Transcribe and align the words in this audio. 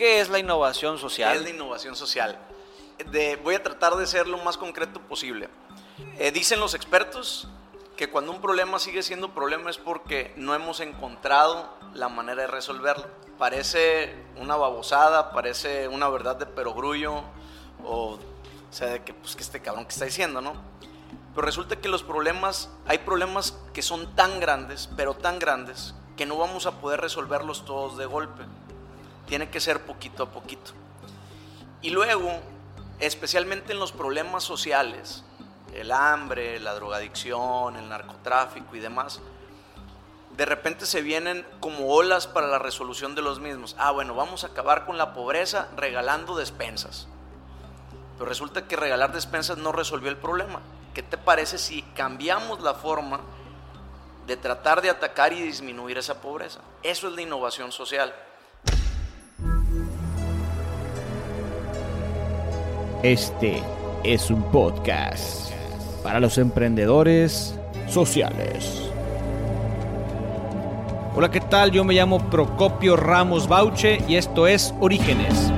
¿Qué 0.00 0.18
es 0.18 0.30
la 0.30 0.38
innovación 0.38 0.96
social? 0.96 1.30
¿Qué 1.30 1.36
es 1.36 1.44
la 1.44 1.50
innovación 1.50 1.94
social? 1.94 2.38
Voy 3.44 3.54
a 3.54 3.62
tratar 3.62 3.96
de 3.96 4.06
ser 4.06 4.28
lo 4.28 4.38
más 4.38 4.56
concreto 4.56 4.98
posible. 4.98 5.50
Eh, 6.18 6.30
dicen 6.30 6.58
los 6.58 6.72
expertos 6.72 7.48
que 7.98 8.08
cuando 8.08 8.32
un 8.32 8.40
problema 8.40 8.78
sigue 8.78 9.02
siendo 9.02 9.34
problema 9.34 9.68
es 9.68 9.76
porque 9.76 10.32
no 10.36 10.54
hemos 10.54 10.80
encontrado 10.80 11.68
la 11.92 12.08
manera 12.08 12.40
de 12.40 12.46
resolverlo. 12.46 13.08
Parece 13.36 14.14
una 14.36 14.56
babosada, 14.56 15.32
parece 15.32 15.86
una 15.86 16.08
verdad 16.08 16.36
de 16.36 16.46
perogrullo, 16.46 17.22
o, 17.84 18.12
o 18.12 18.18
sea, 18.70 18.86
de 18.86 19.04
que, 19.04 19.12
pues, 19.12 19.36
que 19.36 19.42
este 19.42 19.60
cabrón 19.60 19.84
que 19.84 19.92
está 19.92 20.06
diciendo, 20.06 20.40
¿no? 20.40 20.54
Pero 21.34 21.44
resulta 21.44 21.76
que 21.76 21.90
los 21.90 22.02
problemas, 22.02 22.70
hay 22.86 22.96
problemas 22.96 23.52
que 23.74 23.82
son 23.82 24.16
tan 24.16 24.40
grandes, 24.40 24.88
pero 24.96 25.12
tan 25.12 25.38
grandes, 25.38 25.94
que 26.16 26.24
no 26.24 26.38
vamos 26.38 26.64
a 26.64 26.80
poder 26.80 27.02
resolverlos 27.02 27.66
todos 27.66 27.98
de 27.98 28.06
golpe. 28.06 28.44
Tiene 29.30 29.48
que 29.48 29.60
ser 29.60 29.82
poquito 29.82 30.24
a 30.24 30.30
poquito. 30.32 30.72
Y 31.82 31.90
luego, 31.90 32.32
especialmente 32.98 33.72
en 33.72 33.78
los 33.78 33.92
problemas 33.92 34.42
sociales, 34.42 35.22
el 35.72 35.92
hambre, 35.92 36.58
la 36.58 36.74
drogadicción, 36.74 37.76
el 37.76 37.88
narcotráfico 37.88 38.74
y 38.74 38.80
demás, 38.80 39.20
de 40.36 40.46
repente 40.46 40.84
se 40.84 41.00
vienen 41.00 41.46
como 41.60 41.86
olas 41.94 42.26
para 42.26 42.48
la 42.48 42.58
resolución 42.58 43.14
de 43.14 43.22
los 43.22 43.38
mismos. 43.38 43.76
Ah, 43.78 43.92
bueno, 43.92 44.16
vamos 44.16 44.42
a 44.42 44.48
acabar 44.48 44.84
con 44.84 44.98
la 44.98 45.14
pobreza 45.14 45.68
regalando 45.76 46.36
despensas. 46.36 47.06
Pero 48.18 48.28
resulta 48.28 48.66
que 48.66 48.74
regalar 48.74 49.12
despensas 49.12 49.58
no 49.58 49.70
resolvió 49.70 50.10
el 50.10 50.16
problema. 50.16 50.60
¿Qué 50.92 51.04
te 51.04 51.16
parece 51.16 51.56
si 51.56 51.82
cambiamos 51.94 52.62
la 52.62 52.74
forma 52.74 53.20
de 54.26 54.36
tratar 54.36 54.82
de 54.82 54.90
atacar 54.90 55.32
y 55.32 55.40
disminuir 55.40 55.98
esa 55.98 56.20
pobreza? 56.20 56.58
Eso 56.82 57.06
es 57.06 57.14
la 57.14 57.22
innovación 57.22 57.70
social. 57.70 58.12
Este 63.02 63.62
es 64.04 64.30
un 64.30 64.42
podcast 64.42 65.52
para 66.02 66.20
los 66.20 66.36
emprendedores 66.36 67.54
sociales. 67.88 68.90
Hola, 71.16 71.30
¿qué 71.30 71.40
tal? 71.40 71.70
Yo 71.70 71.82
me 71.82 71.94
llamo 71.94 72.28
Procopio 72.28 72.96
Ramos 72.96 73.48
Bauche 73.48 74.00
y 74.06 74.16
esto 74.16 74.46
es 74.46 74.74
Orígenes. 74.80 75.50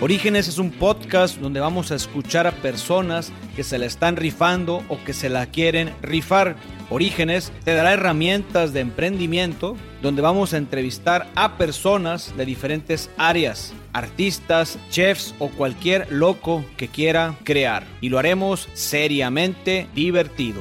Orígenes 0.00 0.48
es 0.48 0.56
un 0.56 0.70
podcast 0.70 1.36
donde 1.36 1.60
vamos 1.60 1.92
a 1.92 1.94
escuchar 1.94 2.46
a 2.46 2.52
personas 2.52 3.30
que 3.54 3.62
se 3.62 3.76
la 3.76 3.84
están 3.84 4.16
rifando 4.16 4.82
o 4.88 4.98
que 5.04 5.12
se 5.12 5.28
la 5.28 5.44
quieren 5.44 5.92
rifar. 6.00 6.56
Orígenes 6.92 7.50
te 7.64 7.72
dará 7.72 7.94
herramientas 7.94 8.74
de 8.74 8.80
emprendimiento 8.80 9.78
donde 10.02 10.20
vamos 10.20 10.52
a 10.52 10.58
entrevistar 10.58 11.26
a 11.34 11.56
personas 11.56 12.36
de 12.36 12.44
diferentes 12.44 13.08
áreas, 13.16 13.72
artistas, 13.94 14.78
chefs 14.90 15.34
o 15.38 15.48
cualquier 15.48 16.12
loco 16.12 16.62
que 16.76 16.88
quiera 16.88 17.34
crear. 17.44 17.86
Y 18.02 18.10
lo 18.10 18.18
haremos 18.18 18.68
seriamente 18.74 19.88
divertido. 19.94 20.60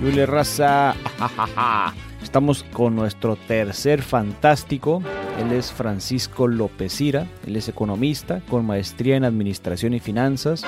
Julia 0.00 0.24
Raza, 0.24 0.94
estamos 2.34 2.64
con 2.72 2.96
nuestro 2.96 3.36
tercer 3.36 4.02
fantástico. 4.02 5.00
Él 5.40 5.52
es 5.52 5.70
Francisco 5.70 6.48
López-Ira, 6.48 7.28
él 7.46 7.54
es 7.54 7.68
economista 7.68 8.42
con 8.50 8.66
maestría 8.66 9.14
en 9.14 9.22
Administración 9.22 9.94
y 9.94 10.00
Finanzas. 10.00 10.64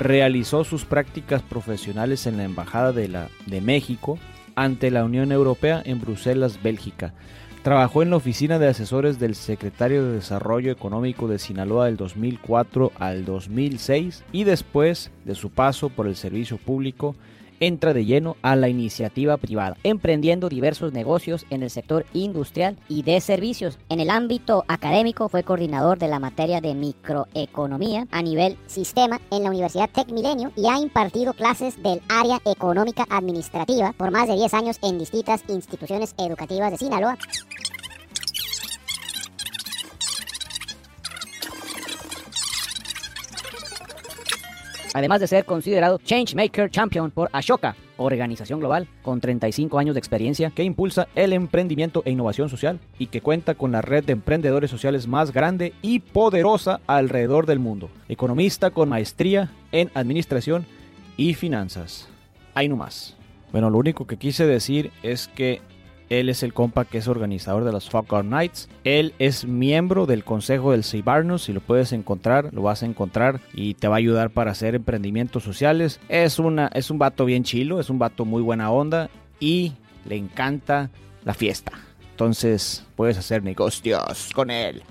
Realizó 0.00 0.64
sus 0.64 0.84
prácticas 0.84 1.40
profesionales 1.40 2.26
en 2.26 2.36
la 2.36 2.42
Embajada 2.42 2.90
de, 2.90 3.06
la, 3.06 3.28
de 3.46 3.60
México 3.60 4.18
ante 4.56 4.90
la 4.90 5.04
Unión 5.04 5.30
Europea 5.30 5.80
en 5.84 6.00
Bruselas, 6.00 6.60
Bélgica. 6.64 7.14
Trabajó 7.62 8.02
en 8.02 8.10
la 8.10 8.16
oficina 8.16 8.58
de 8.58 8.66
asesores 8.66 9.20
del 9.20 9.36
secretario 9.36 10.04
de 10.04 10.14
Desarrollo 10.14 10.72
Económico 10.72 11.28
de 11.28 11.38
Sinaloa 11.38 11.86
del 11.86 11.96
2004 11.96 12.90
al 12.98 13.24
2006 13.24 14.24
y 14.32 14.42
después 14.42 15.12
de 15.24 15.36
su 15.36 15.50
paso 15.50 15.90
por 15.90 16.08
el 16.08 16.16
servicio 16.16 16.56
público 16.56 17.14
entra 17.60 17.92
de 17.92 18.04
lleno 18.04 18.36
a 18.42 18.56
la 18.56 18.68
iniciativa 18.68 19.36
privada, 19.36 19.76
emprendiendo 19.82 20.48
diversos 20.48 20.92
negocios 20.92 21.46
en 21.50 21.62
el 21.62 21.70
sector 21.70 22.06
industrial 22.12 22.76
y 22.88 23.02
de 23.02 23.20
servicios. 23.20 23.78
En 23.88 24.00
el 24.00 24.10
ámbito 24.10 24.64
académico 24.68 25.28
fue 25.28 25.42
coordinador 25.42 25.98
de 25.98 26.08
la 26.08 26.18
materia 26.18 26.60
de 26.60 26.74
microeconomía 26.74 28.06
a 28.10 28.22
nivel 28.22 28.56
sistema 28.66 29.20
en 29.30 29.44
la 29.44 29.50
Universidad 29.50 29.90
Tech 29.90 30.10
Milenio 30.10 30.52
y 30.56 30.66
ha 30.66 30.78
impartido 30.78 31.32
clases 31.32 31.82
del 31.82 32.00
área 32.08 32.40
económica 32.44 33.06
administrativa 33.08 33.92
por 33.96 34.10
más 34.10 34.28
de 34.28 34.34
10 34.34 34.54
años 34.54 34.78
en 34.82 34.98
distintas 34.98 35.42
instituciones 35.48 36.14
educativas 36.18 36.70
de 36.70 36.78
Sinaloa. 36.78 37.18
Además 44.94 45.20
de 45.20 45.26
ser 45.26 45.44
considerado 45.44 45.98
Changemaker 46.04 46.70
Champion 46.70 47.10
por 47.10 47.28
Ashoka, 47.32 47.76
organización 47.96 48.60
global 48.60 48.88
con 49.02 49.20
35 49.20 49.78
años 49.78 49.94
de 49.94 49.98
experiencia 49.98 50.50
que 50.54 50.64
impulsa 50.64 51.08
el 51.14 51.32
emprendimiento 51.32 52.02
e 52.04 52.10
innovación 52.10 52.48
social 52.48 52.80
y 52.98 53.06
que 53.06 53.20
cuenta 53.20 53.54
con 53.54 53.72
la 53.72 53.82
red 53.82 54.04
de 54.04 54.12
emprendedores 54.12 54.70
sociales 54.70 55.06
más 55.06 55.32
grande 55.32 55.74
y 55.82 56.00
poderosa 56.00 56.80
alrededor 56.86 57.46
del 57.46 57.58
mundo. 57.58 57.90
Economista 58.08 58.70
con 58.70 58.88
maestría 58.88 59.50
en 59.72 59.90
administración 59.94 60.66
y 61.16 61.34
finanzas. 61.34 62.08
Ahí 62.54 62.68
más. 62.68 63.16
Bueno, 63.52 63.70
lo 63.70 63.78
único 63.78 64.06
que 64.06 64.16
quise 64.16 64.46
decir 64.46 64.90
es 65.02 65.28
que 65.28 65.60
él 66.08 66.28
es 66.28 66.42
el 66.42 66.54
compa 66.54 66.84
que 66.84 66.98
es 66.98 67.08
organizador 67.08 67.64
de 67.64 67.72
las 67.72 67.88
Fuck 67.90 68.12
Nights. 68.24 68.68
Él 68.84 69.14
es 69.18 69.44
miembro 69.44 70.06
del 70.06 70.24
consejo 70.24 70.72
del 70.72 70.84
Cibarnus. 70.84 71.44
Si 71.44 71.52
lo 71.52 71.60
puedes 71.60 71.92
encontrar, 71.92 72.52
lo 72.52 72.62
vas 72.62 72.82
a 72.82 72.86
encontrar 72.86 73.40
y 73.52 73.74
te 73.74 73.88
va 73.88 73.96
a 73.96 73.98
ayudar 73.98 74.30
para 74.30 74.52
hacer 74.52 74.74
emprendimientos 74.74 75.42
sociales. 75.42 76.00
Es, 76.08 76.38
una, 76.38 76.68
es 76.74 76.90
un 76.90 76.98
vato 76.98 77.24
bien 77.24 77.44
chilo, 77.44 77.80
es 77.80 77.90
un 77.90 77.98
vato 77.98 78.24
muy 78.24 78.42
buena 78.42 78.70
onda 78.70 79.10
y 79.38 79.72
le 80.06 80.16
encanta 80.16 80.90
la 81.24 81.34
fiesta. 81.34 81.72
Entonces 82.10 82.84
puedes 82.96 83.18
hacer 83.18 83.42
negocios 83.42 84.30
con 84.34 84.50
él. 84.50 84.82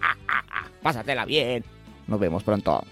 Pásatela 0.82 1.24
bien. 1.24 1.64
Nos 2.06 2.20
vemos 2.20 2.44
pronto. 2.44 2.84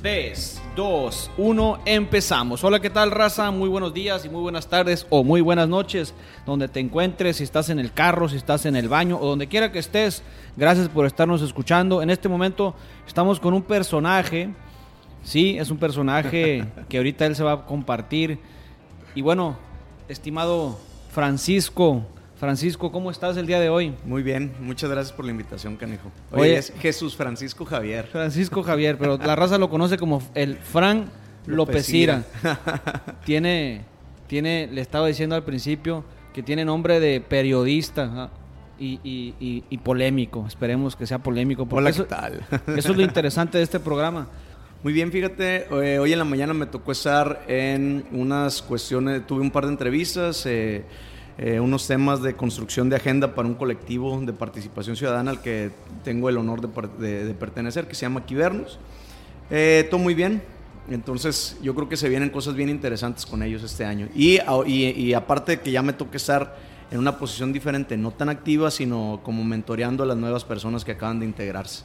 3, 0.00 0.62
2, 0.76 1.30
1, 1.38 1.78
empezamos. 1.84 2.62
Hola, 2.62 2.78
¿qué 2.78 2.88
tal, 2.88 3.10
raza? 3.10 3.50
Muy 3.50 3.68
buenos 3.68 3.92
días 3.92 4.24
y 4.24 4.28
muy 4.28 4.40
buenas 4.40 4.68
tardes 4.68 5.04
o 5.10 5.24
muy 5.24 5.40
buenas 5.40 5.68
noches, 5.68 6.14
donde 6.46 6.68
te 6.68 6.78
encuentres, 6.78 7.38
si 7.38 7.42
estás 7.42 7.68
en 7.68 7.80
el 7.80 7.92
carro, 7.92 8.28
si 8.28 8.36
estás 8.36 8.64
en 8.66 8.76
el 8.76 8.88
baño 8.88 9.18
o 9.20 9.26
donde 9.26 9.48
quiera 9.48 9.72
que 9.72 9.80
estés. 9.80 10.22
Gracias 10.56 10.88
por 10.88 11.04
estarnos 11.04 11.42
escuchando. 11.42 12.00
En 12.00 12.10
este 12.10 12.28
momento 12.28 12.76
estamos 13.08 13.40
con 13.40 13.54
un 13.54 13.62
personaje, 13.62 14.50
sí, 15.24 15.58
es 15.58 15.68
un 15.68 15.78
personaje 15.78 16.64
que 16.88 16.98
ahorita 16.98 17.26
él 17.26 17.34
se 17.34 17.42
va 17.42 17.52
a 17.54 17.66
compartir. 17.66 18.38
Y 19.16 19.22
bueno, 19.22 19.56
estimado 20.06 20.78
Francisco, 21.10 22.06
Francisco, 22.38 22.92
¿cómo 22.92 23.10
estás 23.10 23.36
el 23.36 23.46
día 23.46 23.58
de 23.58 23.68
hoy? 23.68 23.92
Muy 24.04 24.22
bien, 24.22 24.52
muchas 24.60 24.88
gracias 24.88 25.12
por 25.12 25.24
la 25.24 25.32
invitación, 25.32 25.76
canijo. 25.76 26.12
Oye, 26.30 26.56
es 26.56 26.72
Jesús 26.78 27.16
Francisco 27.16 27.64
Javier. 27.64 28.06
Francisco 28.06 28.62
Javier, 28.62 28.96
pero 28.96 29.18
la 29.18 29.34
raza 29.34 29.58
lo 29.58 29.68
conoce 29.68 29.96
como 29.98 30.22
el 30.36 30.56
Fran 30.56 31.10
Lopezira. 31.46 32.22
tiene, 33.24 33.82
tiene, 34.28 34.68
le 34.70 34.80
estaba 34.80 35.08
diciendo 35.08 35.34
al 35.34 35.42
principio 35.42 36.04
que 36.32 36.44
tiene 36.44 36.64
nombre 36.64 37.00
de 37.00 37.20
periodista 37.20 38.30
y, 38.78 39.78
polémico. 39.82 40.46
Esperemos 40.46 40.94
que 40.94 41.08
sea 41.08 41.18
polémico. 41.18 41.66
Hola, 41.68 41.90
¿qué 41.90 42.04
tal? 42.04 42.46
eso 42.68 42.92
es 42.92 42.96
lo 42.96 43.02
interesante 43.02 43.58
de 43.58 43.64
este 43.64 43.80
programa. 43.80 44.28
Muy 44.84 44.92
bien, 44.92 45.10
fíjate, 45.10 45.66
eh, 45.82 45.98
hoy 45.98 46.12
en 46.12 46.18
la 46.20 46.24
mañana 46.24 46.54
me 46.54 46.66
tocó 46.66 46.92
estar 46.92 47.42
en 47.48 48.06
unas 48.12 48.62
cuestiones, 48.62 49.26
tuve 49.26 49.40
un 49.40 49.50
par 49.50 49.64
de 49.64 49.72
entrevistas. 49.72 50.46
Eh, 50.46 50.84
eh, 51.40 51.60
unos 51.60 51.86
temas 51.86 52.20
de 52.20 52.34
construcción 52.34 52.90
de 52.90 52.96
agenda 52.96 53.36
para 53.36 53.46
un 53.46 53.54
colectivo 53.54 54.20
de 54.20 54.32
participación 54.32 54.96
ciudadana 54.96 55.30
al 55.30 55.40
que 55.40 55.70
tengo 56.02 56.28
el 56.28 56.36
honor 56.36 56.60
de, 56.60 57.34
pertenecer, 57.34 57.86
que 57.86 57.94
se 57.94 58.02
llama 58.02 58.26
Quibernos. 58.26 58.80
Eh, 59.48 59.86
todo 59.88 60.00
muy 60.00 60.14
bien, 60.14 60.42
entonces 60.90 61.56
yo 61.62 61.76
creo 61.76 61.88
que 61.88 61.96
se 61.96 62.08
vienen 62.08 62.30
cosas 62.30 62.54
bien 62.54 62.68
interesantes 62.68 63.24
con 63.24 63.44
ellos 63.44 63.62
este 63.62 63.84
año. 63.84 64.08
Y, 64.16 64.40
y, 64.66 65.14
aparte 65.14 65.52
de 65.52 65.60
que 65.60 65.70
ya 65.70 65.80
me 65.80 65.92
toque 65.92 66.16
estar 66.16 66.56
en 66.90 66.98
una 66.98 67.18
posición 67.18 67.52
diferente, 67.52 67.96
no 67.96 68.10
tan 68.10 68.30
activa, 68.30 68.72
sino 68.72 69.20
como 69.22 69.44
mentoreando 69.44 70.02
a 70.02 70.06
las 70.06 70.16
nuevas 70.16 70.44
personas 70.44 70.84
que 70.84 70.90
acaban 70.90 71.20
de 71.20 71.26
integrarse. 71.26 71.84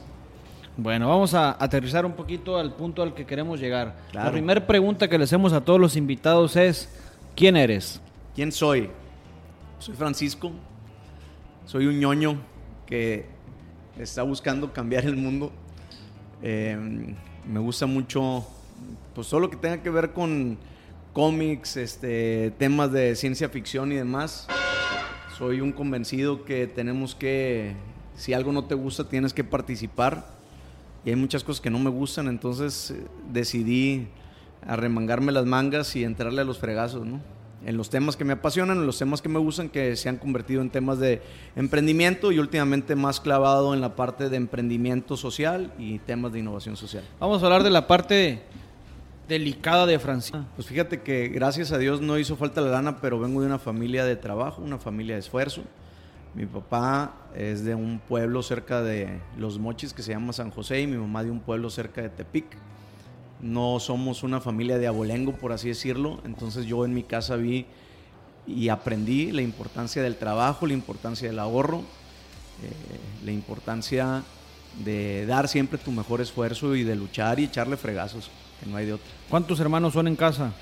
Bueno, 0.76 1.08
vamos 1.08 1.32
a 1.32 1.52
aterrizar 1.62 2.04
un 2.04 2.14
poquito 2.14 2.58
al 2.58 2.74
punto 2.74 3.04
al 3.04 3.14
que 3.14 3.24
queremos 3.24 3.60
llegar. 3.60 3.94
La 4.12 4.32
primera 4.32 4.66
pregunta 4.66 5.06
que 5.06 5.16
le 5.16 5.22
hacemos 5.22 5.52
a 5.52 5.60
todos 5.60 5.78
los 5.78 5.94
invitados 5.94 6.56
es, 6.56 6.88
¿quién 7.36 7.56
eres? 7.56 8.00
¿Quién 8.34 8.50
soy? 8.50 8.90
Soy 9.84 9.94
Francisco, 9.96 10.50
soy 11.66 11.84
un 11.84 12.00
ñoño 12.00 12.40
que 12.86 13.26
está 13.98 14.22
buscando 14.22 14.72
cambiar 14.72 15.04
el 15.04 15.14
mundo. 15.14 15.52
Em, 16.40 17.14
me 17.46 17.60
gusta 17.60 17.84
mucho, 17.84 18.46
pues 19.14 19.28
todo 19.28 19.40
lo 19.40 19.50
que 19.50 19.58
tenga 19.58 19.82
que 19.82 19.90
ver 19.90 20.14
con 20.14 20.56
cómics, 21.12 21.76
este, 21.76 22.54
temas 22.56 22.92
de 22.92 23.14
ciencia 23.14 23.50
ficción 23.50 23.92
y 23.92 23.96
demás. 23.96 24.46
Soy 25.36 25.60
un 25.60 25.70
convencido 25.70 26.46
que 26.46 26.66
tenemos 26.66 27.14
que, 27.14 27.76
si 28.16 28.32
algo 28.32 28.52
no 28.52 28.64
te 28.64 28.74
gusta, 28.74 29.06
tienes 29.06 29.34
que 29.34 29.44
participar. 29.44 30.26
Y 31.04 31.10
hay 31.10 31.16
muchas 31.16 31.44
cosas 31.44 31.60
que 31.60 31.68
no 31.68 31.78
me 31.78 31.90
gustan, 31.90 32.28
entonces 32.28 32.92
eh, 32.92 33.06
decidí 33.30 34.08
arremangarme 34.66 35.30
las 35.30 35.44
mangas 35.44 35.94
y 35.94 36.04
entrarle 36.04 36.40
a 36.40 36.44
los 36.44 36.58
fregazos, 36.58 37.04
¿no? 37.04 37.33
En 37.66 37.76
los 37.76 37.90
temas 37.90 38.16
que 38.16 38.24
me 38.24 38.34
apasionan, 38.34 38.78
en 38.78 38.86
los 38.86 38.98
temas 38.98 39.22
que 39.22 39.28
me 39.28 39.38
gustan, 39.38 39.68
que 39.68 39.96
se 39.96 40.08
han 40.08 40.16
convertido 40.16 40.60
en 40.62 40.70
temas 40.70 40.98
de 40.98 41.22
emprendimiento 41.56 42.32
y 42.32 42.38
últimamente 42.38 42.94
más 42.94 43.20
clavado 43.20 43.74
en 43.74 43.80
la 43.80 43.96
parte 43.96 44.28
de 44.28 44.36
emprendimiento 44.36 45.16
social 45.16 45.72
y 45.78 45.98
temas 46.00 46.32
de 46.32 46.40
innovación 46.40 46.76
social. 46.76 47.04
Vamos 47.20 47.42
a 47.42 47.46
hablar 47.46 47.62
de 47.62 47.70
la 47.70 47.86
parte 47.86 48.42
delicada 49.28 49.86
de 49.86 49.98
Francia. 49.98 50.44
Pues 50.56 50.66
fíjate 50.66 51.00
que 51.02 51.28
gracias 51.28 51.72
a 51.72 51.78
Dios 51.78 52.00
no 52.00 52.18
hizo 52.18 52.36
falta 52.36 52.60
la 52.60 52.70
lana, 52.70 53.00
pero 53.00 53.18
vengo 53.18 53.40
de 53.40 53.46
una 53.46 53.58
familia 53.58 54.04
de 54.04 54.16
trabajo, 54.16 54.62
una 54.62 54.78
familia 54.78 55.14
de 55.14 55.20
esfuerzo. 55.20 55.62
Mi 56.34 56.46
papá 56.46 57.14
es 57.34 57.64
de 57.64 57.74
un 57.74 58.00
pueblo 58.00 58.42
cerca 58.42 58.82
de 58.82 59.20
Los 59.38 59.58
Mochis 59.58 59.94
que 59.94 60.02
se 60.02 60.12
llama 60.12 60.32
San 60.32 60.50
José 60.50 60.80
y 60.80 60.86
mi 60.86 60.96
mamá 60.96 61.22
de 61.22 61.30
un 61.30 61.40
pueblo 61.40 61.70
cerca 61.70 62.02
de 62.02 62.08
Tepic 62.08 62.46
no 63.44 63.78
somos 63.78 64.22
una 64.22 64.40
familia 64.40 64.78
de 64.78 64.86
abolengo, 64.86 65.32
por 65.32 65.52
así 65.52 65.68
decirlo. 65.68 66.20
Entonces 66.24 66.64
yo 66.64 66.84
en 66.84 66.94
mi 66.94 67.02
casa 67.02 67.36
vi 67.36 67.66
y 68.46 68.70
aprendí 68.70 69.32
la 69.32 69.42
importancia 69.42 70.02
del 70.02 70.16
trabajo, 70.16 70.66
la 70.66 70.72
importancia 70.72 71.28
del 71.28 71.38
ahorro, 71.38 71.78
eh, 72.62 73.24
la 73.24 73.32
importancia 73.32 74.22
de 74.82 75.26
dar 75.26 75.46
siempre 75.48 75.78
tu 75.78 75.92
mejor 75.92 76.20
esfuerzo 76.20 76.74
y 76.74 76.84
de 76.84 76.96
luchar 76.96 77.38
y 77.38 77.44
echarle 77.44 77.76
fregazos, 77.76 78.30
que 78.60 78.68
no 78.68 78.76
hay 78.76 78.86
de 78.86 78.94
otro. 78.94 79.06
¿Cuántos 79.28 79.60
hermanos 79.60 79.92
son 79.92 80.08
en 80.08 80.16
casa? 80.16 80.52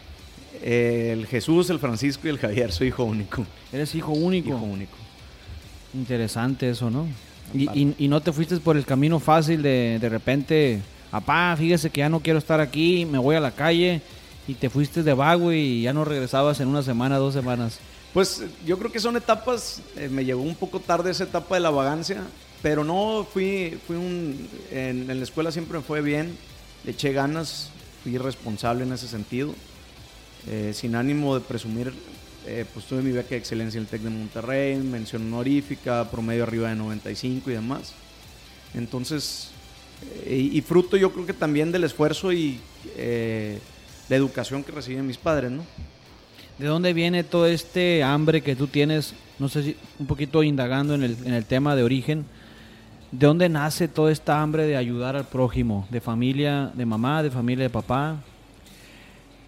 el 0.60 1.26
Jesús, 1.26 1.70
el 1.70 1.78
Francisco 1.78 2.26
y 2.26 2.30
el 2.30 2.38
Javier, 2.38 2.72
soy 2.72 2.88
hijo 2.88 3.04
único. 3.04 3.44
¿Eres 3.72 3.94
hijo 3.94 4.12
único? 4.12 4.50
Hijo 4.50 4.58
único. 4.58 4.96
Interesante 5.94 6.70
eso, 6.70 6.90
¿no? 6.90 7.06
Y, 7.54 7.94
y, 7.98 8.08
no 8.08 8.20
te 8.20 8.32
fuiste 8.32 8.56
por 8.58 8.76
el 8.76 8.86
camino 8.86 9.18
fácil 9.18 9.62
de 9.62 9.98
de 10.00 10.08
repente 10.08 10.80
papá, 11.12 11.54
fíjese 11.58 11.90
que 11.90 11.98
ya 11.98 12.08
no 12.08 12.20
quiero 12.20 12.38
estar 12.38 12.58
aquí, 12.58 13.04
me 13.04 13.18
voy 13.18 13.36
a 13.36 13.40
la 13.40 13.50
calle 13.50 14.00
y 14.48 14.54
te 14.54 14.70
fuiste 14.70 15.02
de 15.02 15.12
vago 15.12 15.52
y 15.52 15.82
ya 15.82 15.92
no 15.92 16.06
regresabas 16.06 16.58
en 16.60 16.68
una 16.68 16.82
semana, 16.82 17.18
dos 17.18 17.34
semanas. 17.34 17.78
Pues 18.14 18.42
yo 18.64 18.78
creo 18.78 18.90
que 18.90 18.98
son 18.98 19.16
etapas, 19.16 19.82
eh, 19.96 20.08
me 20.08 20.24
llegó 20.24 20.40
un 20.40 20.54
poco 20.54 20.80
tarde 20.80 21.10
esa 21.10 21.24
etapa 21.24 21.54
de 21.54 21.60
la 21.60 21.68
vagancia, 21.68 22.22
pero 22.62 22.82
no, 22.82 23.26
fui, 23.30 23.78
fui 23.86 23.96
un, 23.96 24.48
en, 24.70 25.06
la 25.06 25.22
escuela 25.22 25.52
siempre 25.52 25.78
me 25.78 25.84
fue 25.84 26.00
bien, 26.00 26.34
le 26.84 26.92
eché 26.92 27.12
ganas, 27.12 27.68
fui 28.02 28.16
responsable 28.16 28.84
en 28.84 28.92
ese 28.94 29.06
sentido, 29.06 29.54
eh, 30.46 30.72
sin 30.74 30.94
ánimo 30.94 31.34
de 31.34 31.42
presumir, 31.42 31.92
eh, 32.46 32.64
pues 32.72 32.86
tuve 32.86 33.02
mi 33.02 33.12
beca 33.12 33.30
de 33.30 33.36
excelencia 33.36 33.76
en 33.76 33.84
el 33.84 33.90
TEC 33.90 34.00
de 34.00 34.10
Monterrey, 34.10 34.76
mención 34.78 35.26
honorífica, 35.26 36.10
promedio 36.10 36.44
arriba 36.44 36.70
de 36.70 36.76
95 36.76 37.50
y 37.50 37.52
demás. 37.52 37.92
Entonces, 38.74 39.50
y, 40.28 40.60
fruto 40.62 40.96
yo 40.96 41.12
creo 41.12 41.26
que 41.26 41.32
también 41.32 41.72
del 41.72 41.84
esfuerzo 41.84 42.32
y 42.32 42.60
eh, 42.96 43.58
la 44.08 44.16
educación 44.16 44.62
que 44.64 44.72
reciben 44.72 45.06
mis 45.06 45.18
padres, 45.18 45.50
¿no? 45.50 45.64
¿De 46.58 46.66
dónde 46.66 46.92
viene 46.92 47.24
todo 47.24 47.46
este 47.46 48.02
hambre 48.02 48.42
que 48.42 48.54
tú 48.54 48.66
tienes? 48.66 49.14
No 49.38 49.48
sé 49.48 49.62
si 49.62 49.76
un 49.98 50.06
poquito 50.06 50.42
indagando 50.42 50.94
en 50.94 51.02
el, 51.02 51.16
en 51.24 51.34
el 51.34 51.44
tema 51.44 51.74
de 51.74 51.82
origen. 51.82 52.24
¿De 53.10 53.26
dónde 53.26 53.48
nace 53.48 53.88
toda 53.88 54.12
esta 54.12 54.40
hambre 54.40 54.66
de 54.66 54.76
ayudar 54.76 55.16
al 55.16 55.26
prójimo? 55.26 55.86
¿De 55.90 56.00
familia 56.00 56.70
de 56.74 56.86
mamá, 56.86 57.22
de 57.22 57.30
familia 57.30 57.64
de 57.64 57.70
papá? 57.70 58.22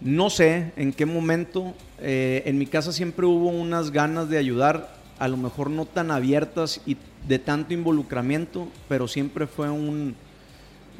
No 0.01 0.29
sé 0.29 0.73
en 0.77 0.93
qué 0.93 1.07
momento. 1.07 1.73
Eh, 1.99 2.43
en 2.45 2.59
mi 2.59 2.67
casa 2.67 2.93
siempre 2.93 3.25
hubo 3.25 3.49
unas 3.49 3.91
ganas 3.91 4.29
de 4.29 4.37
ayudar, 4.37 4.95
a 5.19 5.29
lo 5.29 5.39
mejor 5.39 5.71
no 5.71 5.87
tan 5.87 6.11
abiertas 6.11 6.83
y 6.85 6.99
de 7.27 7.39
tanto 7.39 7.73
involucramiento, 7.73 8.69
pero 8.87 9.09
siempre 9.09 9.47
fue 9.47 9.71
un, 9.71 10.15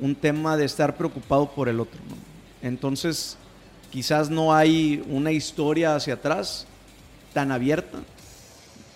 un 0.01 0.15
tema 0.15 0.57
de 0.57 0.65
estar 0.65 0.97
preocupado 0.97 1.51
por 1.51 1.69
el 1.69 1.81
otro. 1.81 2.01
Entonces, 2.63 3.37
quizás 3.91 4.31
no 4.31 4.55
hay 4.55 5.05
una 5.09 5.33
historia 5.33 5.95
hacia 5.95 6.15
atrás 6.15 6.67
tan 7.33 7.53
abierta, 7.53 7.99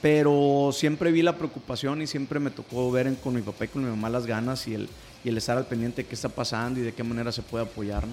pero 0.00 0.70
siempre 0.72 1.12
vi 1.12 1.22
la 1.22 1.36
preocupación 1.36 2.02
y 2.02 2.06
siempre 2.06 2.40
me 2.40 2.50
tocó 2.50 2.90
ver 2.90 3.12
con 3.16 3.34
mi 3.34 3.42
papá 3.42 3.64
y 3.64 3.68
con 3.68 3.84
mi 3.84 3.90
mamá 3.90 4.08
las 4.08 4.26
ganas 4.26 4.66
y 4.68 4.74
el, 4.74 4.88
y 5.24 5.28
el 5.28 5.36
estar 5.36 5.58
al 5.58 5.66
pendiente 5.66 6.02
de 6.02 6.08
qué 6.08 6.14
está 6.14 6.28
pasando 6.28 6.80
y 6.80 6.82
de 6.82 6.92
qué 6.92 7.02
manera 7.02 7.32
se 7.32 7.42
puede 7.42 7.64
apoyar. 7.64 8.04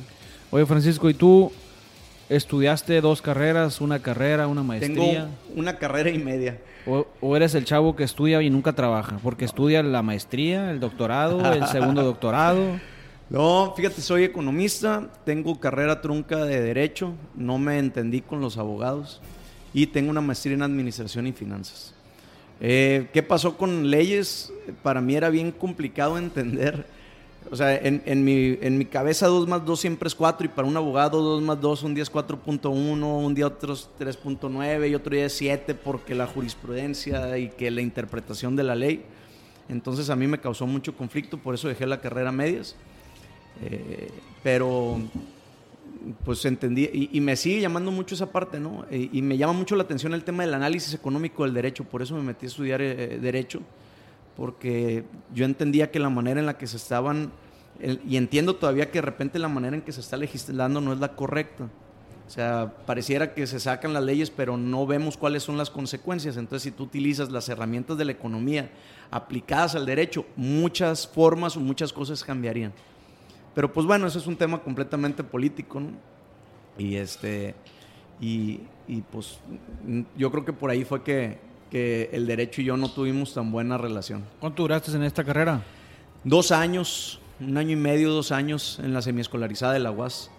Oye, 0.51 0.65
Francisco, 0.65 1.09
¿y 1.09 1.13
tú 1.13 1.51
estudiaste 2.29 3.01
dos 3.01 3.21
carreras, 3.21 3.81
una 3.81 3.99
carrera, 3.99 4.47
una 4.47 4.63
maestría? 4.63 4.95
Tengo 4.95 5.29
una 5.55 5.77
carrera 5.77 6.09
y 6.09 6.17
media. 6.17 6.59
O, 6.87 7.35
eres 7.35 7.55
el 7.55 7.65
chavo 7.65 7.95
que 7.95 8.03
estudia 8.03 8.41
y 8.41 8.49
nunca 8.49 8.73
trabaja, 8.73 9.19
porque 9.23 9.45
estudia 9.45 9.81
la 9.81 10.03
maestría, 10.03 10.71
el 10.71 10.79
doctorado, 10.79 11.53
el 11.53 11.65
segundo 11.67 12.03
doctorado. 12.03 12.79
No, 13.29 13.73
fíjate, 13.75 14.01
soy 14.01 14.23
economista, 14.23 15.09
tengo 15.25 15.59
carrera 15.59 16.01
trunca 16.01 16.45
de 16.45 16.61
derecho, 16.61 17.13
no 17.35 17.57
me 17.57 17.79
entendí 17.79 18.21
con 18.21 18.39
los 18.39 18.57
abogados 18.57 19.19
y 19.73 19.87
tengo 19.87 20.11
una 20.11 20.21
maestría 20.21 20.53
en 20.53 20.61
administración 20.61 21.25
y 21.25 21.31
finanzas. 21.31 21.95
Eh, 22.61 23.07
¿Qué 23.13 23.23
pasó 23.23 23.57
con 23.57 23.89
leyes? 23.89 24.53
Para 24.83 25.01
mí 25.01 25.15
era 25.15 25.29
bien 25.29 25.51
complicado 25.51 26.17
entender 26.17 26.85
o 27.51 27.55
sea, 27.55 27.75
en, 27.75 28.01
en, 28.05 28.23
mi, 28.23 28.57
en 28.61 28.77
mi 28.77 28.85
cabeza 28.85 29.27
2 29.27 29.47
más 29.47 29.65
2 29.65 29.79
siempre 29.79 30.07
es 30.07 30.15
4 30.15 30.45
y 30.45 30.49
para 30.49 30.67
un 30.67 30.75
abogado 30.75 31.21
2 31.21 31.41
más 31.43 31.61
2 31.61 31.83
un 31.83 31.93
día 31.93 32.03
es 32.03 32.11
4.1, 32.11 32.71
un 32.71 33.35
día 33.35 33.47
otro 33.47 33.73
es 33.73 33.89
3.9 33.99 34.89
y 34.89 34.95
otro 34.95 35.15
día 35.15 35.25
es 35.25 35.33
7 35.33 35.75
porque 35.75 36.15
la 36.15 36.25
jurisprudencia 36.25 37.37
y 37.37 37.49
que 37.49 37.69
la 37.69 37.81
interpretación 37.81 38.55
de 38.55 38.63
la 38.63 38.75
ley. 38.75 39.03
Entonces 39.69 40.09
a 40.09 40.15
mí 40.15 40.27
me 40.27 40.39
causó 40.39 40.65
mucho 40.65 40.95
conflicto, 40.95 41.37
por 41.37 41.53
eso 41.53 41.67
dejé 41.67 41.85
la 41.85 42.01
carrera 42.01 42.29
a 42.29 42.31
medias. 42.31 42.75
Eh, 43.63 44.09
pero 44.43 44.99
pues 46.23 46.43
entendí 46.45 47.09
y, 47.11 47.21
me 47.21 47.35
sigue 47.35 47.61
llamando 47.61 47.89
mucho 47.89 48.15
esa 48.15 48.31
parte, 48.31 48.59
¿no? 48.59 48.85
Y, 48.91 49.21
me 49.21 49.37
llama 49.37 49.53
mucho 49.53 49.75
la 49.75 49.83
atención 49.83 50.13
el 50.13 50.23
tema 50.23 50.43
del 50.43 50.53
análisis 50.53 50.93
económico 50.93 51.43
del 51.43 51.53
derecho, 51.53 51.83
por 51.83 52.01
eso 52.01 52.15
me 52.15 52.21
metí 52.21 52.45
a 52.45 52.49
estudiar 52.49 52.81
eh, 52.81 53.17
derecho 53.19 53.61
porque 54.35 55.05
yo 55.33 55.45
entendía 55.45 55.91
que 55.91 55.99
la 55.99 56.09
manera 56.09 56.39
en 56.39 56.45
la 56.45 56.57
que 56.57 56.67
se 56.67 56.77
estaban, 56.77 57.31
y 58.07 58.17
entiendo 58.17 58.55
todavía 58.55 58.91
que 58.91 58.99
de 58.99 59.03
repente 59.03 59.39
la 59.39 59.49
manera 59.49 59.75
en 59.75 59.81
que 59.81 59.91
se 59.91 60.01
está 60.01 60.17
legislando 60.17 60.81
no 60.81 60.93
es 60.93 60.99
la 60.99 61.15
correcta. 61.15 61.69
O 62.27 62.29
sea, 62.29 62.73
pareciera 62.87 63.35
que 63.35 63.45
se 63.45 63.59
sacan 63.59 63.93
las 63.93 64.03
leyes, 64.03 64.31
pero 64.31 64.57
no 64.57 64.87
vemos 64.87 65.15
cuáles 65.15 65.43
son 65.43 65.57
las 65.57 65.69
consecuencias. 65.69 66.37
Entonces, 66.37 66.63
si 66.63 66.71
tú 66.71 66.83
utilizas 66.83 67.31
las 67.31 67.47
herramientas 67.49 67.97
de 67.97 68.05
la 68.05 68.13
economía 68.13 68.71
aplicadas 69.11 69.75
al 69.75 69.85
derecho, 69.85 70.25
muchas 70.35 71.07
formas 71.07 71.55
o 71.55 71.59
muchas 71.59 71.93
cosas 71.93 72.23
cambiarían. 72.23 72.73
Pero 73.53 73.71
pues 73.71 73.85
bueno, 73.85 74.07
eso 74.07 74.17
es 74.17 74.25
un 74.25 74.35
tema 74.35 74.59
completamente 74.61 75.23
político, 75.23 75.79
¿no? 75.79 75.89
Y 76.77 76.95
este, 76.95 77.53
y, 78.19 78.59
y 78.87 79.01
pues 79.01 79.39
yo 80.17 80.31
creo 80.31 80.43
que 80.43 80.51
por 80.51 80.71
ahí 80.71 80.83
fue 80.83 81.03
que, 81.03 81.37
que 81.75 82.09
el 82.13 82.25
derecho 82.25 82.61
y 82.61 82.63
yo 82.63 82.77
no 82.77 82.87
tuvimos 82.87 83.33
tan 83.33 83.51
buena 83.51 83.77
relación. 83.77 84.23
¿Cuánto 84.39 84.61
duraste 84.61 84.93
en 84.93 85.03
esta 85.03 85.25
carrera? 85.25 85.61
Dos 86.23 86.53
años, 86.53 87.19
un 87.41 87.57
año 87.57 87.71
y 87.71 87.75
medio, 87.75 88.11
dos 88.11 88.31
años 88.31 88.79
en 88.81 88.93
la 88.93 89.01
semiescolarizada 89.01 89.73
de 89.73 89.79
la 89.79 89.91
UAS. 89.91 90.31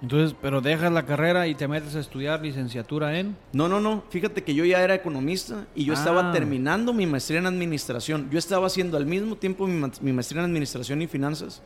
Entonces, 0.00 0.36
pero 0.40 0.60
dejas 0.60 0.92
la 0.92 1.06
carrera 1.06 1.48
y 1.48 1.56
te 1.56 1.66
metes 1.66 1.96
a 1.96 1.98
estudiar 1.98 2.40
licenciatura 2.40 3.18
en... 3.18 3.36
No, 3.52 3.68
no, 3.68 3.80
no. 3.80 4.04
Fíjate 4.10 4.44
que 4.44 4.54
yo 4.54 4.64
ya 4.64 4.80
era 4.80 4.94
economista 4.94 5.66
y 5.74 5.86
yo 5.86 5.92
estaba 5.92 6.30
ah. 6.30 6.32
terminando 6.32 6.92
mi 6.92 7.04
maestría 7.04 7.40
en 7.40 7.46
administración. 7.46 8.28
Yo 8.30 8.38
estaba 8.38 8.68
haciendo 8.68 8.96
al 8.96 9.06
mismo 9.06 9.34
tiempo 9.34 9.66
mi, 9.66 10.12
maestría 10.12 10.38
en 10.42 10.50
administración 10.50 11.02
y 11.02 11.08
finanzas. 11.08 11.62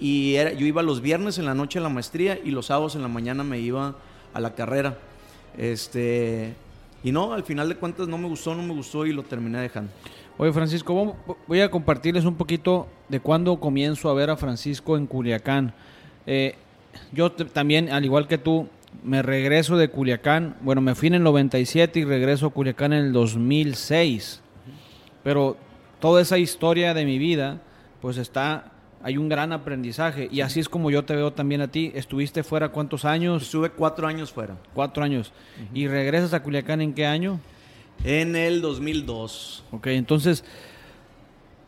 Y 0.00 0.36
era, 0.36 0.54
yo 0.54 0.64
iba 0.64 0.82
los 0.82 1.02
viernes 1.02 1.36
en 1.36 1.44
la 1.44 1.52
noche 1.54 1.80
a 1.80 1.82
la 1.82 1.90
maestría 1.90 2.40
y 2.42 2.50
los 2.50 2.64
sábados 2.64 2.94
en 2.96 3.02
la 3.02 3.08
mañana 3.08 3.44
me 3.44 3.58
iba 3.58 3.94
a 4.32 4.40
la 4.40 4.54
carrera. 4.54 4.96
Este, 5.58 6.54
y 7.06 7.12
no, 7.12 7.32
al 7.32 7.44
final 7.44 7.68
de 7.68 7.76
cuentas 7.76 8.08
no 8.08 8.18
me 8.18 8.26
gustó, 8.26 8.52
no 8.52 8.64
me 8.64 8.74
gustó 8.74 9.06
y 9.06 9.12
lo 9.12 9.22
terminé 9.22 9.60
dejando. 9.60 9.92
Oye, 10.38 10.52
Francisco, 10.52 11.16
voy 11.46 11.60
a 11.60 11.70
compartirles 11.70 12.24
un 12.24 12.34
poquito 12.34 12.88
de 13.08 13.20
cuando 13.20 13.60
comienzo 13.60 14.10
a 14.10 14.14
ver 14.14 14.28
a 14.28 14.36
Francisco 14.36 14.96
en 14.96 15.06
Culiacán. 15.06 15.72
Eh, 16.26 16.56
yo 17.12 17.30
también, 17.30 17.92
al 17.92 18.04
igual 18.04 18.26
que 18.26 18.38
tú, 18.38 18.68
me 19.04 19.22
regreso 19.22 19.76
de 19.76 19.88
Culiacán. 19.88 20.56
Bueno, 20.62 20.80
me 20.80 20.96
fui 20.96 21.06
en 21.06 21.14
el 21.14 21.22
97 21.22 22.00
y 22.00 22.04
regreso 22.04 22.46
a 22.46 22.50
Culiacán 22.50 22.92
en 22.92 23.04
el 23.04 23.12
2006. 23.12 24.42
Pero 25.22 25.56
toda 26.00 26.20
esa 26.22 26.38
historia 26.38 26.92
de 26.92 27.04
mi 27.04 27.18
vida, 27.18 27.60
pues 28.00 28.16
está 28.16 28.72
hay 29.02 29.16
un 29.16 29.28
gran 29.28 29.52
aprendizaje. 29.52 30.28
Y 30.30 30.40
así 30.40 30.60
es 30.60 30.68
como 30.68 30.90
yo 30.90 31.04
te 31.04 31.14
veo 31.14 31.32
también 31.32 31.60
a 31.60 31.68
ti. 31.68 31.92
¿Estuviste 31.94 32.42
fuera 32.42 32.70
cuántos 32.70 33.04
años? 33.04 33.42
Estuve 33.42 33.70
cuatro 33.70 34.06
años 34.06 34.32
fuera. 34.32 34.56
Cuatro 34.74 35.04
años. 35.04 35.32
¿Y 35.72 35.86
regresas 35.88 36.34
a 36.34 36.42
Culiacán 36.42 36.80
en 36.80 36.94
qué 36.94 37.06
año? 37.06 37.40
En 38.04 38.36
el 38.36 38.60
2002. 38.60 39.64
Ok, 39.70 39.88
entonces, 39.88 40.44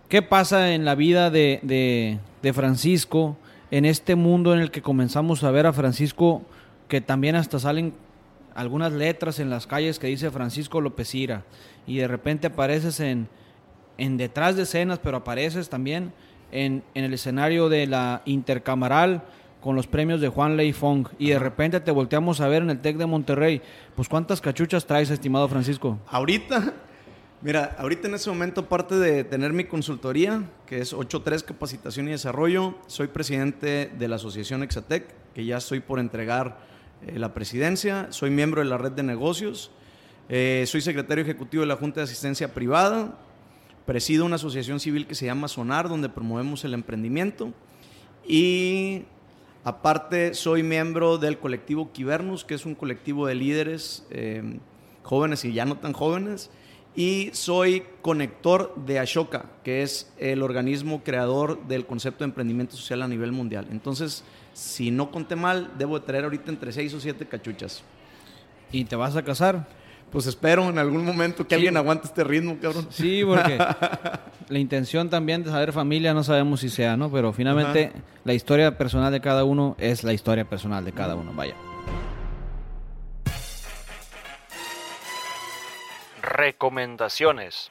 ¿qué 0.08 0.22
pasa 0.22 0.74
en 0.74 0.84
la 0.84 0.94
vida 0.94 1.30
de, 1.30 1.60
de, 1.62 2.18
de 2.42 2.52
Francisco, 2.52 3.36
en 3.70 3.84
este 3.84 4.14
mundo 4.14 4.54
en 4.54 4.60
el 4.60 4.70
que 4.70 4.82
comenzamos 4.82 5.44
a 5.44 5.50
ver 5.50 5.66
a 5.66 5.72
Francisco, 5.72 6.42
que 6.88 7.00
también 7.00 7.36
hasta 7.36 7.58
salen 7.58 7.94
algunas 8.54 8.92
letras 8.92 9.38
en 9.38 9.50
las 9.50 9.66
calles 9.66 9.98
que 9.98 10.06
dice 10.08 10.30
Francisco 10.30 10.80
López 10.80 11.14
Ira, 11.14 11.44
y 11.86 11.98
de 11.98 12.08
repente 12.08 12.48
apareces 12.48 13.00
en, 13.00 13.28
en 13.96 14.16
detrás 14.16 14.56
de 14.56 14.62
escenas, 14.62 14.98
pero 14.98 15.18
apareces 15.18 15.68
también 15.68 16.12
en, 16.52 16.82
en 16.94 17.04
el 17.04 17.14
escenario 17.14 17.68
de 17.68 17.86
la 17.86 18.22
intercamaral 18.24 19.22
con 19.60 19.74
los 19.74 19.86
premios 19.86 20.20
de 20.20 20.28
Juan 20.28 20.56
Ley 20.56 20.72
Fong. 20.72 21.08
Y 21.18 21.30
de 21.30 21.38
repente 21.38 21.80
te 21.80 21.90
volteamos 21.90 22.40
a 22.40 22.48
ver 22.48 22.62
en 22.62 22.70
el 22.70 22.80
TEC 22.80 22.96
de 22.96 23.06
Monterrey. 23.06 23.60
Pues 23.96 24.08
¿cuántas 24.08 24.40
cachuchas 24.40 24.86
traes, 24.86 25.10
estimado 25.10 25.48
Francisco? 25.48 25.98
Ahorita, 26.08 26.72
mira, 27.42 27.76
ahorita 27.78 28.08
en 28.08 28.14
ese 28.14 28.30
momento, 28.30 28.62
aparte 28.62 28.96
de 28.96 29.24
tener 29.24 29.52
mi 29.52 29.64
consultoría, 29.64 30.42
que 30.66 30.80
es 30.80 30.94
8.3 30.94 31.44
Capacitación 31.44 32.08
y 32.08 32.12
Desarrollo, 32.12 32.76
soy 32.86 33.08
presidente 33.08 33.90
de 33.98 34.08
la 34.08 34.16
Asociación 34.16 34.62
Exatec, 34.62 35.04
que 35.34 35.44
ya 35.44 35.58
estoy 35.58 35.80
por 35.80 35.98
entregar 35.98 36.60
eh, 37.06 37.18
la 37.18 37.34
presidencia, 37.34 38.06
soy 38.10 38.30
miembro 38.30 38.62
de 38.62 38.68
la 38.68 38.78
red 38.78 38.92
de 38.92 39.02
negocios, 39.02 39.70
eh, 40.28 40.64
soy 40.66 40.80
secretario 40.80 41.24
ejecutivo 41.24 41.62
de 41.62 41.66
la 41.66 41.76
Junta 41.76 42.00
de 42.00 42.04
Asistencia 42.04 42.52
Privada, 42.52 43.18
presido 43.88 44.24
una 44.24 44.36
asociación 44.36 44.78
civil 44.78 45.08
que 45.08 45.16
se 45.16 45.24
llama 45.24 45.48
Sonar, 45.48 45.88
donde 45.88 46.10
promovemos 46.10 46.62
el 46.64 46.74
emprendimiento 46.74 47.52
y 48.28 49.02
Aparte, 49.68 50.32
soy 50.32 50.62
miembro 50.62 51.18
del 51.18 51.38
colectivo 51.38 51.92
Kibernus, 51.92 52.42
que 52.42 52.54
es 52.54 52.64
un 52.64 52.74
colectivo 52.74 53.26
de 53.26 53.34
líderes 53.34 54.06
eh, 54.08 54.60
jóvenes 55.02 55.44
y 55.44 55.52
ya 55.52 55.66
no 55.66 55.76
tan 55.76 55.92
jóvenes. 55.92 56.50
Y 56.96 57.28
soy 57.34 57.82
conector 58.00 58.74
de 58.86 58.98
Ashoka, 58.98 59.50
que 59.64 59.82
es 59.82 60.10
el 60.16 60.42
organismo 60.42 61.04
creador 61.04 61.66
del 61.66 61.84
concepto 61.84 62.20
de 62.20 62.30
emprendimiento 62.30 62.76
social 62.76 63.02
a 63.02 63.08
nivel 63.08 63.32
mundial. 63.32 63.66
Entonces, 63.70 64.24
si 64.54 64.90
no 64.90 65.10
conté 65.10 65.36
mal, 65.36 65.70
debo 65.76 65.98
de 65.98 66.06
traer 66.06 66.24
ahorita 66.24 66.50
entre 66.50 66.72
seis 66.72 66.94
o 66.94 67.00
siete 67.00 67.26
cachuchas. 67.26 67.82
¿Y 68.72 68.84
te 68.84 68.96
vas 68.96 69.16
a 69.16 69.22
casar? 69.22 69.68
Pues 70.10 70.26
espero 70.26 70.68
en 70.70 70.78
algún 70.78 71.04
momento 71.04 71.46
que 71.46 71.54
alguien 71.54 71.76
aguante 71.76 72.06
este 72.06 72.24
ritmo, 72.24 72.56
cabrón. 72.60 72.86
Sí, 72.90 73.22
porque 73.26 73.58
la 74.48 74.58
intención 74.58 75.10
también 75.10 75.44
de 75.44 75.50
saber 75.50 75.72
familia 75.72 76.14
no 76.14 76.24
sabemos 76.24 76.60
si 76.60 76.70
sea, 76.70 76.96
¿no? 76.96 77.10
Pero 77.10 77.32
finalmente 77.32 77.92
la 78.24 78.32
historia 78.32 78.78
personal 78.78 79.12
de 79.12 79.20
cada 79.20 79.44
uno 79.44 79.76
es 79.78 80.04
la 80.04 80.12
historia 80.14 80.44
personal 80.44 80.84
de 80.84 80.92
cada 80.92 81.14
uno, 81.14 81.32
vaya. 81.34 81.54
Recomendaciones. 86.22 87.70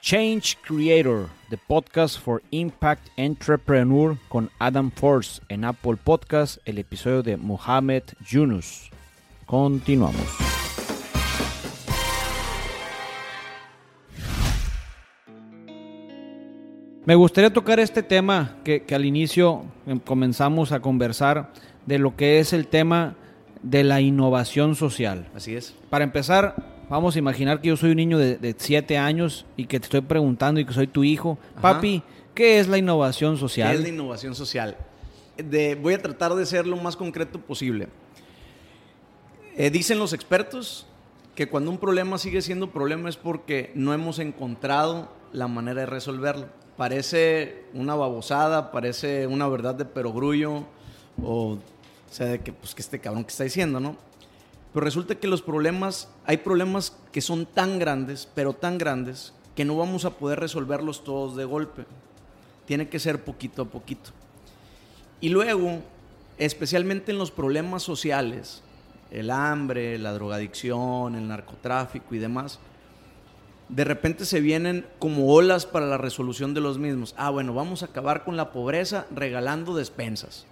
Change 0.00 0.58
Creator, 0.66 1.30
the 1.48 1.56
podcast 1.56 2.20
for 2.20 2.42
Impact 2.50 3.08
Entrepreneur 3.16 4.18
con 4.28 4.50
Adam 4.58 4.90
Force 4.90 5.40
en 5.48 5.64
Apple 5.64 5.96
Podcast, 5.96 6.58
el 6.66 6.78
episodio 6.78 7.22
de 7.22 7.38
Mohamed 7.38 8.02
Yunus. 8.28 8.90
Continuamos. 9.46 10.63
Me 17.06 17.14
gustaría 17.16 17.52
tocar 17.52 17.80
este 17.80 18.02
tema 18.02 18.56
que, 18.64 18.82
al 18.94 19.04
inicio 19.04 19.64
em, 19.86 19.98
comenzamos 19.98 20.72
a 20.72 20.80
conversar 20.80 21.52
de 21.84 21.98
lo 21.98 22.16
que 22.16 22.38
es 22.38 22.54
el 22.54 22.66
tema 22.66 23.14
de 23.62 23.84
la 23.84 24.00
innovación 24.00 24.74
social. 24.74 25.28
Así 25.34 25.54
es. 25.54 25.74
Para 25.90 26.04
empezar, 26.04 26.56
vamos 26.88 27.14
a 27.14 27.18
imaginar 27.18 27.60
que 27.60 27.68
yo 27.68 27.76
soy 27.76 27.90
un 27.90 27.96
niño 27.96 28.16
de, 28.16 28.54
siete 28.56 28.96
años 28.96 29.44
y 29.54 29.66
que 29.66 29.78
te 29.80 29.84
estoy 29.84 30.00
preguntando 30.00 30.60
y 30.60 30.64
que 30.64 30.72
soy 30.72 30.86
tu 30.86 31.04
hijo. 31.04 31.38
Papi, 31.60 32.02
¿qué 32.34 32.58
es 32.58 32.68
la 32.68 32.78
innovación 32.78 33.36
social? 33.36 33.72
¿Qué 33.72 33.76
es 33.76 33.82
la 33.82 33.88
innovación 33.90 34.34
social? 34.34 34.74
De, 35.36 35.74
voy 35.74 35.92
a 35.92 36.00
tratar 36.00 36.34
de 36.34 36.46
ser 36.46 36.66
lo 36.66 36.78
más 36.78 36.96
concreto 36.96 37.38
posible. 37.38 37.88
Eh, 39.58 39.68
dicen 39.68 39.98
los 39.98 40.14
expertos 40.14 40.86
que 41.34 41.48
cuando 41.50 41.70
un 41.70 41.76
problema 41.76 42.16
sigue 42.16 42.40
siendo 42.40 42.70
problema 42.70 43.10
es 43.10 43.18
porque 43.18 43.72
no 43.74 43.92
hemos 43.92 44.18
encontrado 44.20 45.12
la 45.34 45.48
manera 45.48 45.80
de 45.80 45.86
resolverlo 45.86 46.63
parece 46.76 47.64
una 47.72 47.94
babosada, 47.94 48.70
parece 48.72 49.26
una 49.26 49.48
verdad 49.48 49.74
de 49.74 49.84
perogrullo, 49.84 50.64
o, 51.22 51.58
sea, 52.10 52.26
de 52.26 52.40
que, 52.40 52.52
pues, 52.52 52.74
que 52.74 52.82
este 52.82 53.00
cabrón 53.00 53.24
que 53.24 53.30
está 53.30 53.44
diciendo, 53.44 53.80
¿no? 53.80 53.96
Pero 54.72 54.84
resulta 54.84 55.14
que 55.14 55.28
los 55.28 55.42
problemas, 55.42 56.08
hay 56.26 56.38
problemas 56.38 56.96
que 57.12 57.20
son 57.20 57.46
tan 57.46 57.78
grandes, 57.78 58.28
pero 58.34 58.52
tan 58.52 58.76
grandes, 58.76 59.32
que 59.54 59.64
no 59.64 59.76
vamos 59.76 60.04
a 60.04 60.10
poder 60.10 60.40
resolverlos 60.40 61.04
todos 61.04 61.36
de 61.36 61.44
golpe. 61.44 61.84
Tiene 62.66 62.88
que 62.88 62.98
ser 62.98 63.22
poquito 63.22 63.62
a 63.62 63.64
poquito. 63.66 64.10
Y 65.20 65.28
luego, 65.28 65.80
especialmente 66.38 67.12
en 67.12 67.18
los 67.18 67.30
problemas 67.30 67.84
sociales, 67.84 68.62
el 69.12 69.30
hambre, 69.30 69.96
la 69.98 70.12
drogadicción, 70.12 71.14
el 71.14 71.28
narcotráfico 71.28 72.14
y 72.16 72.18
demás, 72.18 72.58
de 73.68 73.84
repente 73.84 74.24
se 74.24 74.40
vienen 74.40 74.86
como 74.98 75.32
olas 75.32 75.66
para 75.66 75.86
la 75.86 75.98
resolución 75.98 76.54
de 76.54 76.60
los 76.60 76.78
mismos. 76.78 77.14
Ah, 77.16 77.30
bueno, 77.30 77.54
vamos 77.54 77.82
a 77.82 77.86
acabar 77.86 78.24
con 78.24 78.36
la 78.36 78.52
pobreza 78.52 79.06
regalando 79.14 79.74
despensas. 79.74 80.46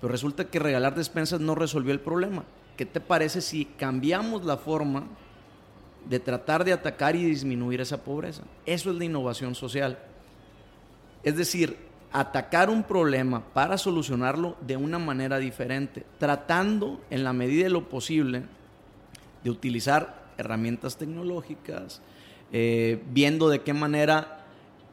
Pero 0.00 0.10
resulta 0.10 0.44
que 0.46 0.58
regalar 0.58 0.94
despensas 0.94 1.40
no 1.40 1.54
resolvió 1.54 1.92
el 1.92 2.00
problema. 2.00 2.44
¿Qué 2.76 2.86
te 2.86 3.00
parece 3.00 3.40
si 3.40 3.64
cambiamos 3.64 4.44
la 4.44 4.56
forma 4.56 5.04
de 6.08 6.20
tratar 6.20 6.64
de 6.64 6.72
atacar 6.72 7.16
y 7.16 7.24
disminuir 7.24 7.80
esa 7.80 8.02
pobreza? 8.04 8.42
Eso 8.64 8.90
es 8.90 8.96
la 8.96 9.04
innovación 9.04 9.54
social. 9.54 9.98
Es 11.24 11.36
decir, 11.36 11.76
atacar 12.12 12.70
un 12.70 12.84
problema 12.84 13.42
para 13.52 13.76
solucionarlo 13.76 14.56
de 14.60 14.76
una 14.76 14.98
manera 14.98 15.38
diferente, 15.38 16.06
tratando 16.18 17.00
en 17.10 17.24
la 17.24 17.32
medida 17.32 17.64
de 17.64 17.70
lo 17.70 17.88
posible 17.88 18.44
de 19.44 19.50
utilizar 19.50 20.27
herramientas 20.38 20.96
tecnológicas, 20.96 22.00
eh, 22.52 23.02
viendo 23.10 23.48
de 23.50 23.60
qué 23.60 23.74
manera 23.74 24.46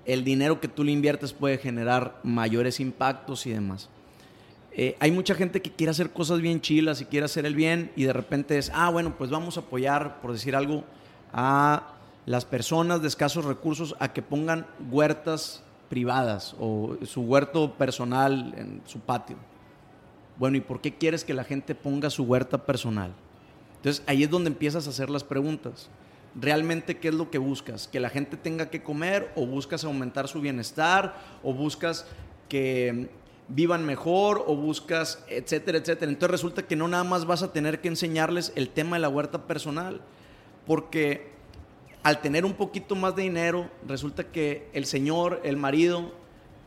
el 0.06 0.24
dinero 0.24 0.60
que 0.60 0.68
tú 0.68 0.84
le 0.84 0.92
inviertes 0.92 1.34
puede 1.34 1.58
generar 1.58 2.20
mayores 2.24 2.80
impactos 2.80 3.46
y 3.46 3.52
demás. 3.52 3.90
Eh, 4.74 4.98
hay 5.00 5.10
mucha 5.10 5.36
gente 5.36 5.62
que 5.62 5.72
quiere 5.72 5.92
hacer 5.92 6.12
cosas 6.12 6.42
bien 6.42 6.60
chilas 6.60 7.00
y 7.00 7.06
quiere 7.06 7.26
hacer 7.26 7.46
el 7.46 7.56
bien 7.56 7.92
y 7.96 8.04
de 8.04 8.12
repente 8.12 8.58
es, 8.58 8.72
ah, 8.74 8.90
bueno, 8.90 9.16
pues 9.18 9.30
vamos 9.30 9.56
a 9.56 9.62
apoyar, 9.62 10.20
por 10.20 10.34
decir 10.34 10.56
algo, 10.56 10.84
a 11.32 11.94
las 12.26 12.44
personas 12.44 13.02
de 13.02 13.08
escasos 13.08 13.46
recursos 13.46 13.96
a 14.00 14.12
que 14.12 14.22
pongan 14.22 14.68
huertas 14.92 15.64
privadas 15.90 16.56
o 16.60 16.98
su 17.06 17.22
huerto 17.22 17.74
personal 17.76 18.54
en 18.58 18.82
su 18.86 19.00
patio. 19.00 19.38
Bueno, 20.38 20.58
¿y 20.58 20.62
por 20.62 20.82
qué 20.82 20.94
quieres 20.94 21.24
que 21.24 21.34
la 21.34 21.46
gente 21.46 21.74
ponga 21.74 22.10
su 22.10 22.24
huerta 22.24 22.66
personal? 22.66 23.14
Entonces 23.86 24.04
ahí 24.08 24.24
es 24.24 24.32
donde 24.32 24.50
empiezas 24.50 24.88
a 24.88 24.90
hacer 24.90 25.12
las 25.12 25.24
preguntas. 25.24 25.90
¿Realmente 26.34 26.98
qué 26.98 27.10
es 27.10 27.14
lo 27.14 27.30
que 27.30 27.38
buscas? 27.38 27.88
¿Que 27.88 28.00
la 28.00 28.10
gente 28.10 28.36
tenga 28.36 28.72
que 28.72 28.82
comer 28.82 29.32
o 29.36 29.46
buscas 29.46 29.84
aumentar 29.84 30.28
su 30.28 30.42
bienestar 30.42 31.22
o 31.44 31.54
buscas 31.54 32.08
que 32.50 33.10
vivan 33.48 33.86
mejor 33.86 34.44
o 34.48 34.56
buscas, 34.56 35.24
etcétera, 35.30 35.78
etcétera? 35.78 36.12
Entonces 36.12 36.32
resulta 36.32 36.66
que 36.66 36.76
no 36.76 36.88
nada 36.88 37.04
más 37.04 37.26
vas 37.26 37.44
a 37.44 37.54
tener 37.54 37.80
que 37.80 37.88
enseñarles 37.88 38.54
el 38.56 38.70
tema 38.70 38.96
de 38.96 39.02
la 39.02 39.10
huerta 39.10 39.46
personal, 39.46 40.02
porque 40.66 41.30
al 42.02 42.22
tener 42.22 42.44
un 42.44 42.54
poquito 42.54 42.96
más 42.96 43.16
de 43.16 43.22
dinero, 43.22 43.70
resulta 43.88 44.24
que 44.24 44.68
el 44.74 44.88
señor, 44.88 45.42
el 45.44 45.58
marido, 45.58 46.12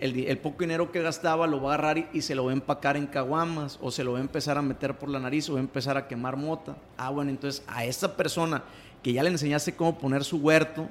el, 0.00 0.38
poco 0.38 0.60
dinero 0.60 0.92
que 0.92 1.02
gastaba 1.02 1.46
lo 1.46 1.60
va 1.60 1.72
a 1.72 1.74
agarrar 1.74 2.10
y, 2.12 2.22
se 2.22 2.34
lo 2.34 2.44
va 2.44 2.50
a 2.50 2.54
empacar 2.54 2.96
en 2.96 3.06
caguamas 3.06 3.78
o 3.82 3.90
se 3.90 4.04
lo 4.04 4.12
va 4.12 4.18
a 4.18 4.20
empezar 4.20 4.56
a 4.56 4.62
meter 4.62 4.96
por 4.96 5.08
la 5.08 5.18
nariz 5.18 5.48
o 5.48 5.54
va 5.54 5.58
a 5.58 5.62
empezar 5.62 5.96
a 5.96 6.06
quemar 6.06 6.36
mota. 6.36 6.76
Ah, 6.96 7.10
bueno, 7.10 7.30
entonces 7.30 7.62
a 7.66 7.84
esa 7.84 8.16
persona 8.16 8.62
que 9.02 9.12
ya 9.12 9.22
le 9.22 9.30
enseñaste 9.30 9.74
cómo 9.74 9.98
poner 9.98 10.24
su 10.24 10.38
huerto, 10.38 10.88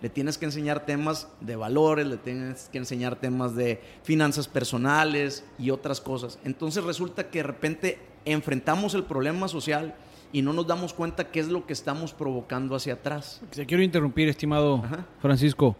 le 0.00 0.08
tienes 0.08 0.36
que 0.36 0.44
enseñar 0.44 0.84
temas 0.84 1.28
de 1.40 1.54
valores, 1.54 2.06
le 2.06 2.16
tienes 2.16 2.68
que 2.72 2.78
enseñar 2.78 3.14
temas 3.16 3.54
de 3.54 3.80
finanzas 4.02 4.48
personales 4.48 5.44
y 5.58 5.70
otras 5.70 6.00
cosas. 6.00 6.40
Entonces 6.44 6.82
resulta 6.82 7.30
que 7.30 7.38
de 7.38 7.44
repente 7.44 7.98
enfrentamos 8.24 8.94
el 8.94 9.04
problema 9.04 9.46
social 9.46 9.94
y 10.32 10.42
no 10.42 10.52
nos 10.52 10.66
damos 10.66 10.92
cuenta 10.92 11.30
qué 11.30 11.38
es 11.38 11.48
lo 11.48 11.66
que 11.66 11.72
estamos 11.72 12.12
provocando 12.12 12.74
hacia 12.74 12.94
atrás. 12.94 13.40
Se 13.52 13.66
quiero 13.66 13.82
interrumpir, 13.82 14.28
estimado 14.28 14.82
Francisco. 15.20 15.76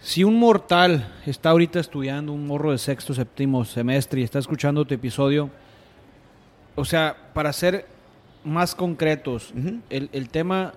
Si 0.00 0.24
un 0.24 0.38
mortal 0.38 1.12
está 1.26 1.50
ahorita 1.50 1.80
estudiando, 1.80 2.32
un 2.32 2.46
morro 2.46 2.72
de 2.72 2.78
sexto, 2.78 3.14
séptimo 3.14 3.64
semestre 3.64 4.20
y 4.20 4.24
está 4.24 4.38
escuchando 4.38 4.84
tu 4.84 4.94
episodio, 4.94 5.50
o 6.74 6.84
sea, 6.84 7.16
para 7.32 7.52
ser 7.52 7.86
más 8.44 8.74
concretos, 8.74 9.52
el, 9.90 10.28
tema 10.28 10.74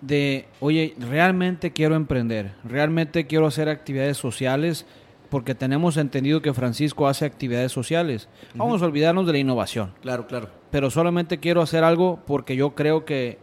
de, 0.00 0.46
oye, 0.60 0.94
realmente 0.98 1.72
quiero 1.72 1.94
emprender, 1.94 2.52
realmente 2.64 3.26
quiero 3.26 3.46
hacer 3.46 3.68
actividades 3.68 4.18
sociales, 4.18 4.84
porque 5.30 5.54
tenemos 5.54 5.96
entendido 5.96 6.42
que 6.42 6.52
Francisco 6.52 7.06
hace 7.06 7.24
actividades 7.24 7.70
sociales. 7.72 8.28
Vamos 8.54 8.82
a 8.82 8.86
olvidarnos 8.86 9.26
de 9.26 9.32
la 9.32 9.38
innovación. 9.38 9.92
Claro, 10.00 10.26
claro. 10.26 10.48
Pero 10.70 10.90
solamente 10.90 11.38
quiero 11.38 11.62
hacer 11.62 11.84
algo 11.84 12.20
porque 12.26 12.56
yo 12.56 12.74
creo 12.74 13.04
que 13.04 13.38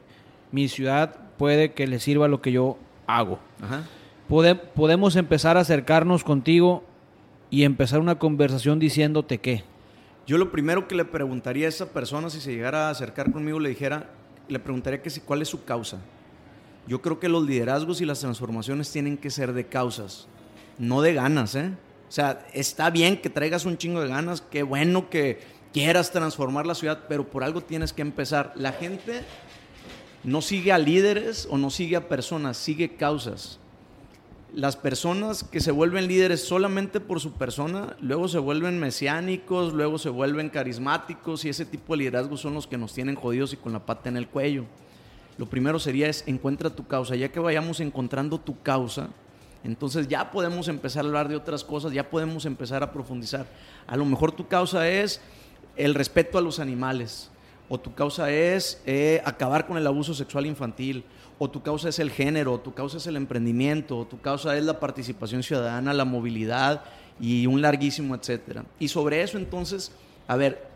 mi 0.52 0.68
ciudad 0.68 1.16
puede 1.38 1.74
que 1.74 1.88
le 1.88 2.00
sirva 2.00 2.28
lo 2.28 2.42
que 2.42 2.52
yo 2.52 2.78
hago. 3.08 3.40
Ajá. 3.62 3.84
Pode- 4.28 4.56
podemos 4.56 5.16
empezar 5.16 5.58
a 5.58 5.62
acercarnos 5.62 6.24
contigo 6.24 6.84
y 7.50 7.64
empezar 7.64 8.00
una 8.00 8.18
conversación 8.18 8.80
diciéndote 8.80 9.38
qué. 9.40 9.64
Yo 10.26 10.38
lo 10.40 10.52
primero 10.52 10.88
que 10.88 10.96
le 10.96 11.06
preguntaría 11.06 11.68
a 11.68 11.70
esa 11.70 11.90
persona, 11.92 12.30
si 12.32 12.42
se 12.42 12.52
llegara 12.52 12.88
a 12.88 12.90
acercar 12.92 13.32
conmigo, 13.32 13.60
le 13.60 13.70
dijera, 13.70 14.10
le 14.48 14.58
preguntaría 14.60 15.02
que 15.04 15.12
si, 15.12 15.20
cuál 15.22 15.44
es 15.44 15.50
su 15.50 15.64
causa. 15.64 16.00
Yo 16.88 17.02
creo 17.02 17.20
que 17.20 17.30
los 17.30 17.46
liderazgos 17.46 18.02
y 18.02 18.06
las 18.06 18.20
transformaciones 18.22 18.92
tienen 18.92 19.18
que 19.18 19.30
ser 19.30 19.54
de 19.54 19.68
causas, 19.68 20.28
no 20.80 21.02
de 21.02 21.14
ganas, 21.14 21.54
¿eh? 21.56 21.72
O 22.08 22.12
sea, 22.12 22.46
está 22.54 22.90
bien 22.90 23.18
que 23.22 23.30
traigas 23.30 23.66
un 23.66 23.78
chingo 23.78 24.02
de 24.02 24.08
ganas, 24.08 24.42
qué 24.42 24.64
bueno 24.64 25.10
que 25.10 25.40
quieras 25.74 26.12
transformar 26.12 26.66
la 26.66 26.76
ciudad, 26.76 27.04
pero 27.10 27.28
por 27.28 27.44
algo 27.44 27.62
tienes 27.62 27.94
que 27.94 28.02
empezar. 28.04 28.54
La 28.56 28.72
gente 28.72 29.24
no 30.24 30.42
sigue 30.42 30.72
a 30.72 30.78
líderes 30.78 31.48
o 31.52 31.58
no 31.58 31.70
sigue 31.70 31.96
a 31.96 32.08
personas, 32.08 32.58
sigue 32.58 32.96
causas. 32.96 33.60
Las 34.56 34.78
personas 34.78 35.44
que 35.44 35.60
se 35.60 35.72
vuelven 35.72 36.08
líderes 36.08 36.48
solamente 36.48 37.02
por 37.02 37.20
su 37.20 37.34
persona, 37.34 37.98
luego 38.00 38.30
se 38.30 38.40
vuelven 38.40 38.80
mesiánicos, 38.80 39.74
luego 39.74 39.98
se 39.98 40.08
vuelven 40.08 40.50
carismáticos 40.50 41.44
y 41.44 41.50
ese 41.50 41.66
tipo 41.66 41.92
de 41.92 41.98
liderazgos 41.98 42.40
son 42.40 42.54
los 42.54 42.66
que 42.66 42.78
nos 42.78 42.94
tienen 42.94 43.16
jodidos 43.16 43.52
y 43.52 43.58
con 43.58 43.74
la 43.74 43.86
pata 43.86 44.08
en 44.08 44.16
el 44.16 44.30
cuello. 44.30 44.64
Lo 45.38 45.46
primero 45.46 45.78
sería 45.78 46.08
es 46.08 46.24
encuentra 46.26 46.70
tu 46.70 46.88
causa. 46.88 47.18
Ya 47.18 47.34
que 47.34 47.42
vayamos 47.42 47.82
encontrando 47.82 48.40
tu 48.40 48.62
causa, 48.62 49.10
entonces 49.66 50.08
ya 50.08 50.32
podemos 50.32 50.70
empezar 50.70 51.04
a 51.04 51.08
hablar 51.10 51.28
de 51.28 51.36
otras 51.36 51.66
cosas, 51.66 51.92
ya 51.92 52.10
podemos 52.10 52.46
empezar 52.46 52.82
a 52.82 52.94
profundizar. 52.94 53.48
A 53.88 53.98
lo 53.98 54.06
mejor 54.06 54.32
tu 54.32 54.48
causa 54.48 54.88
es 54.88 55.20
el 55.76 55.94
respeto 55.94 56.38
a 56.38 56.42
los 56.42 56.62
animales, 56.62 57.30
o 57.70 57.80
tu 57.80 57.94
causa 57.94 58.32
es 58.32 58.82
eh, 58.86 59.22
acabar 59.26 59.66
con 59.66 59.78
el 59.78 59.88
abuso 59.88 60.14
sexual 60.14 60.46
infantil, 60.46 61.04
o 61.38 61.50
tu 61.50 61.62
causa 61.62 61.90
es 61.90 62.00
el 62.00 62.12
género, 62.12 62.54
o 62.54 62.60
tu 62.60 62.74
causa 62.74 62.98
es 62.98 63.08
el 63.08 63.16
emprendimiento, 63.16 63.98
o 63.98 64.06
tu 64.06 64.20
causa 64.22 64.58
es 64.58 64.64
la 64.64 64.80
participación 64.80 65.44
ciudadana, 65.44 65.94
la 65.94 66.06
movilidad 66.06 66.84
y 67.20 67.48
un 67.48 67.62
larguísimo 67.62 68.16
etcétera. 68.16 68.66
Y 68.80 68.88
sobre 68.88 69.22
eso 69.22 69.38
entonces, 69.38 69.92
a 70.28 70.36
ver, 70.36 70.68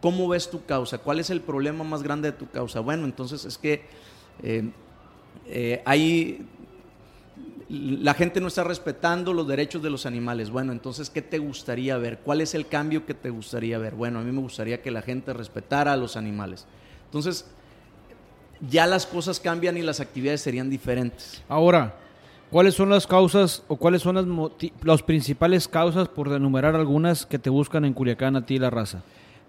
¿cómo 0.00 0.28
ves 0.28 0.50
tu 0.50 0.64
causa? 0.64 0.98
¿Cuál 0.98 1.20
es 1.20 1.30
el 1.30 1.40
problema 1.40 1.84
más 1.84 2.02
grande 2.02 2.30
de 2.30 2.38
tu 2.38 2.48
causa? 2.50 2.80
Bueno, 2.80 3.04
entonces 3.04 3.44
es 3.44 3.58
que 3.58 3.82
eh, 4.42 4.70
eh, 5.46 5.82
hay 5.84 6.46
la 7.68 8.14
gente 8.14 8.40
no 8.40 8.48
está 8.48 8.64
respetando 8.64 9.34
los 9.34 9.46
derechos 9.46 9.82
de 9.82 9.90
los 9.90 10.06
animales. 10.06 10.50
Bueno, 10.50 10.72
entonces, 10.72 11.10
¿qué 11.10 11.20
te 11.20 11.38
gustaría 11.38 11.98
ver? 11.98 12.18
¿Cuál 12.18 12.40
es 12.40 12.54
el 12.54 12.66
cambio 12.66 13.04
que 13.04 13.12
te 13.14 13.28
gustaría 13.28 13.78
ver? 13.78 13.94
Bueno, 13.94 14.20
a 14.20 14.22
mí 14.22 14.32
me 14.32 14.40
gustaría 14.40 14.80
que 14.80 14.90
la 14.90 15.02
gente 15.02 15.34
respetara 15.34 15.92
a 15.92 15.96
los 15.96 16.16
animales. 16.16 16.66
Entonces, 17.04 17.44
ya 18.70 18.86
las 18.86 19.04
cosas 19.06 19.38
cambian 19.38 19.76
y 19.76 19.82
las 19.82 20.00
actividades 20.00 20.40
serían 20.40 20.70
diferentes. 20.70 21.42
Ahora, 21.46 21.94
¿cuáles 22.50 22.74
son 22.74 22.88
las 22.88 23.06
causas 23.06 23.62
o 23.68 23.76
cuáles 23.76 24.00
son 24.00 24.48
las, 24.82 25.02
principales 25.02 25.68
causas, 25.68 26.08
por 26.08 26.32
enumerar 26.32 26.74
algunas, 26.74 27.26
que 27.26 27.38
te 27.38 27.50
buscan 27.50 27.84
en 27.84 27.92
Culiacán 27.92 28.34
a 28.36 28.46
ti 28.46 28.58
la 28.58 28.70
raza? 28.70 29.02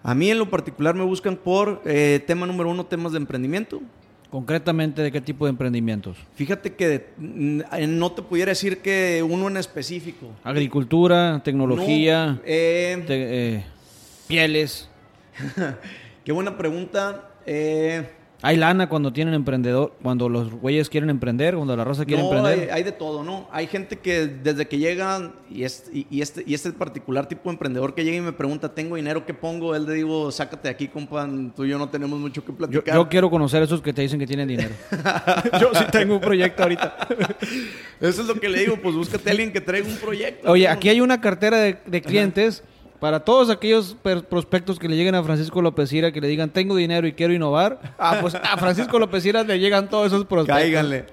A 0.04 0.14
mí 0.14 0.30
en 0.30 0.40
lo 0.40 0.50
particular 0.50 0.94
me 0.94 1.04
buscan 1.04 1.38
por 1.38 1.82
eh, 1.86 2.22
tema 2.28 2.46
número 2.46 2.70
uno, 2.70 2.86
temas 2.86 3.14
de 3.14 3.18
emprendimiento. 3.18 3.82
Concretamente, 4.30 5.02
¿de 5.02 5.12
qué 5.12 5.22
tipo 5.22 5.46
de 5.46 5.50
emprendimientos? 5.52 6.18
Fíjate 6.36 6.74
que 6.76 7.08
mm, 7.18 7.62
no 7.88 8.12
te 8.12 8.22
pudiera 8.22 8.50
decir 8.52 8.78
que 8.80 9.24
uno 9.28 9.48
en 9.48 9.58
específico. 9.58 10.28
Agricultura, 10.44 11.42
tecnología, 11.44 12.26
No, 12.34 12.40
eh, 12.46 13.04
te- 13.08 13.56
eh, 13.56 13.66
pieles. 14.28 14.88
qué 16.24 16.32
buena 16.32 16.58
pregunta. 16.58 17.32
Eh, 17.46 18.08
Hay 18.42 18.56
lana 18.56 18.88
cuando 18.88 19.12
tienen 19.12 19.34
emprendedor, 19.34 19.94
cuando 20.02 20.30
los 20.30 20.50
güeyes 20.52 20.90
quieren 20.90 21.10
emprender, 21.10 21.56
cuando 21.56 21.76
la 21.76 21.84
raza 21.84 22.06
quiere 22.06 22.24
no, 22.24 22.32
hay, 22.32 22.38
emprender. 22.38 22.72
hay 22.72 22.84
de 22.84 22.94
todo, 22.94 23.22
¿no? 23.22 23.50
Hay 23.52 23.68
gente 23.68 23.98
que 23.98 24.28
desde 24.28 24.66
que 24.66 24.78
llega, 24.78 25.34
y, 25.50 25.64
es- 25.64 25.90
y- 25.94 26.08
y 26.10 26.22
este, 26.22 26.46
y 26.48 26.54
este 26.54 26.72
particular 26.72 27.28
tipo 27.28 27.50
de 27.50 27.56
emprendedor 27.56 27.94
que 27.94 28.06
llega 28.06 28.16
y 28.16 28.22
me 28.22 28.32
pregunta, 28.32 28.74
¿tengo 28.74 28.96
dinero? 28.96 29.26
¿Qué 29.26 29.34
pongo? 29.34 29.76
Él 29.76 29.86
le 29.86 29.94
digo, 29.96 30.32
sácate 30.32 30.70
de 30.70 30.74
aquí, 30.74 30.88
compa, 30.88 31.28
tú 31.54 31.66
y 31.66 31.70
yo 31.70 31.78
no 31.78 31.90
tenemos 31.90 32.18
mucho 32.18 32.42
que 32.46 32.54
Yo, 32.54 32.58
platicar. 32.58 32.96
yo 32.96 33.10
quiero 33.10 33.30
conocer 33.30 33.62
a 33.62 33.66
esos 33.66 33.82
que 33.82 33.92
te 33.92 34.04
dicen 34.04 34.18
que 34.18 34.26
tienen 34.28 34.48
dinero. 34.48 34.74
yo 35.60 35.72
sí 35.74 35.84
tengo 35.92 36.14
un 36.16 36.22
proyecto 36.22 36.64
ahorita. 36.64 36.98
Eso 38.00 38.22
es 38.22 38.28
lo 38.28 38.36
que 38.36 38.48
le 38.48 38.60
digo, 38.62 38.78
pues 38.82 38.96
búscate 38.96 39.28
a 39.30 39.32
alguien 39.32 39.52
que 39.52 39.60
traiga 39.60 39.86
un 39.86 39.98
proyecto. 39.98 40.50
Oye, 40.50 40.66
¿no? 40.66 40.72
aquí 40.72 40.88
hay 40.88 41.02
una 41.02 41.20
cartera 41.20 41.58
de, 41.58 41.78
de 41.86 42.02
clientes 42.02 42.64
para 43.00 43.22
todos 43.22 43.50
aquellos 43.50 43.96
prospectos 44.30 44.78
que 44.78 44.90
le 44.90 44.96
lleguen 44.96 45.16
a 45.16 45.24
Francisco 45.24 45.62
López 45.62 45.92
Ira 45.94 46.12
que 46.12 46.20
le 46.20 46.28
digan 46.28 46.50
tengo 46.50 46.76
dinero 46.76 47.08
y 47.08 47.14
quiero 47.14 47.34
innovar. 47.34 47.80
Ah, 48.02 48.18
pues 48.22 48.34
a 48.34 48.58
Francisco 48.58 48.98
López 48.98 49.26
Ira 49.26 49.44
le 49.44 49.60
llegan 49.60 49.90
todos 49.90 50.08
esos 50.08 50.26
prospectos. 50.26 50.62
Cáiganle. 50.62 51.06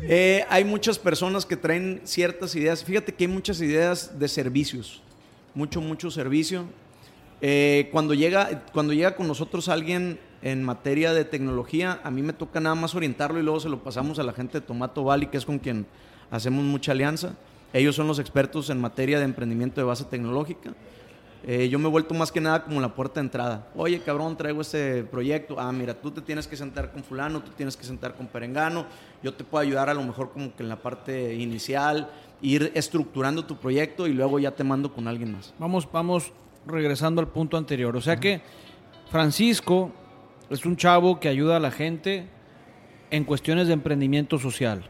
Eh, 0.00 0.44
hay 0.48 0.64
muchas 0.64 0.98
personas 0.98 1.44
que 1.44 1.56
traen 1.56 2.00
ciertas 2.04 2.54
ideas. 2.56 2.82
Fíjate 2.82 3.12
que 3.12 3.24
hay 3.24 3.28
muchas 3.28 3.60
ideas 3.60 4.18
de 4.18 4.28
servicios. 4.28 5.02
Mucho, 5.54 5.80
mucho 5.80 6.10
servicio. 6.10 6.64
Eh, 7.42 7.88
cuando, 7.92 8.14
llega, 8.14 8.62
cuando 8.72 8.92
llega 8.92 9.14
con 9.14 9.28
nosotros 9.28 9.68
alguien 9.68 10.18
en 10.42 10.62
materia 10.62 11.12
de 11.12 11.24
tecnología, 11.24 12.00
a 12.02 12.10
mí 12.10 12.22
me 12.22 12.32
toca 12.32 12.60
nada 12.60 12.74
más 12.74 12.94
orientarlo 12.94 13.38
y 13.38 13.42
luego 13.42 13.60
se 13.60 13.68
lo 13.68 13.82
pasamos 13.82 14.18
a 14.18 14.22
la 14.22 14.32
gente 14.32 14.60
de 14.60 14.66
Tomato 14.66 15.04
Valley, 15.04 15.28
que 15.28 15.36
es 15.36 15.44
con 15.44 15.58
quien 15.58 15.86
hacemos 16.30 16.64
mucha 16.64 16.92
alianza. 16.92 17.34
Ellos 17.72 17.94
son 17.94 18.06
los 18.06 18.18
expertos 18.18 18.70
en 18.70 18.80
materia 18.80 19.18
de 19.18 19.24
emprendimiento 19.24 19.80
de 19.80 19.86
base 19.86 20.04
tecnológica. 20.04 20.72
Eh, 21.44 21.68
yo 21.68 21.78
me 21.78 21.88
he 21.88 21.90
vuelto 21.90 22.14
más 22.14 22.30
que 22.30 22.40
nada 22.40 22.62
como 22.62 22.80
la 22.80 22.94
puerta 22.94 23.20
de 23.20 23.26
entrada. 23.26 23.66
Oye, 23.74 24.00
cabrón, 24.00 24.36
traigo 24.36 24.60
este 24.60 25.02
proyecto. 25.02 25.58
Ah, 25.58 25.72
mira, 25.72 25.94
tú 25.94 26.10
te 26.10 26.20
tienes 26.20 26.46
que 26.46 26.56
sentar 26.56 26.92
con 26.92 27.02
fulano, 27.02 27.42
tú 27.42 27.50
tienes 27.56 27.76
que 27.76 27.84
sentar 27.84 28.14
con 28.14 28.28
perengano. 28.28 28.86
Yo 29.22 29.34
te 29.34 29.42
puedo 29.42 29.62
ayudar 29.62 29.88
a 29.88 29.94
lo 29.94 30.02
mejor 30.02 30.30
como 30.30 30.54
que 30.54 30.62
en 30.62 30.68
la 30.68 30.76
parte 30.76 31.34
inicial, 31.34 32.10
ir 32.40 32.70
estructurando 32.74 33.44
tu 33.44 33.56
proyecto 33.56 34.06
y 34.06 34.12
luego 34.12 34.38
ya 34.38 34.52
te 34.52 34.62
mando 34.62 34.92
con 34.92 35.08
alguien 35.08 35.32
más. 35.32 35.52
Vamos, 35.58 35.88
vamos 35.90 36.32
regresando 36.66 37.20
al 37.20 37.28
punto 37.28 37.56
anterior. 37.56 37.96
O 37.96 38.00
sea 38.00 38.16
que 38.16 38.40
Francisco 39.10 39.90
es 40.48 40.64
un 40.64 40.76
chavo 40.76 41.18
que 41.18 41.28
ayuda 41.28 41.56
a 41.56 41.60
la 41.60 41.70
gente 41.70 42.28
en 43.10 43.24
cuestiones 43.24 43.66
de 43.66 43.72
emprendimiento 43.72 44.38
social 44.38 44.88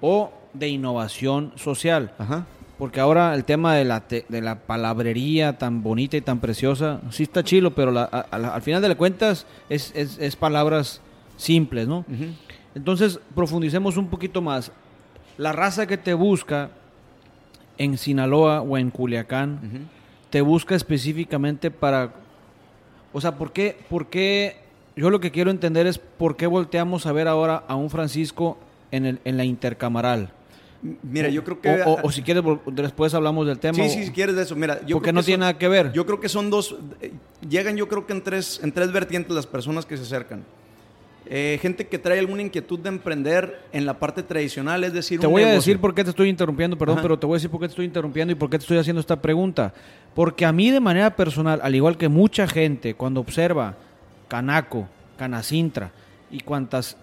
o 0.00 0.32
de 0.52 0.68
innovación 0.68 1.52
social. 1.56 2.14
Ajá. 2.18 2.46
Porque 2.82 2.98
ahora 2.98 3.32
el 3.36 3.44
tema 3.44 3.76
de 3.76 3.84
la, 3.84 4.00
te- 4.00 4.26
de 4.28 4.40
la 4.40 4.56
palabrería 4.56 5.56
tan 5.56 5.84
bonita 5.84 6.16
y 6.16 6.20
tan 6.20 6.40
preciosa, 6.40 7.00
sí 7.10 7.22
está 7.22 7.44
chilo, 7.44 7.76
pero 7.76 7.92
la- 7.92 8.08
a- 8.10 8.26
a 8.28 8.38
la- 8.40 8.54
al 8.56 8.60
final 8.62 8.82
de 8.82 8.88
las 8.88 8.96
cuentas 8.96 9.46
es, 9.68 9.92
es- 9.94 10.18
es 10.18 10.34
palabras 10.34 11.00
simples, 11.36 11.86
¿no? 11.86 12.04
Entonces, 12.74 13.20
profundicemos 13.36 13.96
un 13.96 14.08
poquito 14.08 14.42
más. 14.42 14.72
La 15.38 15.52
raza 15.52 15.86
que 15.86 15.96
te 15.96 16.12
busca 16.12 16.70
en 17.78 17.96
Sinaloa 17.98 18.62
o 18.62 18.76
en 18.76 18.90
Culiacán, 18.90 19.60
te 20.30 20.40
busca 20.40 20.74
específicamente 20.74 21.70
para... 21.70 22.10
O 23.12 23.20
sea, 23.20 23.36
¿por 23.36 23.52
qué, 23.52 23.78
¿por 23.90 24.06
qué? 24.08 24.56
Yo 24.96 25.08
lo 25.08 25.20
que 25.20 25.30
quiero 25.30 25.52
entender 25.52 25.86
es 25.86 25.98
por 25.98 26.34
qué 26.36 26.48
volteamos 26.48 27.06
a 27.06 27.12
ver 27.12 27.28
ahora 27.28 27.62
a 27.68 27.76
un 27.76 27.90
Francisco 27.90 28.58
en, 28.90 29.06
el, 29.06 29.20
en 29.24 29.36
la 29.36 29.44
intercamaral. 29.44 30.30
Mira, 31.02 31.28
yo 31.28 31.44
creo 31.44 31.60
que... 31.60 31.70
O, 31.82 31.92
o- 31.94 32.00
o 32.04 32.10
si 32.12 32.22
quieres, 32.22 32.42
después 32.72 33.14
hablamos 33.14 33.46
del 33.46 33.58
tema. 33.58 33.74
Sí, 33.74 33.82
o- 33.82 33.88
sí, 33.88 34.04
si 34.04 34.10
quieres 34.10 34.34
de 34.34 34.42
eso. 34.42 34.56
Mira, 34.56 34.80
yo 34.84 34.96
porque 34.96 35.04
creo 35.10 35.12
no 35.14 35.20
que 35.20 35.26
tiene 35.26 35.34
son- 35.36 35.40
nada 35.40 35.58
que 35.58 35.68
ver. 35.68 35.92
Yo 35.92 36.04
creo 36.06 36.18
que 36.20 36.28
son 36.28 36.50
dos, 36.50 36.76
eh, 37.00 37.12
llegan 37.48 37.76
yo 37.76 37.88
creo 37.88 38.04
que 38.06 38.12
en 38.12 38.22
tres, 38.22 38.58
en 38.62 38.72
tres 38.72 38.90
vertientes 38.90 39.32
las 39.34 39.46
personas 39.46 39.86
que 39.86 39.96
se 39.96 40.02
acercan. 40.02 40.42
Eh, 41.26 41.58
gente 41.62 41.86
que 41.86 41.98
trae 41.98 42.18
alguna 42.18 42.42
inquietud 42.42 42.80
de 42.80 42.88
emprender 42.88 43.60
en 43.72 43.86
la 43.86 43.94
parte 43.98 44.24
tradicional, 44.24 44.82
es 44.82 44.92
decir, 44.92 45.20
Te 45.20 45.26
un 45.28 45.32
voy 45.34 45.44
a 45.44 45.52
decir 45.52 45.78
por 45.78 45.94
qué 45.94 46.02
te 46.02 46.10
estoy 46.10 46.28
interrumpiendo, 46.28 46.76
perdón, 46.76 46.96
Ajá. 46.98 47.02
pero 47.02 47.18
te 47.18 47.26
voy 47.26 47.34
a 47.34 47.38
decir 47.38 47.48
por 47.48 47.60
qué 47.60 47.66
te 47.68 47.70
estoy 47.72 47.84
interrumpiendo 47.86 48.32
y 48.32 48.34
por 48.34 48.50
qué 48.50 48.58
te 48.58 48.62
estoy 48.64 48.78
haciendo 48.78 48.98
esta 49.00 49.22
pregunta. 49.22 49.72
Porque 50.16 50.44
a 50.44 50.52
mí 50.52 50.70
de 50.72 50.80
manera 50.80 51.14
personal, 51.14 51.60
al 51.62 51.74
igual 51.76 51.96
que 51.96 52.08
mucha 52.08 52.48
gente, 52.48 52.94
cuando 52.94 53.20
observa 53.20 53.76
Canaco, 54.26 54.88
Canacintra 55.16 55.92
y 56.30 56.40
cuantas 56.40 56.96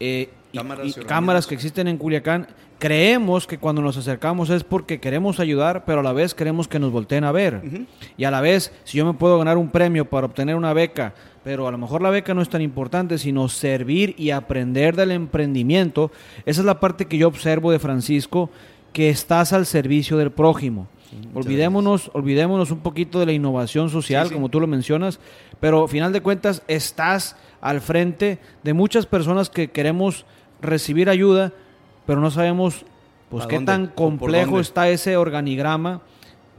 eh, 0.00 0.28
y- 0.52 0.56
Cámaras 0.58 0.84
y 0.84 0.88
y 0.88 0.90
herramientas. 0.90 1.04
cámaras 1.08 1.46
que 1.46 1.54
existen 1.54 1.86
en 1.88 1.96
Culiacán, 1.98 2.48
creemos 2.78 3.46
que 3.46 3.58
cuando 3.58 3.82
nos 3.82 3.96
acercamos 3.96 4.50
es 4.50 4.64
porque 4.64 5.00
queremos 5.00 5.40
ayudar, 5.40 5.84
pero 5.84 6.00
a 6.00 6.02
la 6.02 6.12
vez 6.12 6.34
queremos 6.34 6.68
que 6.68 6.78
nos 6.78 6.92
volteen 6.92 7.24
a 7.24 7.32
ver. 7.32 7.62
Y 8.16 8.24
a 8.24 8.30
la 8.30 8.40
vez, 8.40 8.72
si 8.84 8.98
yo 8.98 9.06
me 9.06 9.14
puedo 9.14 9.38
ganar 9.38 9.56
un 9.56 9.70
premio 9.70 10.04
para 10.04 10.26
obtener 10.26 10.56
una 10.56 10.72
beca, 10.72 11.14
pero 11.42 11.66
a 11.68 11.70
lo 11.70 11.78
mejor 11.78 12.02
la 12.02 12.10
beca 12.10 12.34
no 12.34 12.42
es 12.42 12.48
tan 12.48 12.60
importante, 12.62 13.18
sino 13.18 13.48
servir 13.48 14.14
y 14.18 14.30
aprender 14.30 14.96
del 14.96 15.12
emprendimiento, 15.12 16.10
esa 16.44 16.60
es 16.60 16.66
la 16.66 16.80
parte 16.80 17.06
que 17.06 17.18
yo 17.18 17.28
observo 17.28 17.70
de 17.72 17.78
Francisco, 17.78 18.50
que 18.92 19.08
estás 19.10 19.52
al 19.52 19.66
servicio 19.66 20.16
del 20.16 20.30
prójimo. 20.32 20.88
olvidémonos, 21.34 22.10
olvidémonos 22.14 22.70
un 22.72 22.80
poquito 22.80 23.20
de 23.20 23.26
la 23.26 23.32
innovación 23.32 23.88
social, 23.90 24.24
Sí, 24.24 24.28
sí. 24.30 24.34
como 24.34 24.48
tú 24.48 24.60
lo 24.60 24.66
mencionas, 24.66 25.20
pero 25.60 25.82
al 25.84 25.88
final 25.88 26.12
de 26.12 26.20
cuentas 26.20 26.62
estás 26.68 27.36
al 27.60 27.80
frente 27.80 28.38
de 28.64 28.72
muchas 28.74 29.06
personas 29.06 29.48
que 29.48 29.68
queremos 29.70 30.26
recibir 30.60 31.08
ayuda, 31.08 31.52
pero 32.06 32.20
no 32.20 32.30
sabemos 32.30 32.84
Pues 33.28 33.44
¿A 33.44 33.48
qué 33.48 33.56
dónde? 33.56 33.72
tan 33.72 33.84
¿O 33.84 33.86
por 33.86 33.96
complejo 33.96 34.60
está 34.60 34.88
ese 34.88 35.16
organigrama 35.16 36.02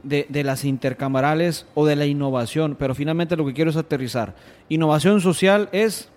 de, 0.02 0.26
de 0.28 0.44
las 0.44 0.64
intercamarales 0.64 1.66
o 1.74 1.86
de 1.86 1.96
la 1.96 2.06
innovación. 2.06 2.76
Pero 2.78 2.94
finalmente 2.94 3.36
lo 3.36 3.46
que 3.46 3.54
quiero 3.54 3.70
es 3.70 3.76
aterrizar. 3.76 4.34
Innovación 4.68 5.20
social 5.20 5.68
es, 5.72 6.10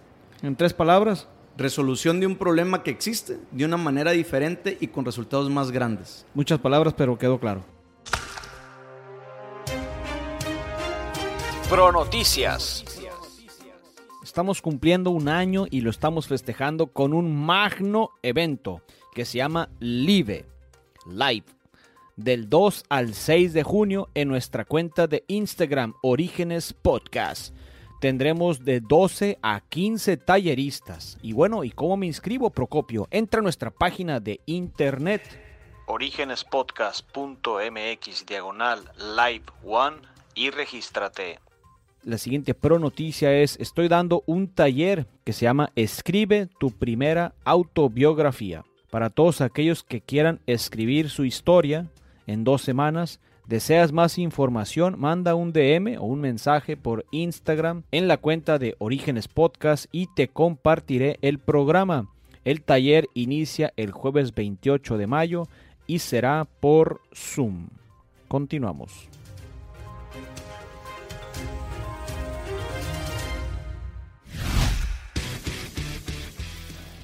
en 0.44 0.56
tres 0.56 0.74
palabras, 0.74 1.28
Resolución 1.58 2.20
de 2.20 2.26
un 2.28 2.38
problema 2.38 2.82
que 2.82 2.92
existe 2.92 3.38
de 3.52 3.66
una 3.66 3.78
manera 3.78 4.12
diferente 4.12 4.78
y 4.80 4.88
con 4.88 5.04
resultados 5.06 5.50
más 5.50 5.70
grandes. 5.70 6.26
muchas 6.34 6.60
palabras, 6.60 6.94
pero 6.98 7.18
quedó 7.18 7.40
claro. 7.40 7.64
Pronoticias. 11.70 12.84
Estamos 14.24 14.62
cumpliendo 14.62 15.12
un 15.12 15.28
año 15.28 15.66
y 15.70 15.82
lo 15.82 15.90
estamos 15.90 16.28
festejando 16.28 16.88
con 16.88 17.14
un 17.14 17.36
magno 17.46 18.12
evento 18.24 18.82
que 19.14 19.26
se 19.26 19.38
llama 19.38 19.70
Live, 19.80 20.46
Live, 21.06 21.46
del 22.16 22.50
2 22.50 22.86
al 22.90 23.14
6 23.14 23.54
de 23.54 23.64
junio 23.64 24.10
en 24.14 24.28
nuestra 24.28 24.66
cuenta 24.66 25.08
de 25.08 25.24
Instagram 25.28 25.94
Orígenes 26.02 26.74
Podcast. 26.74 27.56
Tendremos 28.00 28.66
de 28.66 28.80
12 28.80 29.38
a 29.42 29.62
15 29.62 30.18
talleristas. 30.18 31.18
Y 31.22 31.34
bueno, 31.34 31.64
¿y 31.64 31.72
cómo 31.72 31.98
me 31.98 32.08
inscribo, 32.08 32.50
Procopio? 32.50 33.08
Entra 33.12 33.40
a 33.40 33.44
nuestra 33.44 33.70
página 33.70 34.20
de 34.20 34.42
internet 34.46 35.22
orígenespodcast.mx 35.92 38.26
diagonal 38.26 38.90
live 38.98 39.44
one 39.64 39.98
y 40.36 40.50
regístrate. 40.50 41.40
la 42.04 42.18
siguiente 42.18 42.54
pro 42.54 42.80
noticia 42.80 43.34
es, 43.34 43.58
estoy 43.60 43.90
dando 43.90 44.24
un 44.26 44.48
taller 44.48 45.06
que 45.26 45.34
se 45.34 45.44
llama 45.44 45.74
Escribe 45.76 46.48
tu 46.60 46.72
primera 46.72 47.34
autobiografía. 47.44 48.64
Para 48.92 49.10
todos 49.10 49.40
aquellos 49.40 49.84
que 49.84 50.02
quieran 50.02 50.42
escribir 50.48 51.10
su 51.10 51.24
historia 51.24 51.88
en 52.28 52.44
dos 52.44 52.62
semanas, 52.62 53.22
deseas 53.48 53.94
más 53.94 54.18
información, 54.18 55.00
manda 55.00 55.34
un 55.34 55.54
DM 55.54 55.98
o 55.98 56.04
un 56.04 56.20
mensaje 56.20 56.76
por 56.76 57.06
Instagram 57.12 57.84
en 57.92 58.10
la 58.10 58.18
cuenta 58.18 58.60
de 58.60 58.76
Orígenes 58.80 59.30
Podcast 59.30 59.86
y 59.94 60.08
te 60.08 60.28
compartiré 60.28 61.18
el 61.22 61.40
programa. 61.40 62.10
El 62.44 62.64
taller 62.64 63.08
inicia 63.14 63.72
el 63.78 63.92
jueves 63.92 64.36
28 64.36 64.98
de 64.98 65.08
mayo 65.08 65.48
y 65.88 66.00
será 66.00 66.46
por 66.60 67.00
Zoom. 67.16 67.70
Continuamos. 68.28 69.08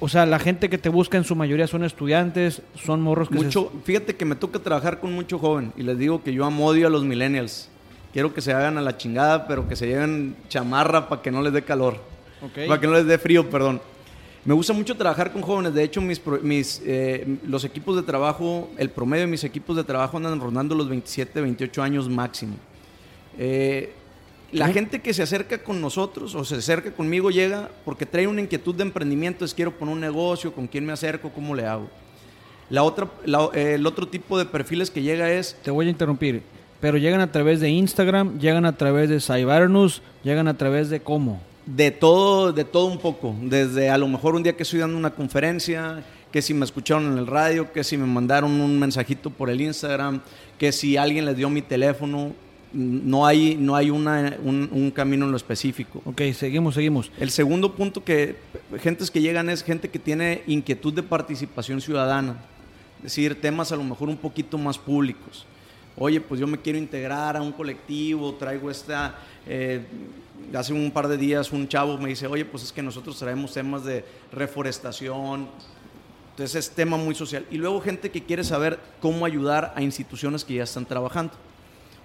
O 0.00 0.08
sea, 0.08 0.26
la 0.26 0.38
gente 0.38 0.68
que 0.70 0.78
te 0.78 0.88
busca 0.88 1.16
en 1.18 1.24
su 1.24 1.34
mayoría 1.34 1.66
son 1.66 1.82
estudiantes, 1.84 2.62
son 2.74 3.00
morros 3.02 3.28
que 3.28 3.38
se- 3.38 3.44
Mucho, 3.44 3.72
fíjate 3.84 4.14
que 4.14 4.24
me 4.24 4.36
toca 4.36 4.58
trabajar 4.60 5.00
con 5.00 5.12
mucho 5.12 5.38
joven 5.38 5.72
y 5.76 5.82
les 5.82 5.98
digo 5.98 6.22
que 6.22 6.32
yo 6.32 6.44
amo 6.44 6.66
odio 6.66 6.86
a 6.86 6.90
los 6.90 7.04
millennials. 7.04 7.68
Quiero 8.12 8.32
que 8.32 8.40
se 8.40 8.52
hagan 8.52 8.78
a 8.78 8.82
la 8.82 8.96
chingada, 8.96 9.46
pero 9.48 9.68
que 9.68 9.74
se 9.76 9.86
lleven 9.86 10.36
chamarra 10.48 11.08
para 11.08 11.20
que 11.20 11.30
no 11.30 11.42
les 11.42 11.52
dé 11.52 11.62
calor. 11.62 11.96
Para 12.68 12.80
que 12.80 12.86
no 12.86 12.92
les 12.94 13.06
dé 13.06 13.18
frío, 13.18 13.50
perdón. 13.50 13.80
Me 14.44 14.54
gusta 14.54 14.72
mucho 14.72 14.96
trabajar 14.96 15.32
con 15.32 15.42
jóvenes. 15.42 15.74
De 15.74 15.82
hecho, 15.82 16.00
mis, 16.00 16.80
eh, 16.86 17.36
los 17.46 17.64
equipos 17.64 17.96
de 17.96 18.02
trabajo, 18.02 18.70
el 18.78 18.88
promedio 18.90 19.24
de 19.24 19.30
mis 19.30 19.42
equipos 19.44 19.76
de 19.76 19.82
trabajo 19.84 20.16
andan 20.16 20.40
rondando 20.40 20.74
los 20.76 20.88
27, 20.88 21.40
28 21.40 21.82
años 21.82 22.08
máximo. 22.08 22.54
Eh, 23.36 23.92
la 24.52 24.68
gente 24.68 25.00
que 25.00 25.12
se 25.12 25.22
acerca 25.22 25.58
con 25.62 25.80
nosotros 25.80 26.34
o 26.34 26.44
se 26.44 26.56
acerca 26.56 26.92
conmigo 26.92 27.30
llega 27.30 27.68
porque 27.84 28.06
trae 28.06 28.26
una 28.26 28.40
inquietud 28.40 28.74
de 28.74 28.82
emprendimiento, 28.82 29.44
es 29.44 29.52
quiero 29.54 29.72
poner 29.72 29.94
un 29.94 30.00
negocio, 30.00 30.52
con 30.52 30.66
quién 30.66 30.86
me 30.86 30.92
acerco, 30.92 31.30
cómo 31.30 31.54
le 31.54 31.66
hago. 31.66 31.88
La 32.70 32.82
otra, 32.82 33.08
la- 33.24 33.50
el 33.54 33.86
otro 33.86 34.08
tipo 34.08 34.38
de 34.38 34.44
perfiles 34.44 34.90
que 34.90 35.02
llega 35.02 35.30
es 35.30 35.56
Te 35.62 35.70
voy 35.70 35.86
a 35.86 35.90
interrumpir, 35.90 36.42
pero 36.80 36.96
llegan 36.98 37.20
a 37.20 37.30
través 37.32 37.60
de 37.60 37.68
Instagram, 37.70 38.38
llegan 38.38 38.64
a 38.66 38.76
través 38.76 39.08
de 39.10 39.20
Cybernus, 39.20 40.02
llegan 40.24 40.48
a 40.48 40.56
través 40.56 40.88
de 40.90 41.00
cómo. 41.00 41.40
De 41.66 41.90
todo, 41.90 42.52
de 42.52 42.64
todo 42.64 42.86
un 42.86 42.98
poco. 42.98 43.34
Desde 43.42 43.90
a 43.90 43.98
lo 43.98 44.08
mejor 44.08 44.34
un 44.34 44.42
día 44.42 44.56
que 44.56 44.62
estoy 44.62 44.80
dando 44.80 44.96
una 44.96 45.10
conferencia, 45.10 46.02
que 46.32 46.40
si 46.40 46.54
me 46.54 46.64
escucharon 46.64 47.12
en 47.12 47.18
el 47.18 47.26
radio, 47.26 47.70
que 47.72 47.84
si 47.84 47.96
me 47.98 48.06
mandaron 48.06 48.58
un 48.60 48.78
mensajito 48.78 49.28
por 49.28 49.50
el 49.50 49.60
Instagram, 49.60 50.20
que 50.58 50.72
si 50.72 50.96
alguien 50.96 51.24
les 51.26 51.36
dio 51.36 51.50
mi 51.50 51.60
teléfono. 51.62 52.32
No 52.72 53.24
hay, 53.24 53.56
no 53.56 53.74
hay 53.76 53.88
una, 53.88 54.36
un, 54.44 54.68
un 54.70 54.90
camino 54.90 55.24
en 55.24 55.30
lo 55.30 55.36
específico. 55.38 56.02
Ok, 56.04 56.20
seguimos, 56.34 56.74
seguimos. 56.74 57.10
El 57.18 57.30
segundo 57.30 57.74
punto 57.74 58.04
que 58.04 58.36
gentes 58.80 59.10
que 59.10 59.22
llegan 59.22 59.48
es 59.48 59.62
gente 59.62 59.88
que 59.88 59.98
tiene 59.98 60.42
inquietud 60.46 60.92
de 60.92 61.02
participación 61.02 61.80
ciudadana. 61.80 62.36
Es 62.98 63.04
decir, 63.04 63.40
temas 63.40 63.72
a 63.72 63.76
lo 63.76 63.84
mejor 63.84 64.08
un 64.08 64.18
poquito 64.18 64.58
más 64.58 64.76
públicos. 64.76 65.46
Oye, 65.96 66.20
pues 66.20 66.40
yo 66.40 66.46
me 66.46 66.58
quiero 66.58 66.78
integrar 66.78 67.36
a 67.36 67.42
un 67.42 67.52
colectivo, 67.52 68.34
traigo 68.34 68.70
esta... 68.70 69.18
eh, 69.46 69.80
hace 70.54 70.72
un 70.72 70.90
par 70.90 71.08
de 71.08 71.16
días 71.16 71.52
un 71.52 71.66
chavo 71.68 71.98
me 71.98 72.10
dice, 72.10 72.26
oye, 72.26 72.44
pues 72.44 72.62
es 72.62 72.72
que 72.72 72.82
nosotros 72.82 73.18
traemos 73.18 73.52
temas 73.52 73.84
de 73.84 74.04
reforestación. 74.32 75.48
Entonces 76.30 76.66
es 76.66 76.70
tema 76.70 76.96
muy 76.96 77.14
social. 77.14 77.46
Y 77.50 77.56
luego 77.56 77.80
gente 77.80 78.10
que 78.10 78.22
quiere 78.22 78.44
saber 78.44 78.78
cómo 79.00 79.24
ayudar 79.24 79.72
a 79.74 79.82
instituciones 79.82 80.44
que 80.44 80.54
ya 80.54 80.64
están 80.64 80.86
trabajando. 80.86 81.32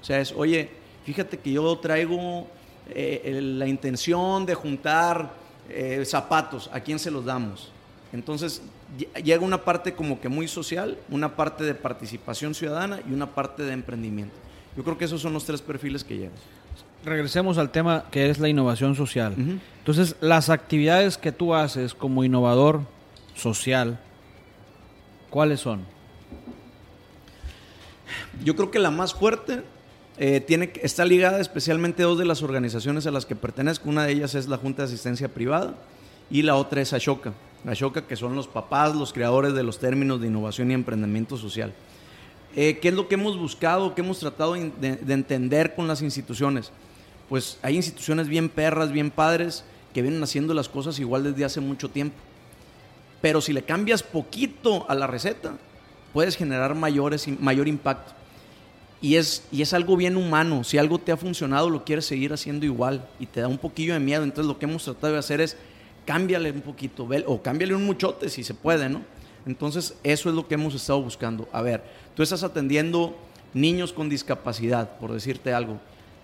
O 0.03 0.05
sea, 0.05 0.19
es, 0.19 0.33
oye, 0.35 0.69
fíjate 1.05 1.39
que 1.39 1.53
yo 1.53 1.75
traigo 1.79 2.45
eh, 2.89 3.39
la 3.41 3.65
intención 3.67 4.45
de 4.45 4.53
juntar 4.53 5.31
eh, 5.69 6.03
zapatos, 6.05 6.69
¿a 6.73 6.81
quién 6.81 6.99
se 6.99 7.09
los 7.09 7.23
damos? 7.25 7.71
Entonces, 8.11 8.61
lle- 8.99 9.23
llega 9.23 9.41
una 9.43 9.63
parte 9.63 9.93
como 9.95 10.19
que 10.19 10.27
muy 10.29 10.47
social, 10.49 10.97
una 11.09 11.35
parte 11.35 11.63
de 11.63 11.73
participación 11.73 12.53
ciudadana 12.53 12.99
y 13.09 13.13
una 13.13 13.27
parte 13.33 13.63
de 13.63 13.71
emprendimiento. 13.73 14.35
Yo 14.75 14.83
creo 14.83 14.97
que 14.97 15.05
esos 15.05 15.21
son 15.21 15.33
los 15.33 15.45
tres 15.45 15.61
perfiles 15.61 16.03
que 16.03 16.17
llegan. 16.17 16.33
Regresemos 17.05 17.57
al 17.57 17.69
tema 17.71 18.05
que 18.11 18.29
es 18.29 18.39
la 18.39 18.49
innovación 18.49 18.95
social. 18.95 19.33
Entonces, 19.79 20.15
las 20.21 20.49
actividades 20.49 21.17
que 21.17 21.31
tú 21.31 21.53
haces 21.55 21.93
como 21.93 22.23
innovador 22.23 22.81
social, 23.35 23.99
¿cuáles 25.29 25.59
son? 25.61 25.81
Yo 28.43 28.55
creo 28.55 28.71
que 28.71 28.79
la 28.79 28.91
más 28.91 29.13
fuerte 29.13 29.63
eh, 30.17 30.39
tiene, 30.41 30.71
está 30.81 31.05
ligada 31.05 31.39
especialmente 31.39 32.03
a 32.03 32.05
dos 32.05 32.19
de 32.19 32.25
las 32.25 32.43
organizaciones 32.43 33.07
a 33.07 33.11
las 33.11 33.25
que 33.25 33.35
pertenezco. 33.35 33.89
Una 33.89 34.05
de 34.05 34.13
ellas 34.13 34.35
es 34.35 34.47
la 34.47 34.57
Junta 34.57 34.83
de 34.83 34.87
Asistencia 34.87 35.27
Privada 35.27 35.75
y 36.29 36.43
la 36.43 36.55
otra 36.55 36.81
es 36.81 36.93
Ashoka. 36.93 37.33
Ashoka, 37.65 38.05
que 38.05 38.15
son 38.15 38.35
los 38.35 38.47
papás, 38.47 38.95
los 38.95 39.13
creadores 39.13 39.53
de 39.53 39.63
los 39.63 39.79
términos 39.79 40.21
de 40.21 40.27
innovación 40.27 40.69
y 40.69 40.73
emprendimiento 40.73 41.37
social. 41.37 41.73
Eh, 42.55 42.77
¿Qué 42.79 42.89
es 42.89 42.93
lo 42.93 43.07
que 43.07 43.15
hemos 43.15 43.37
buscado, 43.37 43.95
qué 43.95 44.01
hemos 44.01 44.19
tratado 44.19 44.53
de, 44.53 44.97
de 44.97 45.13
entender 45.13 45.73
con 45.73 45.87
las 45.87 46.01
instituciones? 46.01 46.71
Pues 47.29 47.57
hay 47.63 47.75
instituciones 47.75 48.27
bien 48.27 48.49
perras, 48.49 48.91
bien 48.91 49.09
padres, 49.09 49.63
que 49.93 50.01
vienen 50.01 50.21
haciendo 50.21 50.53
las 50.53 50.69
cosas 50.69 50.99
igual 50.99 51.23
desde 51.23 51.45
hace 51.45 51.61
mucho 51.61 51.89
tiempo. 51.89 52.15
Pero 53.21 53.41
si 53.41 53.53
le 53.53 53.63
cambias 53.63 54.03
poquito 54.03 54.85
a 54.89 54.95
la 54.95 55.07
receta, 55.07 55.53
puedes 56.11 56.35
generar 56.35 56.75
mayores, 56.75 57.27
mayor 57.39 57.67
impacto. 57.67 58.13
Y 59.03 59.17
es, 59.17 59.43
y 59.51 59.61
es 59.61 59.73
algo 59.73 59.97
bien 59.97 60.15
humano. 60.15 60.63
Si 60.63 60.77
algo 60.77 60.97
te 60.97 61.11
ha 61.11 61.17
funcionado, 61.17 61.69
lo 61.69 61.83
quieres 61.83 62.05
seguir 62.05 62.31
haciendo 62.31 62.65
igual 62.65 63.05
y 63.19 63.25
te 63.25 63.41
da 63.41 63.49
un 63.49 63.57
poquillo 63.57 63.93
de 63.93 63.99
miedo. 63.99 64.23
Entonces 64.23 64.47
lo 64.47 64.57
que 64.57 64.63
hemos 64.63 64.85
tratado 64.85 65.11
de 65.11 65.19
hacer 65.19 65.41
es 65.41 65.57
cámbiale 66.05 66.51
un 66.51 66.61
poquito, 66.61 67.05
o 67.27 67.41
cámbiale 67.41 67.75
un 67.75 67.85
muchote 67.85 68.29
si 68.29 68.45
se 68.45 68.53
puede, 68.53 68.87
¿no? 68.87 69.01
Entonces 69.45 69.95
eso 70.03 70.29
es 70.29 70.35
lo 70.35 70.47
que 70.47 70.53
hemos 70.53 70.73
estado 70.73 71.01
buscando. 71.01 71.49
A 71.51 71.61
ver, 71.61 71.83
tú 72.15 72.23
estás 72.23 72.43
atendiendo 72.43 73.13
niños 73.53 73.91
con 73.91 74.07
discapacidad, 74.07 74.97
por 74.99 75.11
decirte 75.11 75.53
algo. 75.53 75.81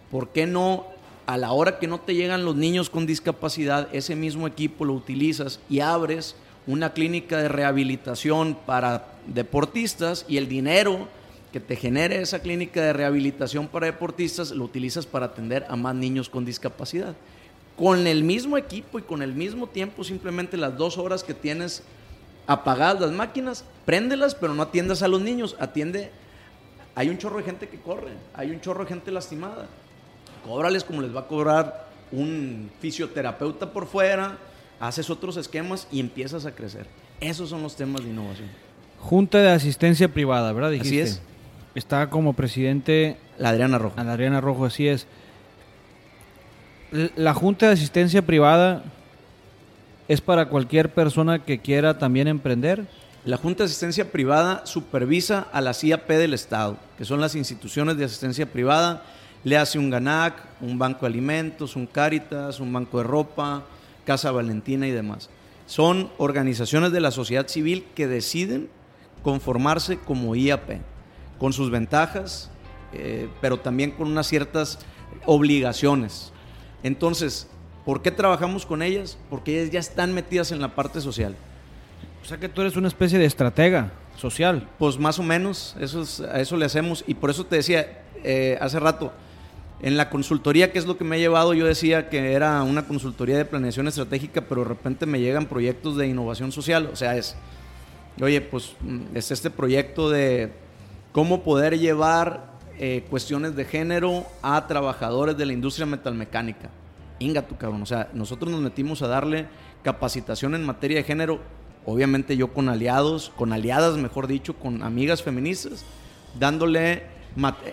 ¿Por 0.10 0.30
qué 0.30 0.48
no 0.48 0.86
a 1.26 1.36
la 1.36 1.52
hora 1.52 1.80
que 1.80 1.88
no 1.88 2.00
te 2.00 2.16
llegan 2.16 2.46
los 2.46 2.56
niños 2.56 2.90
con 2.90 3.06
discapacidad, 3.06 3.90
ese 3.92 4.16
mismo 4.16 4.48
equipo 4.48 4.86
lo 4.86 4.94
utilizas 4.94 5.60
y 5.70 5.82
abres 5.82 6.36
una 6.66 6.94
clínica 6.94 7.40
de 7.40 7.50
rehabilitación 7.50 8.58
para 8.66 9.06
deportistas 9.28 10.26
y 10.30 10.38
el 10.38 10.48
dinero 10.48 11.10
que 11.52 11.60
te 11.60 11.76
genere 11.76 12.22
esa 12.22 12.40
clínica 12.40 12.82
de 12.82 12.94
rehabilitación 12.94 13.68
para 13.68 13.88
deportistas 13.88 14.52
lo 14.52 14.64
utilizas 14.64 15.06
para 15.06 15.28
atender 15.28 15.66
a 15.70 15.76
más 15.76 15.96
niños 15.96 16.30
con 16.30 16.46
discapacidad? 16.46 17.16
Con 17.76 18.08
el 18.08 18.24
mismo 18.24 18.58
equipo 18.58 19.00
y 19.00 19.04
con 19.04 19.22
el 19.22 19.34
mismo 19.34 19.68
tiempo, 19.68 20.04
simplemente 20.04 20.58
las 20.58 20.78
dos 20.78 20.98
horas 20.98 21.24
que 21.24 21.34
tienes 21.34 21.84
apagadas 22.46 23.00
las 23.00 23.12
máquinas, 23.12 23.64
préndelas, 23.86 24.36
pero 24.36 24.54
no 24.54 24.64
atiendas 24.64 25.04
a 25.04 25.08
los 25.08 25.22
niños, 25.22 25.56
atiende. 25.60 26.12
Hay 26.96 27.10
un 27.10 27.18
chorro 27.18 27.38
de 27.38 27.44
gente 27.44 27.70
que 27.70 27.80
corre, 27.80 28.12
hay 28.34 28.52
un 28.52 28.60
chorro 28.60 28.84
de 28.84 28.90
gente 28.90 29.12
lastimada. 29.12 29.68
Cóbrales 30.44 30.84
como 30.84 31.02
les 31.02 31.16
va 31.16 31.22
a 31.22 31.28
cobrar 31.28 31.88
un 32.12 32.72
fisioterapeuta 32.80 33.72
por 33.72 33.86
fuera, 33.86 34.38
haces 34.80 35.10
otros 35.10 35.38
esquemas 35.38 35.88
y 35.92 36.00
empiezas 36.00 36.46
a 36.46 36.56
crecer. 36.56 36.88
Esos 37.20 37.50
son 37.50 37.62
los 37.62 37.76
temas 37.76 38.04
de 38.04 38.10
innovación. 38.10 38.50
Junta 39.00 39.38
de 39.38 39.50
Asistencia 39.52 40.12
Privada, 40.12 40.52
¿verdad? 40.52 40.72
Así 40.72 40.80
Dijiste. 40.80 41.04
es. 41.04 41.22
Está 41.80 42.10
como 42.10 42.34
presidente 42.34 43.16
La 43.38 43.52
Adriana 43.52 43.78
Rojo. 43.78 43.94
Ana 43.98 44.12
Adriana 44.12 44.42
Rojo, 44.42 44.66
así 44.66 44.90
es. 44.90 45.08
La 47.16 47.34
Junta 47.34 47.68
de 47.68 47.72
Asistencia 47.72 48.22
Privada 48.22 48.84
es 50.10 50.20
para 50.20 50.50
cualquier 50.50 50.94
persona 50.94 51.40
que 51.40 51.60
quiera 51.60 51.98
también 51.98 52.28
emprender. 52.28 52.86
La 53.24 53.38
Junta 53.38 53.64
de 53.64 53.68
Asistencia 53.68 54.12
Privada 54.12 54.66
supervisa 54.66 55.48
a 55.54 55.62
las 55.62 55.82
IAP 55.82 56.10
del 56.10 56.34
Estado, 56.34 56.76
que 56.98 57.06
son 57.06 57.22
las 57.22 57.34
instituciones 57.34 57.96
de 57.96 58.04
asistencia 58.04 58.46
privada. 58.52 59.06
Le 59.46 59.56
hace 59.56 59.80
un 59.80 59.90
GANAC, 59.90 60.34
un 60.60 60.78
banco 60.78 61.06
de 61.06 61.14
alimentos, 61.14 61.78
un 61.78 61.88
Cáritas, 61.88 62.60
un 62.60 62.74
banco 62.74 62.98
de 62.98 63.06
ropa, 63.06 63.64
Casa 64.04 64.32
Valentina 64.32 64.86
y 64.86 64.92
demás. 64.92 65.30
Son 65.66 66.12
organizaciones 66.18 66.92
de 66.92 67.00
la 67.00 67.12
sociedad 67.12 67.48
civil 67.48 67.86
que 67.96 68.06
deciden 68.06 68.68
conformarse 69.24 69.98
como 69.98 70.36
IAP, 70.36 70.82
con 71.40 71.54
sus 71.54 71.72
ventajas, 71.72 72.52
eh, 72.94 73.30
pero 73.42 73.60
también 73.60 73.92
con 73.92 74.08
unas 74.08 74.28
ciertas 74.28 74.80
obligaciones. 75.26 76.32
Entonces, 76.84 77.48
¿por 77.86 78.02
qué 78.02 78.12
trabajamos 78.12 78.66
con 78.66 78.82
ellas? 78.82 79.18
Porque 79.30 79.60
ellas 79.60 79.72
ya 79.72 79.80
están 79.80 80.14
metidas 80.14 80.52
en 80.52 80.62
la 80.62 80.76
parte 80.76 81.02
social. 81.02 81.36
O 82.22 82.26
sea 82.26 82.38
que 82.38 82.50
tú 82.50 82.62
eres 82.62 82.76
una 82.76 82.88
especie 82.88 83.18
de 83.18 83.26
estratega 83.26 83.92
social. 84.18 84.68
Pues 84.78 85.00
más 85.00 85.18
o 85.20 85.24
menos, 85.24 85.76
eso 85.80 86.02
es, 86.02 86.20
a 86.20 86.40
eso 86.40 86.58
le 86.58 86.66
hacemos. 86.66 87.04
Y 87.08 87.16
por 87.16 87.30
eso 87.30 87.46
te 87.46 87.56
decía 87.56 88.04
eh, 88.24 88.58
hace 88.62 88.80
rato, 88.80 89.14
en 89.82 89.96
la 89.96 90.10
consultoría, 90.10 90.72
que 90.72 90.80
es 90.80 90.86
lo 90.86 90.98
que 90.98 91.06
me 91.06 91.16
ha 91.16 91.20
llevado, 91.20 91.54
yo 91.54 91.66
decía 91.66 92.10
que 92.10 92.34
era 92.34 92.62
una 92.64 92.86
consultoría 92.86 93.38
de 93.38 93.46
planeación 93.46 93.88
estratégica, 93.88 94.42
pero 94.42 94.62
de 94.62 94.68
repente 94.68 95.06
me 95.06 95.22
llegan 95.22 95.46
proyectos 95.46 95.96
de 95.96 96.08
innovación 96.08 96.52
social. 96.52 96.90
O 96.92 96.98
sea, 96.98 97.16
es, 97.16 97.36
oye, 98.22 98.42
pues 98.42 98.76
mm, 98.82 99.16
es 99.16 99.32
este 99.32 99.50
proyecto 99.50 100.10
de 100.10 100.52
cómo 101.12 101.44
poder 101.44 101.78
llevar 101.80 102.52
eh, 102.78 103.06
cuestiones 103.10 103.56
de 103.56 103.66
género 103.66 104.26
a 104.42 104.68
trabajadores 104.68 105.38
de 105.38 105.46
la 105.46 105.54
industria 105.54 105.86
metalmecánica. 105.86 106.70
Inga 107.20 107.42
tu 107.42 107.58
cabrón, 107.58 107.82
o 107.82 107.86
sea, 107.86 108.10
nosotros 108.14 108.52
nos 108.52 108.62
metimos 108.62 109.02
a 109.02 109.08
darle 109.08 109.48
capacitación 109.84 110.56
en 110.56 110.66
materia 110.66 110.98
de 110.98 111.04
género, 111.04 111.40
obviamente 111.86 112.38
yo 112.38 112.54
con 112.54 112.70
aliados, 112.70 113.32
con 113.36 113.52
aliadas, 113.52 113.98
mejor 113.98 114.28
dicho, 114.28 114.54
con 114.56 114.84
amigas 114.84 115.24
feministas, 115.24 115.86
dándole, 116.40 117.04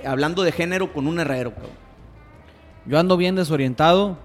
hablando 0.05 0.42
de 0.42 0.53
género 0.53 0.92
con 0.92 1.07
un 1.07 1.20
herrero, 1.20 1.55
cabrón. 1.55 1.87
Yo 2.87 2.99
ando 2.99 3.16
bien 3.16 3.35
desorientado, 3.35 4.16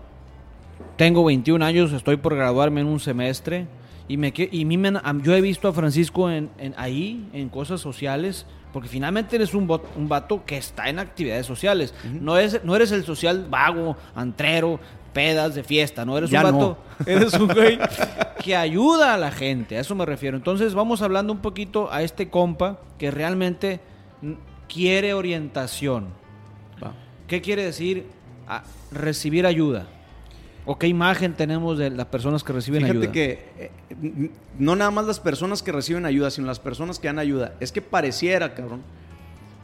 tengo 0.98 1.24
21 1.24 1.64
años, 1.64 1.94
estoy 1.94 2.18
por 2.18 2.36
graduarme 2.36 2.82
en 2.82 2.88
un 2.88 3.00
semestre 3.00 3.68
y, 4.08 4.18
me, 4.18 4.34
y 4.36 4.66
yo 5.24 5.34
he 5.34 5.42
visto 5.42 5.68
a 5.68 5.74
Francisco 5.74 6.30
en, 6.30 6.50
ahí, 6.78 7.30
en 7.34 7.50
cosas 7.50 7.82
sociales, 7.82 8.46
porque 8.74 8.88
finalmente 8.88 9.36
eres 9.36 9.54
un, 9.54 9.70
un 9.96 10.10
vato 10.10 10.44
que 10.46 10.58
está 10.58 10.90
en 10.90 11.00
actividades 11.00 11.46
sociales. 11.46 11.94
no, 12.20 12.38
es, 12.38 12.64
no 12.64 12.76
eres 12.76 12.92
el 12.92 13.04
social 13.04 13.48
vago, 13.50 13.98
antrero, 14.16 14.80
pedas 15.14 15.56
de 15.56 15.64
fiesta, 15.64 16.06
¿no? 16.06 16.18
Eres 16.18 16.32
un 16.32 16.44
vato, 16.44 16.78
eres 17.06 17.34
un 17.34 17.48
güey 17.48 17.80
que 18.44 18.56
ayuda 18.56 19.14
a 19.14 19.18
la 19.18 19.32
gente, 19.32 19.78
a 19.78 19.82
eso 19.82 19.96
me 19.96 20.06
refiero. 20.06 20.38
Entonces 20.38 20.74
vamos 20.74 21.02
hablando 21.02 21.34
un 21.34 21.40
poquito 21.40 21.92
a 21.92 22.02
este 22.02 22.30
compa 22.30 22.80
que 22.98 23.12
realmente 23.12 23.80
quiere 24.68 25.14
orientación. 25.14 26.20
¿Qué 27.28 27.42
quiere 27.42 27.64
decir 27.64 28.08
recibir 28.92 29.46
ayuda? 29.46 29.88
¿O 30.66 30.78
qué 30.78 30.88
imagen 30.88 31.34
tenemos 31.34 31.78
de 31.78 31.90
las 31.90 32.06
personas 32.08 32.44
que 32.44 32.54
reciben 32.54 32.84
ayuda? 32.84 33.00
Fíjate 33.00 33.12
que 33.12 33.50
eh, 33.58 34.30
no 34.60 34.76
nada 34.76 34.92
más 34.92 35.06
las 35.06 35.20
personas 35.20 35.64
que 35.64 35.72
reciben 35.72 36.06
ayuda, 36.06 36.30
sino 36.30 36.46
las 36.46 36.60
personas 36.60 37.00
que 37.00 37.08
dan 37.08 37.18
ayuda. 37.18 37.56
Es 37.60 37.72
que 37.72 37.82
pareciera, 37.82 38.54
cabrón, 38.54 38.82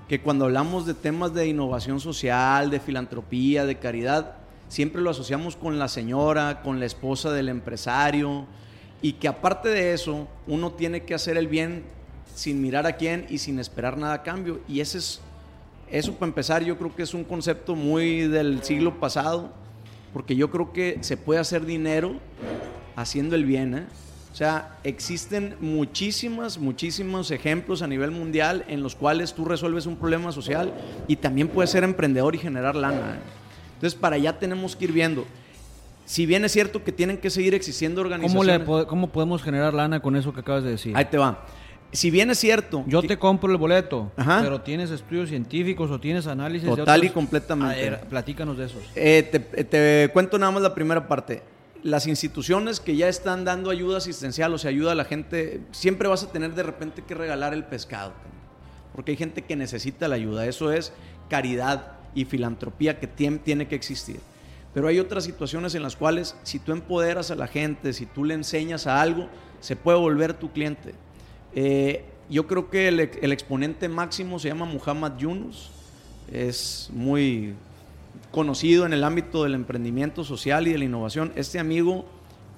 que 0.10 0.21
cuando 0.21 0.45
hablamos 0.45 0.88
de 0.88 0.95
temas 0.95 1.33
de 1.36 1.47
innovación 1.47 1.99
social, 1.99 2.71
de 2.71 2.79
filantropía, 2.79 3.65
de 3.65 3.77
caridad, 3.77 4.38
siempre 4.69 5.01
lo 5.01 5.12
asociamos 5.12 5.55
con 5.55 5.77
la 5.77 5.88
señora, 5.88 6.62
con 6.63 6.79
la 6.79 6.86
esposa 6.88 7.31
del 7.31 7.49
empresario, 7.49 8.47
y 8.99 9.13
que 9.13 9.27
aparte 9.27 9.69
de 9.69 9.93
eso, 9.93 10.27
uno 10.47 10.71
tiene 10.71 11.03
que 11.03 11.13
hacer 11.13 11.38
el 11.38 11.47
bien 11.47 11.83
sin 12.33 12.60
mirar 12.60 12.88
a 12.88 12.93
quién 12.93 13.27
y 13.29 13.38
sin 13.38 13.60
esperar 13.60 13.97
nada 13.97 14.15
a 14.15 14.23
cambio. 14.23 14.62
Y 14.67 14.79
ese 14.79 14.97
es, 14.97 15.21
eso 15.91 16.13
para 16.13 16.29
empezar, 16.29 16.63
yo 16.63 16.75
creo 16.75 16.95
que 16.95 17.03
es 17.03 17.13
un 17.13 17.23
concepto 17.23 17.75
muy 17.75 18.27
del 18.27 18.63
siglo 18.63 18.99
pasado 18.99 19.51
porque 20.17 20.36
yo 20.36 20.49
creo 20.49 20.73
que 20.73 20.97
se 21.01 21.15
puede 21.15 21.39
hacer 21.39 21.63
dinero 21.63 22.15
haciendo 22.95 23.36
el 23.36 23.45
bien. 23.45 23.75
¿eh? 23.75 23.84
O 24.34 24.36
sea, 24.36 24.80
existen 24.84 25.56
muchísimas, 25.62 26.58
muchísimos 26.58 27.30
ejemplos 27.30 27.84
a 27.84 27.88
nivel 27.88 28.10
mundial 28.10 28.65
en 28.67 28.82
los 28.82 28.95
cuales 28.95 29.36
tú 29.36 29.45
resuelves 29.45 29.86
un 29.86 29.95
problema 29.95 30.32
social 30.32 30.73
y 31.08 31.17
también 31.17 31.49
puedes 31.49 31.69
ser 31.69 31.84
emprendedor 31.84 32.34
y 32.34 32.39
generar 32.39 32.75
lana. 32.75 33.17
¿eh? 33.17 33.19
Entonces, 33.75 33.93
para 33.93 34.15
allá 34.15 34.39
tenemos 34.39 34.75
que 34.75 34.86
ir 34.86 34.91
viendo. 34.91 35.23
Si 36.06 36.25
bien 36.25 36.43
es 36.45 36.51
cierto 36.51 36.84
que 36.84 36.91
tienen 36.91 37.19
que 37.19 37.30
seguir 37.30 37.53
existiendo 37.53 38.01
organizaciones... 38.01 38.65
¿Cómo, 38.65 38.88
¿Cómo 38.88 39.10
podemos 39.10 39.43
generar 39.43 39.75
lana 39.75 39.99
con 39.99 40.15
eso 40.15 40.34
que 40.34 40.39
acabas 40.39 40.63
de 40.63 40.71
decir? 40.71 40.97
Ahí 40.97 41.06
te 41.06 41.19
va 41.19 41.45
si 41.91 42.12
bien 42.12 42.30
es 42.30 42.39
cierto. 42.39 42.84
Yo 42.88 43.02
te 43.02 43.17
compro 43.17 43.52
el 43.52 43.58
boleto, 43.58 44.12
pero 44.15 44.62
tienes 44.62 44.91
estudios 44.91 45.30
científicos 45.30 45.89
o 45.91 46.00
tienes 46.00 46.28
análisis. 46.28 46.69
Total 46.69 47.04
y 47.04 47.10
completamente. 47.10 47.97
platícanos 48.10 48.58
de 48.58 48.65
esos. 48.65 48.84
Eh, 48.95 49.23
te, 49.69 50.10
cuento 50.12 50.38
nada 50.38 50.52
más 50.52 50.62
la 50.62 50.76
primera 50.76 51.08
parte. 51.08 51.43
Las 51.84 52.08
instituciones 52.08 52.80
que 52.80 52.95
ya 52.95 53.08
están 53.08 53.45
dando 53.45 53.69
ayuda 53.69 53.97
asistencial, 53.97 54.54
o 54.54 54.58
sea, 54.58 54.69
ayuda 54.69 54.91
a 54.91 54.95
la 54.95 55.06
gente, 55.06 55.62
siempre 55.71 56.08
vas 56.08 56.23
a 56.23 56.32
tener 56.32 56.54
de 56.56 56.63
repente 56.63 57.04
que 57.08 57.15
regalar 57.15 57.54
el 57.54 57.63
pescado. 57.63 58.13
Porque 58.93 59.12
hay 59.12 59.17
gente 59.17 59.43
que 59.43 59.56
necesita 59.56 60.08
la 60.08 60.15
ayuda. 60.15 60.47
Eso 60.47 60.71
es 60.71 60.91
caridad 61.30 61.93
y 62.15 62.26
filantropía 62.26 63.00
que 63.00 63.08
tiene 63.08 63.67
que 63.67 63.76
existir. 63.76 64.19
Pero 64.73 64.88
hay 64.88 65.00
otras 65.00 65.23
situaciones 65.23 65.76
en 65.76 65.84
las 65.84 65.95
cuales 65.95 66.36
si 66.43 66.60
tú 66.60 66.71
empoderas 66.71 67.32
a 67.32 67.36
la 67.36 67.47
gente, 67.47 67.93
si 67.93 68.06
tú 68.06 68.26
le 68.26 68.34
enseñas 68.34 68.88
a 68.88 69.02
algo, 69.02 69.30
se 69.60 69.76
puede 69.76 69.97
volver 69.97 70.34
tu 70.34 70.52
cliente. 70.52 70.93
Eh, 71.53 72.05
yo 72.29 72.45
creo 72.45 72.69
que 72.69 72.89
el, 72.89 72.99
exponente 72.99 73.88
máximo 73.88 74.38
se 74.39 74.49
llama 74.49 74.65
Muhammad 74.65 75.17
Yunus. 75.17 75.71
Es 76.31 76.89
muy 76.93 77.53
conocido 78.31 78.86
en 78.86 78.93
el 78.93 79.03
ámbito 79.03 79.43
del 79.43 79.55
emprendimiento 79.55 80.23
social 80.23 80.67
y 80.67 80.73
de 80.73 80.77
la 80.77 80.86
innovación. 80.86 81.31
Este 81.36 81.60
amigo 81.60 82.05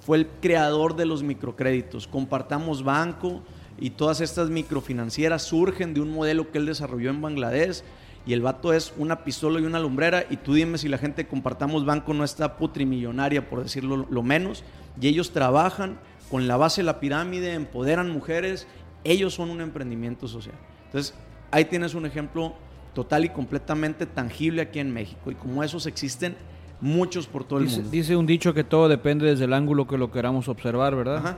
fue 0.05 0.17
el 0.17 0.27
creador 0.41 0.95
de 0.95 1.05
los 1.05 1.21
microcréditos. 1.21 2.07
Compartamos 2.07 2.83
Banco 2.83 3.41
y 3.79 3.91
todas 3.91 4.21
estas 4.21 4.49
microfinancieras 4.49 5.43
surgen 5.43 5.93
de 5.93 6.01
un 6.01 6.11
modelo 6.11 6.51
que 6.51 6.57
él 6.57 6.65
desarrolló 6.65 7.11
en 7.11 7.21
Bangladesh. 7.21 7.83
Y 8.25 8.33
el 8.33 8.41
vato 8.41 8.73
es 8.73 8.93
una 8.97 9.23
pistola 9.23 9.59
y 9.59 9.63
una 9.63 9.79
lumbrera. 9.79 10.25
Y 10.29 10.37
tú 10.37 10.55
dime 10.55 10.79
si 10.79 10.89
la 10.89 10.97
gente 10.97 11.27
Compartamos 11.27 11.85
Banco 11.85 12.13
no 12.13 12.23
está 12.23 12.57
putrimillonaria, 12.57 13.47
por 13.47 13.63
decirlo 13.63 14.07
lo 14.09 14.23
menos. 14.23 14.63
Y 14.99 15.07
ellos 15.07 15.31
trabajan 15.31 15.99
con 16.29 16.47
la 16.47 16.57
base 16.57 16.81
de 16.81 16.85
la 16.85 16.99
pirámide, 16.99 17.53
empoderan 17.53 18.09
mujeres 18.09 18.67
ellos 19.03 19.33
son 19.33 19.49
un 19.49 19.61
emprendimiento 19.61 20.27
social. 20.27 20.55
Entonces, 20.85 21.13
ahí 21.51 21.65
tienes 21.65 21.93
un 21.93 22.05
ejemplo 22.05 22.53
total 22.93 23.25
y 23.25 23.29
completamente 23.29 24.05
tangible 24.05 24.61
aquí 24.61 24.79
en 24.79 24.91
México. 24.91 25.31
Y 25.31 25.35
como 25.35 25.63
esos 25.63 25.85
existen 25.85 26.35
muchos 26.81 27.27
por 27.27 27.43
todo 27.43 27.59
el 27.59 27.65
mundo. 27.65 27.89
Dice 27.89 28.15
un 28.15 28.25
dicho 28.25 28.53
que 28.53 28.63
todo 28.63 28.87
depende 28.87 29.25
desde 29.25 29.45
el 29.45 29.53
ángulo 29.53 29.87
que 29.87 29.97
lo 29.97 30.11
queramos 30.11 30.47
observar, 30.47 30.95
¿verdad? 30.95 31.37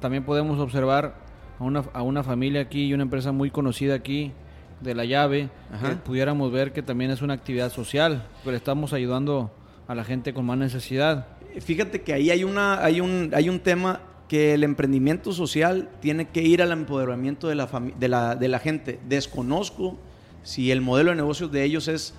También 0.00 0.24
podemos 0.24 0.58
observar 0.60 1.16
a 1.58 1.64
una, 1.64 1.84
a 1.92 2.02
una 2.02 2.22
familia 2.22 2.62
aquí 2.62 2.86
y 2.86 2.94
una 2.94 3.02
empresa 3.02 3.32
muy 3.32 3.50
conocida 3.50 3.94
aquí 3.94 4.32
de 4.80 4.94
la 4.94 5.04
llave, 5.04 5.50
que 5.82 5.96
pudiéramos 5.96 6.52
ver 6.52 6.72
que 6.72 6.82
también 6.82 7.10
es 7.10 7.20
una 7.20 7.34
actividad 7.34 7.72
social, 7.72 8.26
pero 8.44 8.56
estamos 8.56 8.92
ayudando 8.92 9.50
a 9.88 9.94
la 9.94 10.04
gente 10.04 10.32
con 10.32 10.46
más 10.46 10.58
necesidad. 10.58 11.26
Fíjate 11.60 12.02
que 12.02 12.12
ahí 12.12 12.30
hay, 12.30 12.44
una, 12.44 12.84
hay, 12.84 13.00
un, 13.00 13.32
hay 13.34 13.48
un 13.48 13.58
tema 13.58 14.00
que 14.28 14.54
el 14.54 14.62
emprendimiento 14.62 15.32
social 15.32 15.88
tiene 16.00 16.28
que 16.28 16.42
ir 16.42 16.62
al 16.62 16.70
empoderamiento 16.70 17.48
de 17.48 17.54
la, 17.54 17.66
de 17.98 18.08
la, 18.08 18.36
de 18.36 18.48
la 18.48 18.58
gente. 18.58 19.00
Desconozco 19.08 19.96
si 20.42 20.70
el 20.70 20.82
modelo 20.82 21.10
de 21.10 21.16
negocios 21.16 21.50
de 21.50 21.64
ellos 21.64 21.88
es 21.88 22.14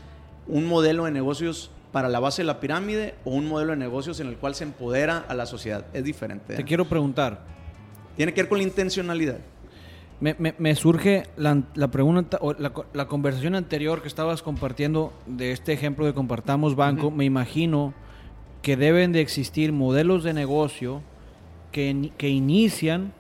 un 0.47 0.65
modelo 0.65 1.05
de 1.05 1.11
negocios 1.11 1.71
para 1.91 2.09
la 2.09 2.19
base 2.19 2.41
de 2.41 2.47
la 2.47 2.59
pirámide 2.59 3.15
o 3.25 3.31
un 3.31 3.47
modelo 3.47 3.71
de 3.71 3.77
negocios 3.77 4.19
en 4.19 4.27
el 4.27 4.37
cual 4.37 4.55
se 4.55 4.63
empodera 4.63 5.25
a 5.27 5.33
la 5.35 5.45
sociedad. 5.45 5.85
Es 5.93 6.03
diferente. 6.03 6.55
Te 6.55 6.61
¿eh? 6.61 6.65
quiero 6.65 6.85
preguntar. 6.85 7.43
Tiene 8.17 8.33
que 8.33 8.41
ver 8.41 8.49
con 8.49 8.57
la 8.57 8.63
intencionalidad. 8.63 9.37
Me, 10.19 10.35
me, 10.37 10.75
surge 10.75 11.23
la, 11.37 11.63
la 11.75 11.91
pregunta, 11.91 12.39
o 12.41 12.51
la, 12.51 12.73
la, 12.91 13.07
conversación 13.07 13.55
anterior 13.55 14.01
que 14.01 14.09
estabas 14.09 14.41
compartiendo 14.41 15.13
de 15.27 15.53
este 15.53 15.71
ejemplo 15.71 16.05
de 16.05 16.13
compartamos 16.13 16.75
banco. 16.75 17.09
Me 17.09 17.23
imagino 17.23 17.93
que 18.61 18.75
deben 18.75 19.13
de 19.13 19.21
existir 19.21 19.71
modelos 19.71 20.25
de 20.25 20.33
negocio 20.33 21.01
que, 21.71 22.11
que 22.17 22.29
inician 22.29 23.13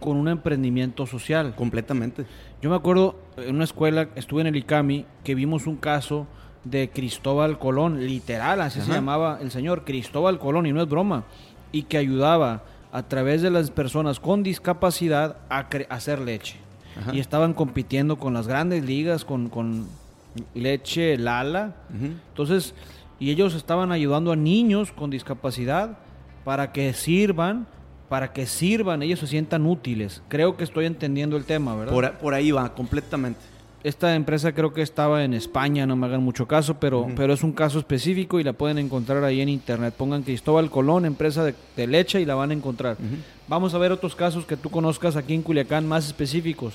con 0.00 0.16
un 0.16 0.28
emprendimiento 0.28 1.06
social. 1.06 1.54
Completamente. 1.54 2.26
Yo 2.62 2.70
me 2.70 2.76
acuerdo 2.76 3.16
en 3.36 3.54
una 3.54 3.64
escuela, 3.64 4.08
estuve 4.14 4.42
en 4.42 4.48
el 4.48 4.56
ICAMI, 4.56 5.06
que 5.24 5.34
vimos 5.34 5.66
un 5.66 5.76
caso 5.76 6.26
de 6.64 6.90
Cristóbal 6.90 7.58
Colón, 7.58 8.04
literal, 8.04 8.60
así 8.60 8.80
se 8.80 8.92
llamaba 8.92 9.38
el 9.40 9.50
señor, 9.50 9.84
Cristóbal 9.84 10.38
Colón, 10.38 10.66
y 10.66 10.72
no 10.72 10.82
es 10.82 10.88
broma, 10.88 11.24
y 11.70 11.84
que 11.84 11.96
ayudaba 11.96 12.64
a 12.92 13.02
través 13.04 13.42
de 13.42 13.50
las 13.50 13.70
personas 13.70 14.18
con 14.18 14.42
discapacidad 14.42 15.36
a, 15.48 15.68
hacer 15.90 16.20
leche. 16.20 16.56
Y 17.12 17.20
estaban 17.20 17.52
compitiendo 17.52 18.16
con 18.16 18.32
las 18.32 18.48
grandes 18.48 18.84
ligas, 18.84 19.24
con, 19.24 19.48
con 19.50 19.86
leche 20.54 21.18
Lala. 21.18 21.76
Entonces, 22.30 22.74
y 23.20 23.30
ellos 23.30 23.54
estaban 23.54 23.92
ayudando 23.92 24.32
a 24.32 24.36
niños 24.36 24.92
con 24.92 25.10
discapacidad 25.10 25.98
para 26.44 26.72
que 26.72 26.92
sirvan 26.94 27.66
para 28.08 28.32
que 28.32 28.46
sirvan, 28.46 29.02
ellos 29.02 29.20
se 29.20 29.26
sientan 29.26 29.66
útiles. 29.66 30.22
Creo 30.28 30.56
que 30.56 30.64
estoy 30.64 30.86
entendiendo 30.86 31.36
el 31.36 31.44
tema, 31.44 31.74
¿verdad? 31.74 31.92
Por, 31.92 32.12
por 32.18 32.34
ahí 32.34 32.50
va, 32.50 32.74
completamente. 32.74 33.40
Esta 33.84 34.16
empresa 34.16 34.52
creo 34.52 34.72
que 34.72 34.82
estaba 34.82 35.22
en 35.22 35.32
España, 35.32 35.86
no 35.86 35.94
me 35.94 36.06
hagan 36.06 36.20
mucho 36.20 36.48
caso, 36.48 36.80
pero, 36.80 37.06
pero 37.14 37.32
es 37.32 37.44
un 37.44 37.52
caso 37.52 37.78
específico 37.78 38.40
y 38.40 38.42
la 38.42 38.52
pueden 38.52 38.78
encontrar 38.78 39.22
ahí 39.22 39.40
en 39.40 39.48
internet. 39.48 39.94
Pongan 39.96 40.24
Cristóbal 40.24 40.70
Colón, 40.70 41.04
empresa 41.04 41.44
de, 41.44 41.54
de 41.76 41.86
leche, 41.86 42.20
y 42.20 42.24
la 42.24 42.34
van 42.34 42.50
a 42.50 42.54
encontrar. 42.54 42.96
Vamos 43.46 43.74
a 43.74 43.78
ver 43.78 43.92
otros 43.92 44.16
casos 44.16 44.44
que 44.44 44.56
tú 44.56 44.70
conozcas 44.70 45.14
aquí 45.14 45.34
en 45.34 45.42
Culiacán 45.42 45.86
más 45.86 46.06
específicos. 46.06 46.74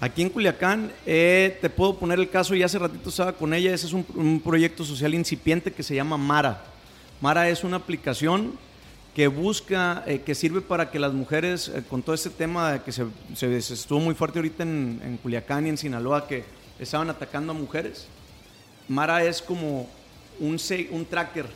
Aquí 0.00 0.22
en 0.22 0.30
Culiacán 0.30 0.92
eh, 1.04 1.58
te 1.60 1.68
puedo 1.68 1.96
poner 1.96 2.18
el 2.18 2.30
caso, 2.30 2.54
y 2.54 2.62
hace 2.62 2.78
ratito 2.78 3.10
estaba 3.10 3.32
con 3.32 3.52
ella, 3.52 3.74
ese 3.74 3.86
es 3.88 3.92
un, 3.92 4.06
un 4.14 4.40
proyecto 4.40 4.82
social 4.82 5.12
incipiente 5.12 5.72
que 5.72 5.82
se 5.82 5.94
llama 5.94 6.16
Mara. 6.16 6.64
Mara 7.20 7.50
es 7.50 7.64
una 7.64 7.76
aplicación 7.76 8.52
que 9.16 9.28
busca, 9.28 10.04
eh, 10.06 10.20
que 10.20 10.34
sirve 10.34 10.60
para 10.60 10.90
que 10.90 10.98
las 10.98 11.14
mujeres, 11.14 11.68
eh, 11.68 11.82
con 11.88 12.02
todo 12.02 12.14
este 12.14 12.28
tema 12.28 12.84
que 12.84 12.92
se, 12.92 13.06
estuvo 13.56 13.98
muy 13.98 14.14
fuerte 14.14 14.40
ahorita 14.40 14.62
en, 14.62 15.18
Culiacán 15.22 15.64
y 15.64 15.70
en 15.70 15.78
Sinaloa, 15.78 16.28
que 16.28 16.44
estaban 16.78 17.08
atacando 17.08 17.52
a 17.52 17.54
mujeres, 17.54 18.08
Mara 18.88 19.24
es 19.24 19.40
como 19.40 19.88
un, 20.38 20.60
un 20.90 21.06
tracker. 21.06 21.46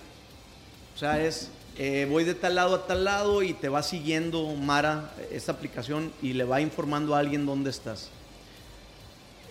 O 0.95 0.99
sea, 0.99 1.23
es, 1.23 1.51
eh, 1.77 2.07
voy 2.09 2.25
de 2.25 2.35
tal 2.35 2.55
lado 2.55 2.77
a 2.77 2.87
tal 2.87 3.05
lado 3.05 3.43
y 3.43 3.53
te 3.53 3.69
va 3.69 3.83
siguiendo 3.83 4.55
Mara, 4.55 5.13
esta 5.31 5.53
aplicación, 5.53 6.15
y 6.23 6.33
le 6.33 6.45
va 6.45 6.63
informando 6.63 7.15
a 7.15 7.19
alguien 7.19 7.45
dónde 7.45 7.69
estás. 7.69 8.09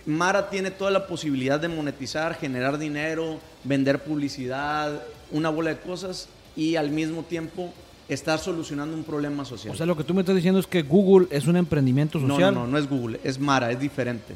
Mara 0.08 0.50
tiene 0.50 0.72
toda 0.72 0.90
la 0.90 1.06
posibilidad 1.06 1.60
de 1.60 1.68
monetizar, 1.68 2.34
generar 2.34 2.80
dinero, 2.80 3.40
vender 3.64 4.04
publicidad, 4.04 5.00
una 5.30 5.50
bola 5.50 5.76
de 5.76 5.80
cosas 5.80 6.28
y 6.56 6.76
al 6.76 6.90
mismo 6.90 7.22
tiempo 7.22 7.72
estar 8.10 8.40
solucionando 8.40 8.96
un 8.96 9.04
problema 9.04 9.46
social. 9.46 9.74
O 9.74 9.78
sea, 9.78 9.86
lo 9.86 9.96
que 9.96 10.04
tú 10.04 10.14
me 10.14 10.22
estás 10.22 10.36
diciendo 10.36 10.60
es 10.60 10.68
que 10.68 10.82
Google 10.82 11.28
es 11.30 11.48
un 11.48 11.56
emprendimiento 11.56 12.20
no, 12.20 12.28
social. 12.28 12.54
no, 12.54 12.62
no, 12.62 12.68
no 12.68 12.78
es 12.78 12.90
Google, 12.90 13.20
es 13.24 13.40
Mara, 13.40 13.72
es 13.72 13.80
diferente. 13.80 14.36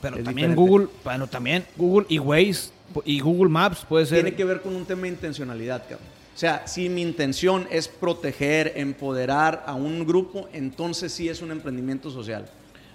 Pero 0.00 0.18
Es 0.18 0.24
también 0.24 0.50
diferente. 0.50 0.70
Google, 0.70 0.88
bueno, 1.02 1.26
también 1.26 1.64
Google 1.76 2.06
y 2.10 2.18
Waze 2.18 2.70
y 3.04 3.20
Google 3.20 3.48
Maps 3.48 3.84
puede 3.88 4.06
ser. 4.06 4.22
Tiene 4.22 4.36
que 4.36 4.44
ver 4.44 4.60
con 4.60 4.76
un 4.76 4.84
tema 4.84 5.02
de 5.02 5.08
intencionalidad, 5.08 5.82
cabrón. 5.82 6.06
O 6.34 6.36
sea, 6.38 6.66
si 6.66 6.88
mi 6.88 7.00
intención 7.00 7.66
es 7.70 7.86
proteger, 7.88 8.72
empoderar 8.76 9.62
a 9.66 9.74
un 9.74 10.04
grupo, 10.04 10.48
entonces 10.52 11.12
sí 11.12 11.28
es 11.28 11.40
un 11.40 11.52
emprendimiento 11.52 12.10
social. 12.10 12.44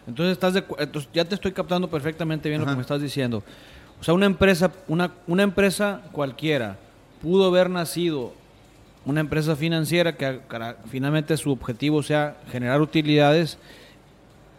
Entonces, 0.05 0.33
estás 0.33 0.53
de, 0.53 0.63
entonces 0.77 1.09
ya 1.13 1.23
te 1.23 1.35
estoy 1.35 1.53
captando 1.53 1.89
perfectamente 1.89 2.49
bien 2.49 2.61
lo 2.61 2.67
que 2.67 2.75
me 2.75 2.81
estás 2.81 3.01
diciendo. 3.01 3.43
O 3.99 4.03
sea, 4.03 4.13
una 4.13 4.25
empresa, 4.25 4.71
una, 4.87 5.11
una 5.25 5.43
empresa 5.43 6.01
cualquiera 6.11 6.77
pudo 7.21 7.45
haber 7.45 7.69
nacido 7.69 8.33
una 9.05 9.21
empresa 9.21 9.55
financiera 9.55 10.15
que 10.15 10.39
finalmente 10.89 11.35
su 11.37 11.51
objetivo 11.51 12.03
sea 12.03 12.37
generar 12.51 12.81
utilidades 12.81 13.57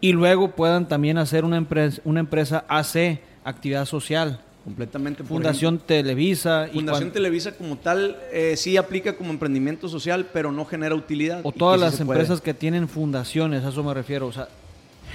y 0.00 0.12
luego 0.12 0.50
puedan 0.52 0.88
también 0.88 1.18
hacer 1.18 1.44
una 1.44 1.56
empresa, 1.56 2.00
una 2.04 2.20
empresa 2.20 2.64
AC, 2.68 3.20
actividad 3.44 3.84
social, 3.84 4.40
Completamente. 4.64 5.24
Fundación 5.24 5.78
Televisa 5.78 6.68
y 6.70 6.74
Fundación 6.76 7.10
Televisa 7.10 7.52
como 7.52 7.76
tal 7.76 8.18
eh, 8.30 8.56
sí 8.56 8.76
aplica 8.76 9.16
como 9.16 9.30
emprendimiento 9.30 9.88
social, 9.88 10.26
pero 10.32 10.52
no 10.52 10.66
genera 10.66 10.94
utilidad. 10.94 11.40
o 11.44 11.52
todas 11.52 11.80
las 11.80 11.96
puede. 11.96 12.02
empresas 12.02 12.40
que 12.42 12.52
tienen 12.52 12.86
fundaciones, 12.86 13.64
a 13.64 13.70
eso 13.70 13.82
me 13.82 13.94
refiero. 13.94 14.26
O 14.26 14.32
sea, 14.32 14.48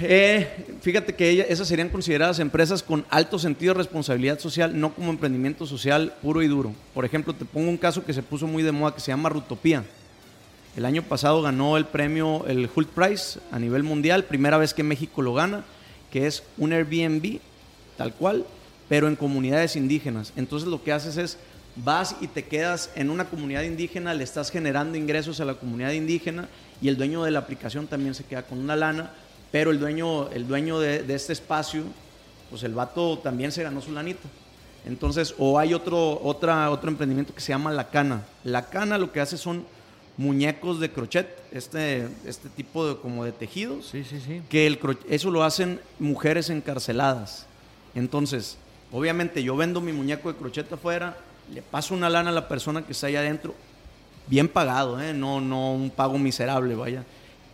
Eh, 0.00 0.46
fíjate 0.82 1.14
que 1.14 1.30
ella- 1.30 1.46
esas 1.48 1.68
serían 1.68 1.88
consideradas 1.88 2.38
empresas 2.38 2.82
con 2.82 3.06
alto 3.08 3.38
sentido 3.38 3.72
de 3.72 3.78
responsabilidad 3.78 4.38
social, 4.38 4.78
no 4.78 4.94
como 4.94 5.10
emprendimiento 5.10 5.66
social 5.66 6.12
puro 6.20 6.42
y 6.42 6.48
duro. 6.48 6.74
Por 6.92 7.04
ejemplo, 7.04 7.34
te 7.34 7.46
pongo 7.46 7.70
un 7.70 7.78
caso 7.78 8.04
que 8.04 8.12
se 8.12 8.22
puso 8.22 8.46
muy 8.46 8.62
de 8.62 8.72
moda 8.72 8.94
que 8.94 9.00
se 9.00 9.10
llama 9.10 9.30
Rutopía. 9.30 9.84
El 10.76 10.84
año 10.84 11.02
pasado 11.02 11.40
ganó 11.40 11.78
el 11.78 11.86
premio, 11.86 12.44
el 12.46 12.68
Hult 12.74 12.90
Prize 12.90 13.40
a 13.50 13.58
nivel 13.58 13.82
mundial, 13.82 14.24
primera 14.24 14.58
vez 14.58 14.74
que 14.74 14.82
México 14.82 15.22
lo 15.22 15.32
gana, 15.32 15.64
que 16.10 16.26
es 16.26 16.42
un 16.58 16.74
Airbnb, 16.74 17.38
tal 17.96 18.12
cual, 18.12 18.44
pero 18.90 19.08
en 19.08 19.16
comunidades 19.16 19.76
indígenas. 19.76 20.34
Entonces 20.36 20.68
lo 20.68 20.84
que 20.84 20.92
haces 20.92 21.16
es, 21.16 21.38
vas 21.76 22.16
y 22.20 22.26
te 22.26 22.44
quedas 22.44 22.90
en 22.94 23.08
una 23.08 23.24
comunidad 23.24 23.62
indígena, 23.62 24.12
le 24.12 24.24
estás 24.24 24.50
generando 24.50 24.98
ingresos 24.98 25.40
a 25.40 25.46
la 25.46 25.54
comunidad 25.54 25.92
indígena 25.92 26.48
y 26.82 26.88
el 26.88 26.98
dueño 26.98 27.24
de 27.24 27.30
la 27.30 27.38
aplicación 27.38 27.86
también 27.86 28.14
se 28.14 28.24
queda 28.24 28.42
con 28.42 28.58
una 28.58 28.76
lana, 28.76 29.12
pero 29.50 29.70
el 29.70 29.78
dueño, 29.78 30.28
el 30.30 30.46
dueño 30.46 30.78
de, 30.78 31.02
de 31.02 31.14
este 31.14 31.32
espacio, 31.32 31.84
pues 32.50 32.62
el 32.62 32.74
vato 32.74 33.18
también 33.18 33.52
se 33.52 33.62
ganó 33.62 33.80
su 33.80 33.92
lanita. 33.92 34.28
Entonces, 34.86 35.34
o 35.38 35.58
hay 35.58 35.74
otro, 35.74 36.20
otra, 36.22 36.70
otro 36.70 36.88
emprendimiento 36.88 37.34
que 37.34 37.40
se 37.40 37.48
llama 37.48 37.72
La 37.72 37.88
Cana. 37.88 38.24
La 38.44 38.66
Cana 38.66 38.98
lo 38.98 39.10
que 39.12 39.20
hace 39.20 39.36
son 39.36 39.64
muñecos 40.16 40.80
de 40.80 40.90
crochet, 40.90 41.42
este, 41.52 42.08
este 42.24 42.48
tipo 42.48 42.86
de, 42.88 42.96
como 42.96 43.24
de 43.24 43.32
tejidos, 43.32 43.86
sí, 43.86 44.02
sí, 44.04 44.20
sí. 44.24 44.42
que 44.48 44.66
el 44.66 44.78
eso 45.10 45.30
lo 45.30 45.44
hacen 45.44 45.80
mujeres 45.98 46.48
encarceladas. 46.50 47.46
Entonces, 47.94 48.56
obviamente 48.92 49.42
yo 49.42 49.56
vendo 49.56 49.80
mi 49.80 49.92
muñeco 49.92 50.32
de 50.32 50.38
crochet 50.38 50.72
afuera, 50.72 51.16
le 51.52 51.62
paso 51.62 51.92
una 51.92 52.08
lana 52.08 52.30
a 52.30 52.32
la 52.32 52.48
persona 52.48 52.86
que 52.86 52.92
está 52.92 53.08
ahí 53.08 53.16
adentro, 53.16 53.54
bien 54.26 54.48
pagado, 54.48 55.00
¿eh? 55.00 55.12
no, 55.12 55.40
no 55.40 55.74
un 55.74 55.90
pago 55.90 56.16
miserable, 56.16 56.74
vaya. 56.74 57.04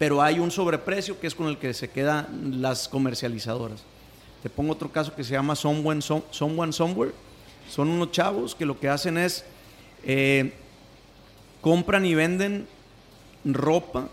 Pero 0.03 0.21
hay 0.21 0.41
un 0.41 0.51
sobreprecio 0.51 1.21
que 1.21 1.29
es 1.29 1.35
con 1.37 1.47
el 1.47 1.59
que 1.59 1.73
se 1.73 1.89
quedan 1.89 2.61
las 2.61 2.89
comercializadoras. 2.89 3.85
Te 4.43 4.51
pongo 4.51 4.73
otro 4.73 4.91
caso 4.91 5.15
que 5.15 5.23
se 5.23 5.31
llama 5.31 5.55
Someone, 5.55 6.03
Some- 6.03 6.25
Someone 6.33 6.73
Somewhere. 6.73 7.13
Son 7.71 7.87
unos 7.87 8.11
chavos 8.11 8.57
que 8.57 8.67
lo 8.67 8.81
que 8.81 8.89
hacen 8.89 9.17
es 9.17 9.45
eh, 10.03 10.55
compran 11.61 12.05
y 12.05 12.17
venden 12.17 12.67
ropa 13.45 14.09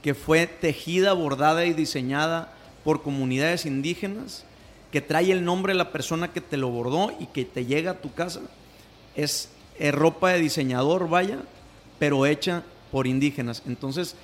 que 0.00 0.14
fue 0.14 0.46
tejida, 0.46 1.12
bordada 1.12 1.66
y 1.66 1.72
diseñada 1.72 2.52
por 2.84 3.02
comunidades 3.02 3.66
indígenas, 3.66 4.44
que 4.92 5.00
trae 5.00 5.32
el 5.32 5.44
nombre 5.44 5.72
de 5.72 5.78
la 5.78 5.90
persona 5.90 6.32
que 6.32 6.40
te 6.40 6.56
lo 6.56 6.68
bordó 6.68 7.10
y 7.18 7.26
que 7.26 7.44
te 7.44 7.66
llega 7.66 7.90
a 7.90 8.00
tu 8.00 8.14
casa. 8.14 8.42
Es, 9.16 9.48
eh, 9.80 9.90
ropa 9.90 10.30
de 10.30 10.38
diseñador, 10.38 11.08
vaya, 11.08 11.40
pero 11.98 12.26
hecha 12.26 12.62
por 12.92 13.08
indígenas. 13.08 13.64
Entonces, 13.66 14.14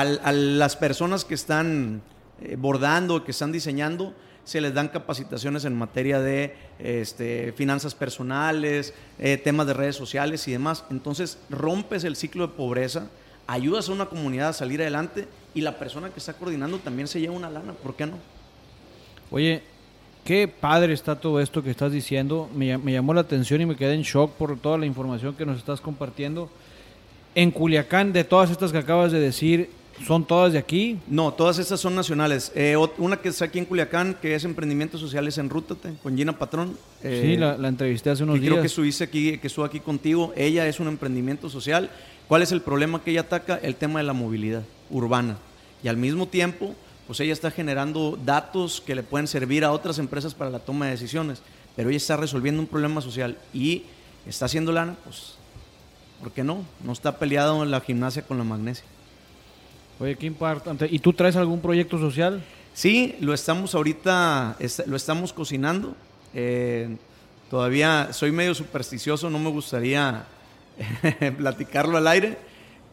al- 0.00 0.20
a 0.24 0.32
las 0.32 0.76
personas 0.76 1.24
que 1.24 1.34
están 1.34 2.02
eh, 2.42 2.56
bordando, 2.58 3.24
que 3.24 3.30
están 3.30 3.52
diseñando, 3.52 4.12
se 4.44 4.60
les 4.60 4.74
dan 4.74 4.88
capacitaciones 4.88 5.64
en 5.64 5.74
materia 5.74 6.20
de 6.20 6.54
este, 6.78 7.52
finanzas 7.56 7.94
personales, 7.94 8.94
eh, 9.18 9.36
temas 9.38 9.66
de 9.66 9.72
redes 9.74 9.96
sociales 9.96 10.46
y 10.48 10.52
demás. 10.52 10.84
Entonces 10.90 11.38
rompes 11.50 12.04
el 12.04 12.14
ciclo 12.14 12.46
de 12.46 12.52
pobreza, 12.54 13.08
ayudas 13.46 13.88
a 13.88 13.92
una 13.92 14.06
comunidad 14.06 14.50
a 14.50 14.52
salir 14.52 14.80
adelante 14.80 15.26
y 15.54 15.62
la 15.62 15.78
persona 15.78 16.10
que 16.10 16.18
está 16.20 16.34
coordinando 16.34 16.78
también 16.78 17.08
se 17.08 17.18
lleva 17.20 17.34
una 17.34 17.50
lana, 17.50 17.72
¿por 17.72 17.94
qué 17.96 18.06
no? 18.06 18.18
Oye, 19.30 19.62
qué 20.24 20.46
padre 20.46 20.92
está 20.92 21.18
todo 21.18 21.40
esto 21.40 21.62
que 21.62 21.70
estás 21.70 21.90
diciendo. 21.90 22.48
Me, 22.54 22.76
me 22.78 22.92
llamó 22.92 23.14
la 23.14 23.22
atención 23.22 23.60
y 23.60 23.66
me 23.66 23.76
quedé 23.76 23.94
en 23.94 24.02
shock 24.02 24.32
por 24.32 24.56
toda 24.58 24.78
la 24.78 24.86
información 24.86 25.34
que 25.34 25.46
nos 25.46 25.56
estás 25.58 25.80
compartiendo. 25.80 26.48
En 27.34 27.50
Culiacán, 27.50 28.12
de 28.12 28.24
todas 28.24 28.50
estas 28.50 28.70
que 28.72 28.78
acabas 28.78 29.10
de 29.12 29.20
decir, 29.20 29.70
¿son 30.04 30.26
todas 30.26 30.52
de 30.52 30.58
aquí? 30.58 30.98
No, 31.06 31.32
todas 31.32 31.58
estas 31.58 31.80
son 31.80 31.94
nacionales. 31.94 32.50
Eh, 32.54 32.76
una 32.98 33.16
que 33.18 33.28
está 33.28 33.44
aquí 33.44 33.58
en 33.58 33.64
Culiacán, 33.64 34.14
que 34.20 34.34
es 34.34 34.44
Emprendimientos 34.44 35.00
Sociales 35.00 35.38
en 35.38 35.48
Rútate, 35.48 35.94
con 36.02 36.16
Gina 36.16 36.36
Patrón. 36.36 36.76
Eh, 37.02 37.20
sí, 37.22 37.36
la, 37.36 37.56
la 37.56 37.68
entrevisté 37.68 38.10
hace 38.10 38.24
unos 38.24 38.34
que 38.34 38.40
días. 38.40 38.52
creo 38.52 38.62
que 38.62 38.66
estuviste 38.66 39.04
aquí, 39.04 39.38
que 39.38 39.46
estuvo 39.46 39.64
aquí 39.64 39.80
contigo. 39.80 40.32
Ella 40.36 40.66
es 40.66 40.80
un 40.80 40.88
emprendimiento 40.88 41.48
social. 41.48 41.90
¿Cuál 42.28 42.42
es 42.42 42.50
el 42.52 42.60
problema 42.60 43.02
que 43.02 43.12
ella 43.12 43.20
ataca? 43.20 43.56
El 43.62 43.76
tema 43.76 44.00
de 44.00 44.04
la 44.04 44.12
movilidad 44.12 44.62
urbana. 44.90 45.38
Y 45.82 45.88
al 45.88 45.96
mismo 45.96 46.26
tiempo, 46.26 46.74
pues 47.06 47.20
ella 47.20 47.32
está 47.32 47.50
generando 47.50 48.18
datos 48.24 48.82
que 48.84 48.94
le 48.94 49.02
pueden 49.02 49.28
servir 49.28 49.64
a 49.64 49.70
otras 49.70 49.98
empresas 49.98 50.34
para 50.34 50.50
la 50.50 50.58
toma 50.58 50.86
de 50.86 50.92
decisiones. 50.92 51.42
Pero 51.76 51.88
ella 51.88 51.98
está 51.98 52.16
resolviendo 52.16 52.60
un 52.60 52.66
problema 52.66 53.00
social 53.00 53.36
y 53.52 53.84
está 54.26 54.46
haciendo 54.46 54.72
lana, 54.72 54.96
pues, 55.04 55.34
¿por 56.20 56.32
qué 56.32 56.42
no? 56.42 56.64
No 56.82 56.92
está 56.92 57.18
peleado 57.18 57.62
en 57.62 57.70
la 57.70 57.80
gimnasia 57.80 58.22
con 58.22 58.38
la 58.38 58.44
magnesia. 58.44 58.84
Oye, 59.98 60.16
qué 60.16 60.26
importante. 60.26 60.88
¿Y 60.90 60.98
tú 60.98 61.12
traes 61.12 61.36
algún 61.36 61.60
proyecto 61.60 61.98
social? 61.98 62.42
Sí, 62.74 63.16
lo 63.20 63.32
estamos 63.32 63.74
ahorita, 63.74 64.56
lo 64.86 64.96
estamos 64.96 65.32
cocinando. 65.32 65.94
Eh, 66.34 66.96
todavía 67.50 68.12
soy 68.12 68.30
medio 68.32 68.54
supersticioso, 68.54 69.30
no 69.30 69.38
me 69.38 69.48
gustaría 69.50 70.24
platicarlo 71.38 71.96
al 71.96 72.06
aire, 72.08 72.36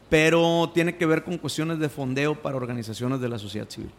pero 0.10 0.72
tiene 0.74 0.96
que 0.96 1.06
ver 1.06 1.24
con 1.24 1.38
cuestiones 1.38 1.80
de 1.80 1.90
fondeo 1.90 2.36
para 2.42 2.56
organizaciones 2.56 3.20
de 3.20 3.28
la 3.30 3.38
sociedad 3.38 3.70
civil. 3.70 3.92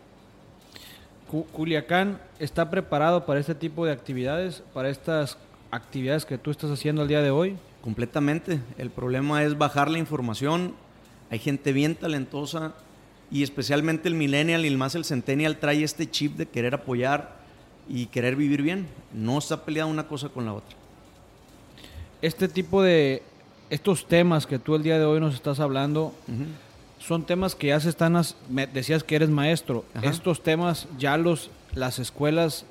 Cu- 1.31 1.45
Culiacán 1.47 2.19
está 2.39 2.71
preparado 2.71 3.27
para 3.27 3.41
este 3.41 3.55
tipo 3.55 3.85
de 3.85 3.93
actividades, 3.93 4.63
para 4.73 4.89
estas 4.89 5.37
actividades 5.71 6.25
que 6.25 6.39
tú 6.39 6.51
estás 6.51 6.71
haciendo 6.71 7.03
el 7.03 7.09
día 7.09 7.21
de 7.21 7.31
hoy. 7.31 7.57
Completamente. 7.83 8.61
El 8.79 8.89
problema 8.91 9.43
es 9.43 9.59
bajar 9.59 9.91
la 9.91 9.99
información. 9.99 10.73
Hay 11.31 11.39
gente 11.39 11.73
bien 11.73 11.97
talentosa 11.97 12.73
y 13.35 13.43
especialmente 13.43 14.07
el 14.09 14.15
millennial 14.15 14.65
y 14.65 14.69
el 14.69 14.79
más 14.79 14.95
el 14.95 15.05
centennial 15.05 15.59
trae 15.59 15.83
este 15.83 16.09
chip 16.09 16.37
de 16.37 16.47
querer 16.47 16.73
apoyar 16.75 17.35
y 17.89 18.07
querer 18.07 18.37
vivir 18.37 18.63
bien. 18.63 18.87
No 19.13 19.39
está 19.39 19.65
peleada 19.65 19.91
una 19.91 20.07
cosa 20.07 20.29
con 20.29 20.45
la 20.47 20.53
otra. 20.53 20.77
Este 22.23 22.47
tipo 22.47 22.81
de, 22.81 23.23
estos 23.71 24.07
temas 24.07 24.47
que 24.47 24.59
tú 24.61 24.77
el 24.77 24.85
día 24.85 24.99
de 25.01 25.05
hoy 25.05 25.19
nos 25.21 25.35
estás 25.35 25.59
hablando, 25.59 26.15
son 27.01 27.27
temas 27.27 27.57
que 27.57 27.67
ya 27.67 27.81
se 27.81 27.89
están, 27.89 28.15
as- 28.15 28.37
me 28.49 28.69
decías 28.69 29.03
que 29.03 29.17
eres 29.17 29.29
maestro, 29.31 29.85
Ajá. 29.95 30.09
estos 30.11 30.41
temas 30.43 30.87
ya 30.97 31.17
los, 31.17 31.51
las 31.75 31.99
escuelas 31.99 32.65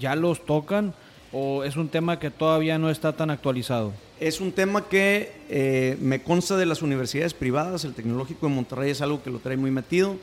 ya 0.00 0.16
los 0.16 0.44
tocan 0.46 0.94
o 1.32 1.64
es 1.64 1.76
un 1.76 1.88
tema 1.88 2.18
que 2.18 2.30
todavía 2.30 2.78
no 2.78 2.90
está 2.90 3.14
tan 3.14 3.30
actualizado. 3.30 3.92
Es 4.20 4.40
un 4.40 4.52
tema 4.52 4.88
que 4.88 5.32
eh, 5.48 5.96
me 6.00 6.22
consta 6.22 6.56
de 6.56 6.66
las 6.66 6.82
universidades 6.82 7.34
privadas, 7.34 7.84
el 7.84 7.94
Tecnológico 7.94 8.48
de 8.48 8.54
Monterrey 8.54 8.90
es 8.90 9.00
algo 9.00 9.22
que 9.22 9.30
lo 9.30 9.38
trae 9.38 9.56
muy 9.56 9.70
metido, 9.70 10.16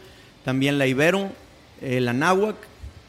también 0.45 0.78
la 0.78 0.88
Ibero, 0.88 1.30
eh, 1.82 1.99
la 1.99 2.14
Náhuac, 2.14 2.55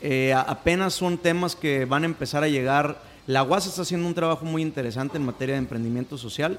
eh, 0.02 0.32
apenas 0.34 0.94
son 0.94 1.18
temas 1.18 1.54
que 1.54 1.84
van 1.84 2.04
a 2.04 2.06
empezar 2.06 2.42
a 2.42 2.48
llegar. 2.48 3.02
La 3.26 3.42
UAS 3.42 3.66
está 3.66 3.82
haciendo 3.82 4.08
un 4.08 4.14
trabajo 4.14 4.44
muy 4.44 4.62
interesante 4.62 5.18
en 5.18 5.24
materia 5.24 5.54
de 5.54 5.58
emprendimiento 5.58 6.16
social 6.16 6.58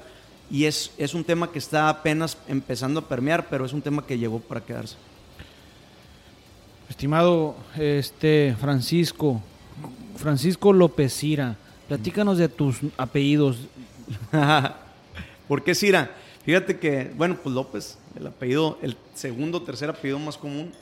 y 0.50 0.66
es, 0.66 0.92
es 0.96 1.12
un 1.12 1.24
tema 1.24 1.50
que 1.50 1.58
está 1.58 1.88
apenas 1.88 2.38
empezando 2.46 3.00
a 3.00 3.08
permear, 3.08 3.48
pero 3.48 3.64
es 3.64 3.72
un 3.72 3.82
tema 3.82 4.06
que 4.06 4.16
llegó 4.16 4.38
para 4.38 4.60
quedarse. 4.60 4.96
Estimado 6.88 7.56
este 7.76 8.54
Francisco, 8.60 9.42
Francisco 10.16 10.72
López 10.72 11.12
Cira, 11.12 11.56
platícanos 11.88 12.38
de 12.38 12.48
tus 12.48 12.78
apellidos. 12.96 13.58
¿Por 15.48 15.62
qué 15.62 15.74
Cira? 15.74 16.10
Fíjate 16.44 16.78
que, 16.78 17.12
bueno, 17.16 17.36
pues 17.42 17.54
López, 17.54 17.98
el 18.18 18.26
apellido, 18.26 18.78
el 18.82 18.96
segundo 19.14 19.58
o 19.58 19.62
tercer 19.62 19.90
apellido 19.90 20.18
más 20.18 20.36
común 20.36 20.72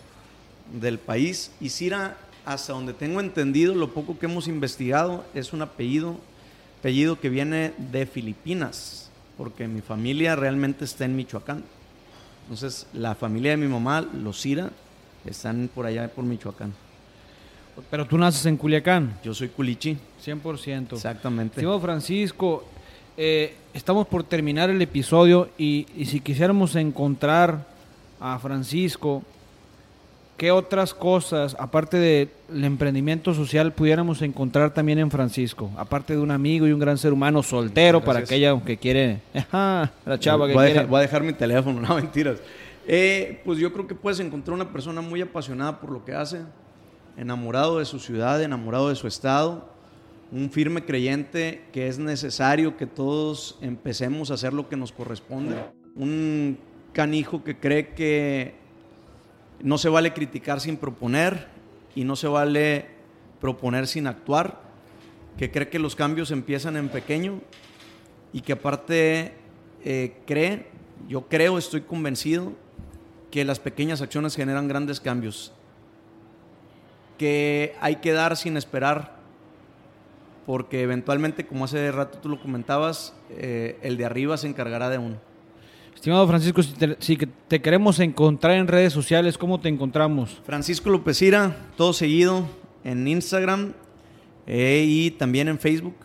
del 0.81 0.99
país. 0.99 1.51
Y 1.61 1.69
Cira, 1.69 2.17
hasta 2.45 2.73
donde 2.73 2.95
tengo 2.95 3.21
entendido, 3.21 3.75
lo 3.75 3.93
poco 3.93 4.19
que 4.19 4.27
hemos 4.27 4.49
investigado, 4.49 5.25
es 5.35 5.53
un 5.53 5.63
apellido, 5.63 6.17
apellido 6.79 7.21
que 7.21 7.29
viene 7.29 7.73
de 7.77 8.07
Filipinas, 8.07 9.11
porque 9.37 9.69
mi 9.69 9.81
familia 9.81 10.37
realmente 10.37 10.85
está 10.85 11.05
en 11.05 11.17
Michoacán. 11.17 11.63
Entonces, 12.45 12.87
la 12.95 13.15
familia 13.15 13.53
de 13.53 13.59
mi 13.59 13.69
mamá, 13.69 14.01
los 14.01 14.41
Cira, 14.41 14.71
están 15.25 15.69
por 15.75 15.87
allá 15.87 16.09
por 16.09 16.25
Michoacán. 16.25 16.73
Pero 17.91 18.07
tú 18.07 18.19
naces 18.19 18.45
en 18.47 18.57
Culiacán, 18.57 19.19
Yo 19.23 19.33
soy 19.35 19.49
culichi, 19.49 19.97
100%. 20.25 20.95
exactamente. 20.95 21.55
Estimado 21.57 21.81
Francisco, 21.81 22.65
eh, 23.17 23.55
estamos 23.75 24.07
por 24.07 24.23
terminar 24.25 24.71
el 24.71 24.81
episodio 24.83 25.49
y, 25.59 25.87
y 25.97 26.07
si 26.07 26.21
quisiéramos 26.21 26.75
encontrar 26.77 27.67
a 28.21 28.39
Francisco, 28.39 29.23
¿qué 30.37 30.51
otras 30.51 30.95
cosas, 30.95 31.57
aparte 31.59 31.99
del 31.99 32.65
emprendimiento 32.65 33.35
social, 33.35 33.73
pudiéramos 33.73 34.23
encontrar 34.23 34.73
también 34.73 34.99
en 34.99 35.11
Francisco? 35.11 35.71
Aparte 35.77 36.15
de 36.15 36.21
un 36.21 36.31
amigo 36.31 36.67
y 36.67 36.73
un 36.73 36.81
gran 36.81 36.99
ser 36.99 37.13
humano 37.13 37.43
soltero 37.43 38.03
para 38.03 38.21
aquella 38.21 38.59
que 38.63 38.77
quiere, 38.77 39.21
ajá, 39.35 39.93
la 40.07 40.19
chava 40.19 40.47
que 40.47 40.55
voy, 40.55 40.63
a 40.63 40.67
quiere. 40.67 40.73
dejar, 40.75 40.87
voy 40.91 40.99
a 40.99 41.03
dejar 41.03 41.23
mi 41.23 41.33
teléfono, 41.33 41.81
no 41.87 41.95
mentiras. 41.95 42.39
Eh, 42.87 43.41
pues 43.45 43.59
yo 43.59 43.73
creo 43.73 43.87
que 43.87 43.95
puedes 43.95 44.19
encontrar 44.21 44.55
una 44.55 44.73
persona 44.73 45.01
muy 45.01 45.21
apasionada 45.21 45.79
por 45.81 45.91
lo 45.91 46.05
que 46.05 46.13
hace, 46.15 46.41
enamorado 47.17 47.79
de 47.79 47.85
su 47.85 47.99
ciudad, 47.99 48.43
enamorado 48.43 48.89
de 48.89 48.97
su 48.97 49.07
estado, 49.07 49.69
un 50.33 50.51
firme 50.51 50.85
creyente 50.85 51.65
que 51.73 51.89
es 51.89 51.99
necesario 51.99 52.77
que 52.77 52.87
todos 52.87 53.59
empecemos 53.61 54.31
a 54.31 54.35
hacer 54.35 54.53
lo 54.53 54.69
que 54.69 54.77
nos 54.77 54.93
corresponde, 54.93 55.57
un 55.97 56.59
canijo 56.93 57.43
que 57.43 57.59
cree 57.59 57.89
que 57.95 58.55
no 59.63 59.79
se 59.79 59.89
vale 59.89 60.13
criticar 60.13 60.61
sin 60.61 60.77
proponer 60.77 61.49
y 61.95 62.05
no 62.05 62.17
se 62.17 62.29
vale 62.29 62.87
proponer 63.41 63.87
sin 63.87 64.07
actuar, 64.07 64.61
que 65.37 65.51
cree 65.51 65.69
que 65.69 65.79
los 65.79 65.97
cambios 65.97 66.31
empiezan 66.31 66.77
en 66.77 66.89
pequeño 66.89 67.41
y 68.33 68.43
que 68.43 68.53
aparte 68.53 69.35
eh, 69.85 70.17
cree, 70.27 70.67
yo 71.09 71.29
creo, 71.29 71.59
estoy 71.59 71.83
convencido 71.83 72.53
que 73.31 73.45
las 73.45 73.59
pequeñas 73.59 74.03
acciones 74.03 74.37
generan 74.37 74.69
grandes 74.69 75.01
cambios, 75.01 75.53
que 77.21 77.75
hay 77.83 77.97
que 77.97 78.13
dar 78.13 78.35
sin 78.35 78.57
esperar, 78.57 79.13
porque 80.47 80.81
eventualmente, 80.81 81.45
como 81.47 81.67
hace 81.67 81.93
rato 81.93 82.17
tú 82.17 82.31
lo 82.31 82.41
comentabas, 82.41 83.15
eh, 83.29 83.79
el 83.83 83.99
de 83.99 84.07
arriba 84.07 84.39
se 84.39 84.49
encargará 84.49 84.89
de 84.89 84.97
uno. 84.97 85.17
Estimado 85.95 86.27
Francisco, 86.27 86.63
si 86.63 86.73
te, 86.73 86.97
si 86.99 87.19
te 87.19 87.61
queremos 87.61 88.01
encontrar 88.01 88.55
en 88.55 88.67
redes 88.67 88.95
sociales, 88.95 89.37
¿cómo 89.37 89.61
te 89.61 89.69
encontramos? 89.69 90.41
Francisco 90.47 90.89
López 90.89 91.21
Ira, 91.21 91.55
todo 91.77 91.93
seguido 91.93 92.49
en 92.85 93.07
Instagram 93.07 93.75
eh, 94.47 94.87
y 94.89 95.11
también 95.11 95.49
en 95.49 95.59
Facebook. 95.59 95.97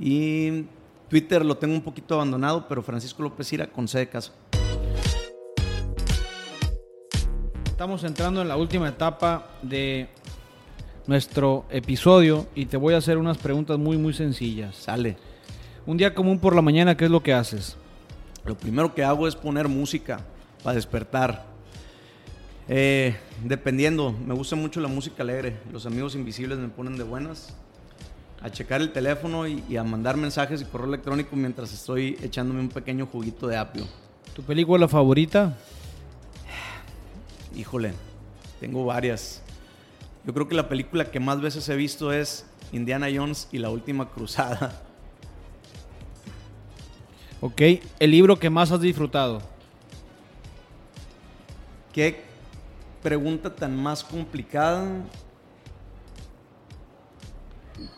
Y 0.00 0.64
Twitter 1.10 1.44
lo 1.44 1.58
tengo 1.58 1.74
un 1.74 1.82
poquito 1.82 2.14
abandonado, 2.14 2.66
pero 2.66 2.82
Francisco 2.82 3.22
López 3.22 3.52
Ira 3.52 3.66
con 3.66 3.88
C 3.88 3.98
de 3.98 4.08
casa. 4.08 4.32
Estamos 7.66 8.04
entrando 8.04 8.40
en 8.40 8.48
la 8.48 8.56
última 8.56 8.88
etapa 8.88 9.50
de 9.60 10.08
nuestro 11.06 11.64
episodio 11.70 12.46
y 12.54 12.66
te 12.66 12.76
voy 12.76 12.94
a 12.94 12.98
hacer 12.98 13.18
unas 13.18 13.38
preguntas 13.38 13.78
muy 13.78 13.96
muy 13.96 14.12
sencillas. 14.12 14.76
Sale. 14.76 15.16
Un 15.86 15.96
día 15.96 16.14
común 16.14 16.38
por 16.38 16.54
la 16.54 16.62
mañana, 16.62 16.96
¿qué 16.96 17.04
es 17.04 17.10
lo 17.10 17.22
que 17.22 17.32
haces? 17.32 17.76
Lo 18.44 18.56
primero 18.56 18.94
que 18.94 19.04
hago 19.04 19.28
es 19.28 19.36
poner 19.36 19.68
música 19.68 20.20
para 20.62 20.74
despertar. 20.74 21.46
Eh, 22.68 23.16
dependiendo, 23.44 24.12
me 24.12 24.34
gusta 24.34 24.56
mucho 24.56 24.80
la 24.80 24.88
música 24.88 25.22
alegre. 25.22 25.56
Los 25.72 25.86
amigos 25.86 26.16
invisibles 26.16 26.58
me 26.58 26.68
ponen 26.68 26.96
de 26.96 27.04
buenas. 27.04 27.54
A 28.42 28.50
checar 28.50 28.80
el 28.80 28.92
teléfono 28.92 29.46
y, 29.46 29.62
y 29.68 29.76
a 29.76 29.84
mandar 29.84 30.16
mensajes 30.16 30.60
y 30.60 30.64
correo 30.64 30.88
electrónico 30.88 31.36
mientras 31.36 31.72
estoy 31.72 32.18
echándome 32.22 32.60
un 32.60 32.68
pequeño 32.68 33.06
juguito 33.06 33.46
de 33.46 33.56
apio. 33.56 33.84
¿Tu 34.34 34.42
película 34.42 34.86
favorita? 34.86 35.56
Híjole, 37.56 37.92
tengo 38.60 38.84
varias. 38.84 39.42
Yo 40.26 40.34
creo 40.34 40.48
que 40.48 40.56
la 40.56 40.68
película 40.68 41.04
que 41.04 41.20
más 41.20 41.40
veces 41.40 41.68
he 41.68 41.76
visto 41.76 42.12
es 42.12 42.46
Indiana 42.72 43.06
Jones 43.14 43.48
y 43.52 43.58
la 43.58 43.70
última 43.70 44.10
cruzada. 44.10 44.82
Ok. 47.40 47.62
¿El 48.00 48.10
libro 48.10 48.36
que 48.36 48.50
más 48.50 48.72
has 48.72 48.80
disfrutado? 48.80 49.40
Qué 51.92 52.22
pregunta 53.04 53.54
tan 53.54 53.76
más 53.76 54.02
complicada. 54.02 55.04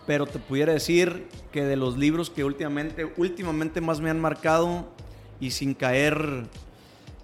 Pero 0.06 0.26
te 0.26 0.38
pudiera 0.38 0.74
decir 0.74 1.28
que 1.50 1.64
de 1.64 1.76
los 1.76 1.96
libros 1.96 2.28
que 2.28 2.44
últimamente, 2.44 3.10
últimamente 3.16 3.80
más 3.80 4.00
me 4.00 4.10
han 4.10 4.20
marcado 4.20 4.86
y 5.40 5.52
sin 5.52 5.72
caer 5.72 6.44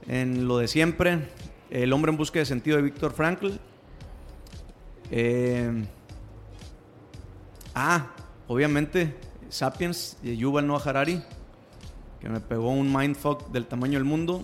en 0.09 0.49
lo 0.49 0.57
de 0.59 0.69
siempre, 0.69 1.29
El 1.69 1.93
hombre 1.93 2.11
en 2.11 2.17
busca 2.17 2.39
de 2.39 2.47
sentido 2.47 2.79
de 2.79 2.85
Víctor 2.85 3.13
Frankl. 3.13 3.59
Eh, 5.17 5.71
ah, 7.73 8.07
obviamente, 8.49 9.15
Sapiens 9.49 10.17
de 10.23 10.37
Yuval 10.37 10.67
Noah 10.67 10.83
Harari, 10.85 11.23
que 12.21 12.29
me 12.29 12.41
pegó 12.41 12.71
un 12.71 12.93
mindfuck 12.93 13.49
del 13.53 13.67
tamaño 13.67 13.93
del 13.99 14.05
mundo. 14.05 14.43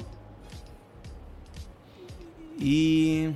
Y 2.59 3.31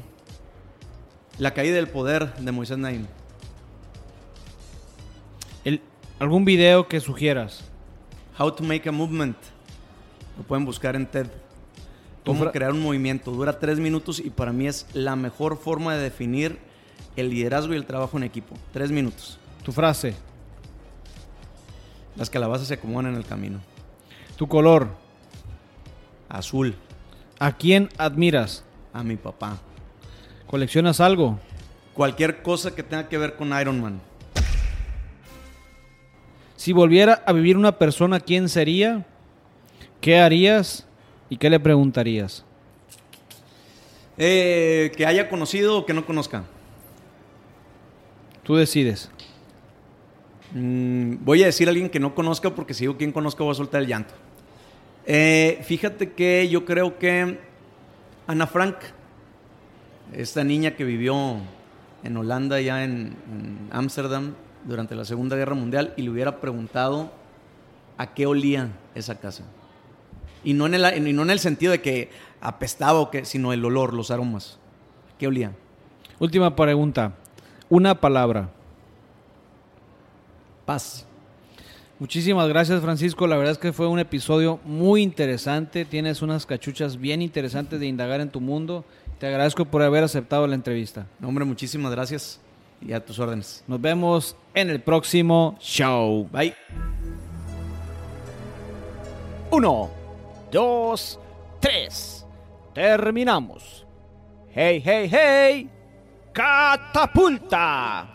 La 1.39 1.53
caída 1.55 1.75
del 1.75 1.89
poder 1.89 2.33
de 2.37 2.53
Moisés 2.53 2.79
Naim. 2.79 3.07
El- 5.65 5.81
¿Algún 6.21 6.45
video 6.45 6.87
que 6.87 7.01
sugieras? 7.01 7.65
How 8.39 8.53
to 8.53 8.63
make 8.63 8.89
a 8.89 8.93
movement. 8.93 9.37
Lo 10.39 10.45
pueden 10.45 10.65
buscar 10.65 10.95
en 10.95 11.07
TED. 11.07 11.27
Cómo 12.25 12.53
crear 12.53 12.71
un 12.71 12.81
movimiento. 12.81 13.33
Dura 13.33 13.59
tres 13.59 13.81
minutos 13.81 14.21
y 14.21 14.31
para 14.31 14.53
mí 14.53 14.69
es 14.69 14.87
la 14.95 15.17
mejor 15.17 15.59
forma 15.59 15.97
de 15.97 16.03
definir 16.05 16.61
el 17.17 17.31
liderazgo 17.31 17.73
y 17.75 17.77
el 17.77 17.87
trabajo 17.87 18.17
en 18.17 18.25
equipo. 18.25 18.57
Tres 18.73 18.91
minutos. 18.91 19.39
Tu 19.65 19.73
frase, 19.73 20.15
Las 22.17 22.31
calabazas 22.31 22.69
se 22.69 22.75
acomodan 22.75 23.13
en 23.13 23.17
el 23.17 23.25
camino. 23.25 23.61
tu 24.37 24.47
color, 24.47 24.89
Azul. 26.29 26.75
¿a 27.39 27.53
quién 27.57 27.89
admiras? 27.99 28.65
A 28.93 29.03
mi 29.03 29.17
papá. 29.17 29.59
¿Coleccionas 30.47 31.01
algo? 31.01 31.39
Cualquier 31.95 32.43
cosa 32.43 32.75
que 32.75 32.83
tenga 32.83 33.09
que 33.09 33.19
ver 33.19 33.35
con 33.37 33.59
Iron 33.61 33.81
Man. 33.81 34.01
Si 36.57 36.73
volviera 36.73 37.23
a 37.27 37.33
vivir 37.33 37.57
una 37.57 37.79
persona, 37.79 38.21
¿quién 38.21 38.49
sería? 38.49 39.05
¿Qué 40.01 40.19
harías? 40.19 40.87
¿Y 41.29 41.37
qué 41.37 41.51
le 41.51 41.59
preguntarías? 41.61 42.45
Eh, 44.17 44.93
que 44.97 45.05
haya 45.07 45.29
conocido 45.29 45.79
o 45.79 45.87
que 45.87 45.93
no 45.95 46.07
conozca. 46.07 46.45
Tú 48.45 48.57
decides. 48.57 49.11
Mm, 50.53 51.25
voy 51.25 51.43
a 51.43 51.47
decir 51.47 51.67
a 51.67 51.71
alguien 51.71 51.91
que 51.91 51.99
no 51.99 52.15
conozca 52.15 52.55
porque 52.55 52.75
si 52.75 52.85
digo 52.85 52.97
quien 52.97 53.11
conozca 53.11 53.43
voy 53.43 53.53
a 53.53 53.55
soltar 53.55 53.83
el 53.83 53.89
llanto. 53.89 54.15
Eh, 55.07 55.61
fíjate 55.65 56.13
que 56.13 56.49
yo 56.49 56.65
creo 56.65 56.99
que 56.99 57.39
Ana 58.27 58.47
Frank, 58.47 58.77
esta 60.13 60.45
niña 60.45 60.77
que 60.77 60.85
vivió 60.85 61.39
en 62.05 62.17
Holanda, 62.17 62.61
ya 62.61 62.85
en 62.85 63.17
Ámsterdam, 63.71 64.35
durante 64.65 64.95
la 64.95 65.05
Segunda 65.05 65.37
Guerra 65.37 65.55
Mundial, 65.55 65.93
y 65.97 66.03
le 66.03 66.11
hubiera 66.11 66.41
preguntado 66.41 67.13
a 67.99 68.15
qué 68.15 68.27
olía 68.27 68.71
esa 68.95 69.19
casa. 69.19 69.45
Y 70.43 70.53
no 70.53 70.67
en 70.67 70.75
el, 70.75 71.09
y 71.09 71.13
no 71.13 71.23
en 71.23 71.31
el 71.31 71.39
sentido 71.39 71.73
de 71.73 71.81
que 71.81 72.11
apestaba 72.41 73.01
o 73.01 73.11
que, 73.11 73.25
sino 73.25 73.53
el 73.53 73.65
olor, 73.65 73.95
los 73.95 74.11
aromas. 74.11 74.59
¿Qué 75.19 75.27
olía? 75.27 75.53
Última 76.19 76.55
pregunta. 76.55 77.15
Una 77.75 78.01
palabra. 78.01 78.51
Paz. 80.65 81.05
Muchísimas 81.99 82.49
gracias 82.49 82.81
Francisco, 82.81 83.27
la 83.27 83.37
verdad 83.37 83.51
es 83.51 83.59
que 83.59 83.73
fue 83.73 83.89
un 83.89 83.99
episodio 83.99 84.61
muy 84.65 85.03
interesante, 85.03 85.85
tienes 85.85 86.23
unas 86.23 86.47
cachuchas 86.47 86.99
bien 86.99 87.21
interesantes 87.21 87.81
de 87.81 87.87
indagar 87.87 88.21
en 88.21 88.31
tu 88.31 88.41
mundo, 88.41 88.85
te 89.19 89.27
agradezco 89.27 89.65
por 89.65 89.83
haber 89.83 90.05
aceptado 90.05 90.47
la 90.47 90.55
entrevista. 90.55 91.09
No, 91.19 91.27
hombre, 91.27 91.45
muchísimas 91.45 91.91
gracias 91.91 92.41
y 92.81 92.93
a 92.93 93.05
tus 93.05 93.19
órdenes. 93.19 93.65
Nos 93.67 93.81
vemos 93.81 94.37
en 94.55 94.71
el 94.71 94.81
próximo 94.81 95.57
show. 95.59 96.29
Bye. 96.31 96.55
Uno, 99.51 99.91
dos, 100.53 101.19
tres. 101.59 102.25
Terminamos. 102.73 103.85
Hey, 104.55 104.81
hey, 104.85 105.09
hey. 105.11 105.74
Catapulta. 106.35 108.09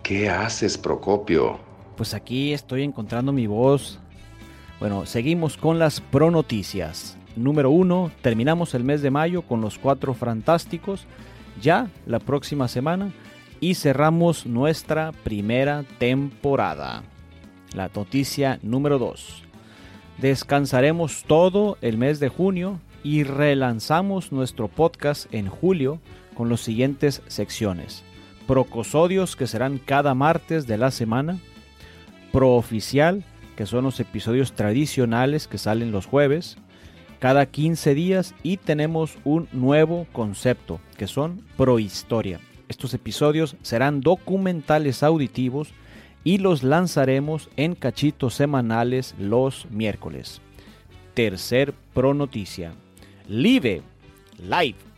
¿Qué 0.00 0.30
haces, 0.30 0.78
Procopio? 0.78 1.58
Pues 1.96 2.14
aquí 2.14 2.52
estoy 2.52 2.84
encontrando 2.84 3.32
mi 3.32 3.48
voz. 3.48 3.98
Bueno, 4.78 5.04
seguimos 5.06 5.56
con 5.56 5.80
las 5.80 6.00
pronoticias. 6.00 7.18
Número 7.34 7.68
uno, 7.68 8.12
terminamos 8.22 8.74
el 8.74 8.84
mes 8.84 9.02
de 9.02 9.10
mayo 9.10 9.42
con 9.42 9.60
los 9.60 9.76
cuatro 9.76 10.14
fantásticos. 10.14 11.08
Ya 11.60 11.88
la 12.06 12.20
próxima 12.20 12.68
semana. 12.68 13.10
Y 13.58 13.74
cerramos 13.74 14.46
nuestra 14.46 15.10
primera 15.24 15.82
temporada. 15.98 17.02
La 17.74 17.90
noticia 17.92 18.60
número 18.62 19.00
dos. 19.00 19.42
Descansaremos 20.18 21.24
todo 21.24 21.76
el 21.80 21.98
mes 21.98 22.20
de 22.20 22.28
junio 22.28 22.78
y 23.02 23.24
relanzamos 23.24 24.30
nuestro 24.30 24.68
podcast 24.68 25.26
en 25.34 25.48
julio 25.48 25.98
con 26.40 26.48
las 26.48 26.60
siguientes 26.60 27.20
secciones. 27.26 28.02
Procosodios 28.46 29.36
que 29.36 29.46
serán 29.46 29.76
cada 29.76 30.14
martes 30.14 30.66
de 30.66 30.78
la 30.78 30.90
semana. 30.90 31.38
Prooficial 32.32 33.24
que 33.56 33.66
son 33.66 33.84
los 33.84 34.00
episodios 34.00 34.54
tradicionales 34.54 35.46
que 35.46 35.58
salen 35.58 35.92
los 35.92 36.06
jueves 36.06 36.56
cada 37.18 37.44
15 37.44 37.94
días 37.94 38.34
y 38.42 38.56
tenemos 38.56 39.18
un 39.24 39.48
nuevo 39.52 40.06
concepto 40.12 40.80
que 40.96 41.06
son 41.06 41.42
prohistoria. 41.58 42.40
Estos 42.70 42.94
episodios 42.94 43.54
serán 43.60 44.00
documentales 44.00 45.02
auditivos 45.02 45.74
y 46.24 46.38
los 46.38 46.62
lanzaremos 46.62 47.50
en 47.58 47.74
cachitos 47.74 48.32
semanales 48.32 49.14
los 49.18 49.70
miércoles. 49.70 50.40
Tercer 51.12 51.74
pro 51.92 52.14
noticia. 52.14 52.72
Live, 53.28 53.82
live 54.38 54.89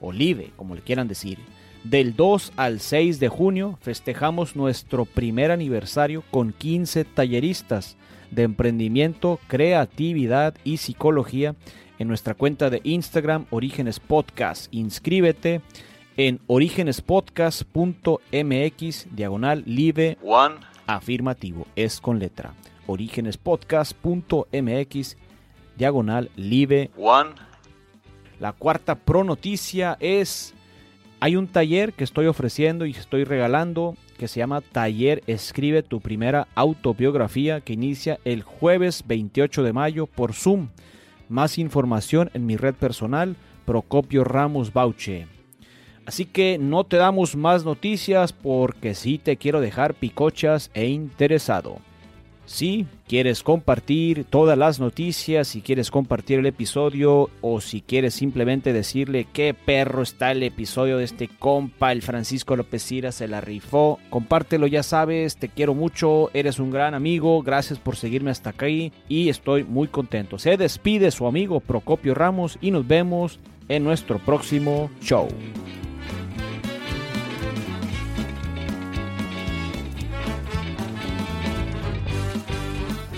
o 0.00 0.12
live, 0.12 0.52
como 0.56 0.74
le 0.74 0.80
quieran 0.82 1.08
decir. 1.08 1.38
Del 1.84 2.16
2 2.16 2.52
al 2.56 2.80
6 2.80 3.20
de 3.20 3.28
junio 3.28 3.78
festejamos 3.80 4.56
nuestro 4.56 5.04
primer 5.04 5.50
aniversario 5.52 6.24
con 6.30 6.52
15 6.52 7.04
talleristas 7.04 7.96
de 8.30 8.42
emprendimiento, 8.42 9.38
creatividad 9.46 10.54
y 10.64 10.78
psicología 10.78 11.54
en 11.98 12.08
nuestra 12.08 12.34
cuenta 12.34 12.70
de 12.70 12.80
Instagram 12.82 13.46
Orígenes 13.50 14.00
Podcast. 14.00 14.66
Inscríbete 14.74 15.60
en 16.16 16.40
orígenespodcast.mx 16.46 19.06
diagonal 19.14 19.62
live 19.66 20.16
One. 20.22 20.54
afirmativo. 20.86 21.66
Es 21.76 22.00
con 22.00 22.18
letra. 22.18 22.54
orígenespodcast.mx 22.86 25.16
diagonal 25.76 26.30
live. 26.36 26.90
One. 26.96 27.30
La 28.40 28.52
cuarta 28.52 28.94
pro 28.94 29.24
noticia 29.24 29.96
es 30.00 30.54
hay 31.20 31.36
un 31.36 31.48
taller 31.48 31.94
que 31.94 32.04
estoy 32.04 32.26
ofreciendo 32.26 32.84
y 32.84 32.90
estoy 32.90 33.24
regalando 33.24 33.96
que 34.18 34.28
se 34.28 34.40
llama 34.40 34.60
Taller 34.60 35.22
Escribe 35.26 35.82
tu 35.82 36.00
primera 36.00 36.46
autobiografía 36.54 37.62
que 37.62 37.72
inicia 37.72 38.18
el 38.24 38.42
jueves 38.42 39.04
28 39.06 39.62
de 39.62 39.72
mayo 39.72 40.06
por 40.06 40.34
Zoom. 40.34 40.68
Más 41.28 41.58
información 41.58 42.30
en 42.34 42.44
mi 42.44 42.56
red 42.56 42.74
personal 42.74 43.36
Procopio 43.64 44.24
Ramos 44.24 44.72
Bauche. 44.72 45.26
Así 46.04 46.26
que 46.26 46.58
no 46.58 46.84
te 46.84 46.98
damos 46.98 47.34
más 47.34 47.64
noticias 47.64 48.32
porque 48.32 48.94
sí 48.94 49.18
te 49.18 49.38
quiero 49.38 49.60
dejar 49.60 49.94
picochas 49.94 50.70
e 50.74 50.86
interesado. 50.86 51.78
Si 52.46 52.86
quieres 53.08 53.42
compartir 53.42 54.24
todas 54.24 54.56
las 54.56 54.78
noticias, 54.78 55.48
si 55.48 55.62
quieres 55.62 55.90
compartir 55.90 56.38
el 56.38 56.46
episodio 56.46 57.28
o 57.40 57.60
si 57.60 57.80
quieres 57.80 58.14
simplemente 58.14 58.72
decirle 58.72 59.26
qué 59.32 59.52
perro 59.52 60.02
está 60.02 60.30
el 60.30 60.44
episodio 60.44 60.98
de 60.98 61.04
este 61.04 61.28
compa, 61.28 61.90
el 61.90 62.02
Francisco 62.02 62.54
López 62.54 62.84
Cira 62.84 63.10
se 63.10 63.26
la 63.26 63.40
rifó, 63.40 63.98
compártelo 64.10 64.68
ya 64.68 64.84
sabes, 64.84 65.36
te 65.36 65.48
quiero 65.48 65.74
mucho, 65.74 66.30
eres 66.34 66.60
un 66.60 66.70
gran 66.70 66.94
amigo, 66.94 67.42
gracias 67.42 67.80
por 67.80 67.96
seguirme 67.96 68.30
hasta 68.30 68.50
aquí 68.50 68.92
y 69.08 69.28
estoy 69.28 69.64
muy 69.64 69.88
contento. 69.88 70.38
Se 70.38 70.56
despide 70.56 71.10
su 71.10 71.26
amigo 71.26 71.58
Procopio 71.58 72.14
Ramos 72.14 72.58
y 72.60 72.70
nos 72.70 72.86
vemos 72.86 73.40
en 73.68 73.82
nuestro 73.82 74.18
próximo 74.20 74.88
show. 75.00 75.26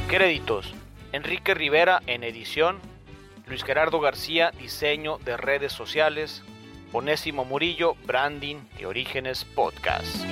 Créditos. 0.09 0.73
Enrique 1.13 1.53
Rivera 1.53 2.01
en 2.07 2.25
edición. 2.25 2.79
Luis 3.47 3.63
Gerardo 3.63 4.01
García, 4.01 4.53
diseño 4.59 5.19
de 5.19 5.37
redes 5.37 5.73
sociales. 5.73 6.43
Onésimo 6.95 7.45
Murillo, 7.45 7.95
branding 8.07 8.57
de 8.79 8.87
Orígenes 8.87 9.45
Podcast. 9.45 10.25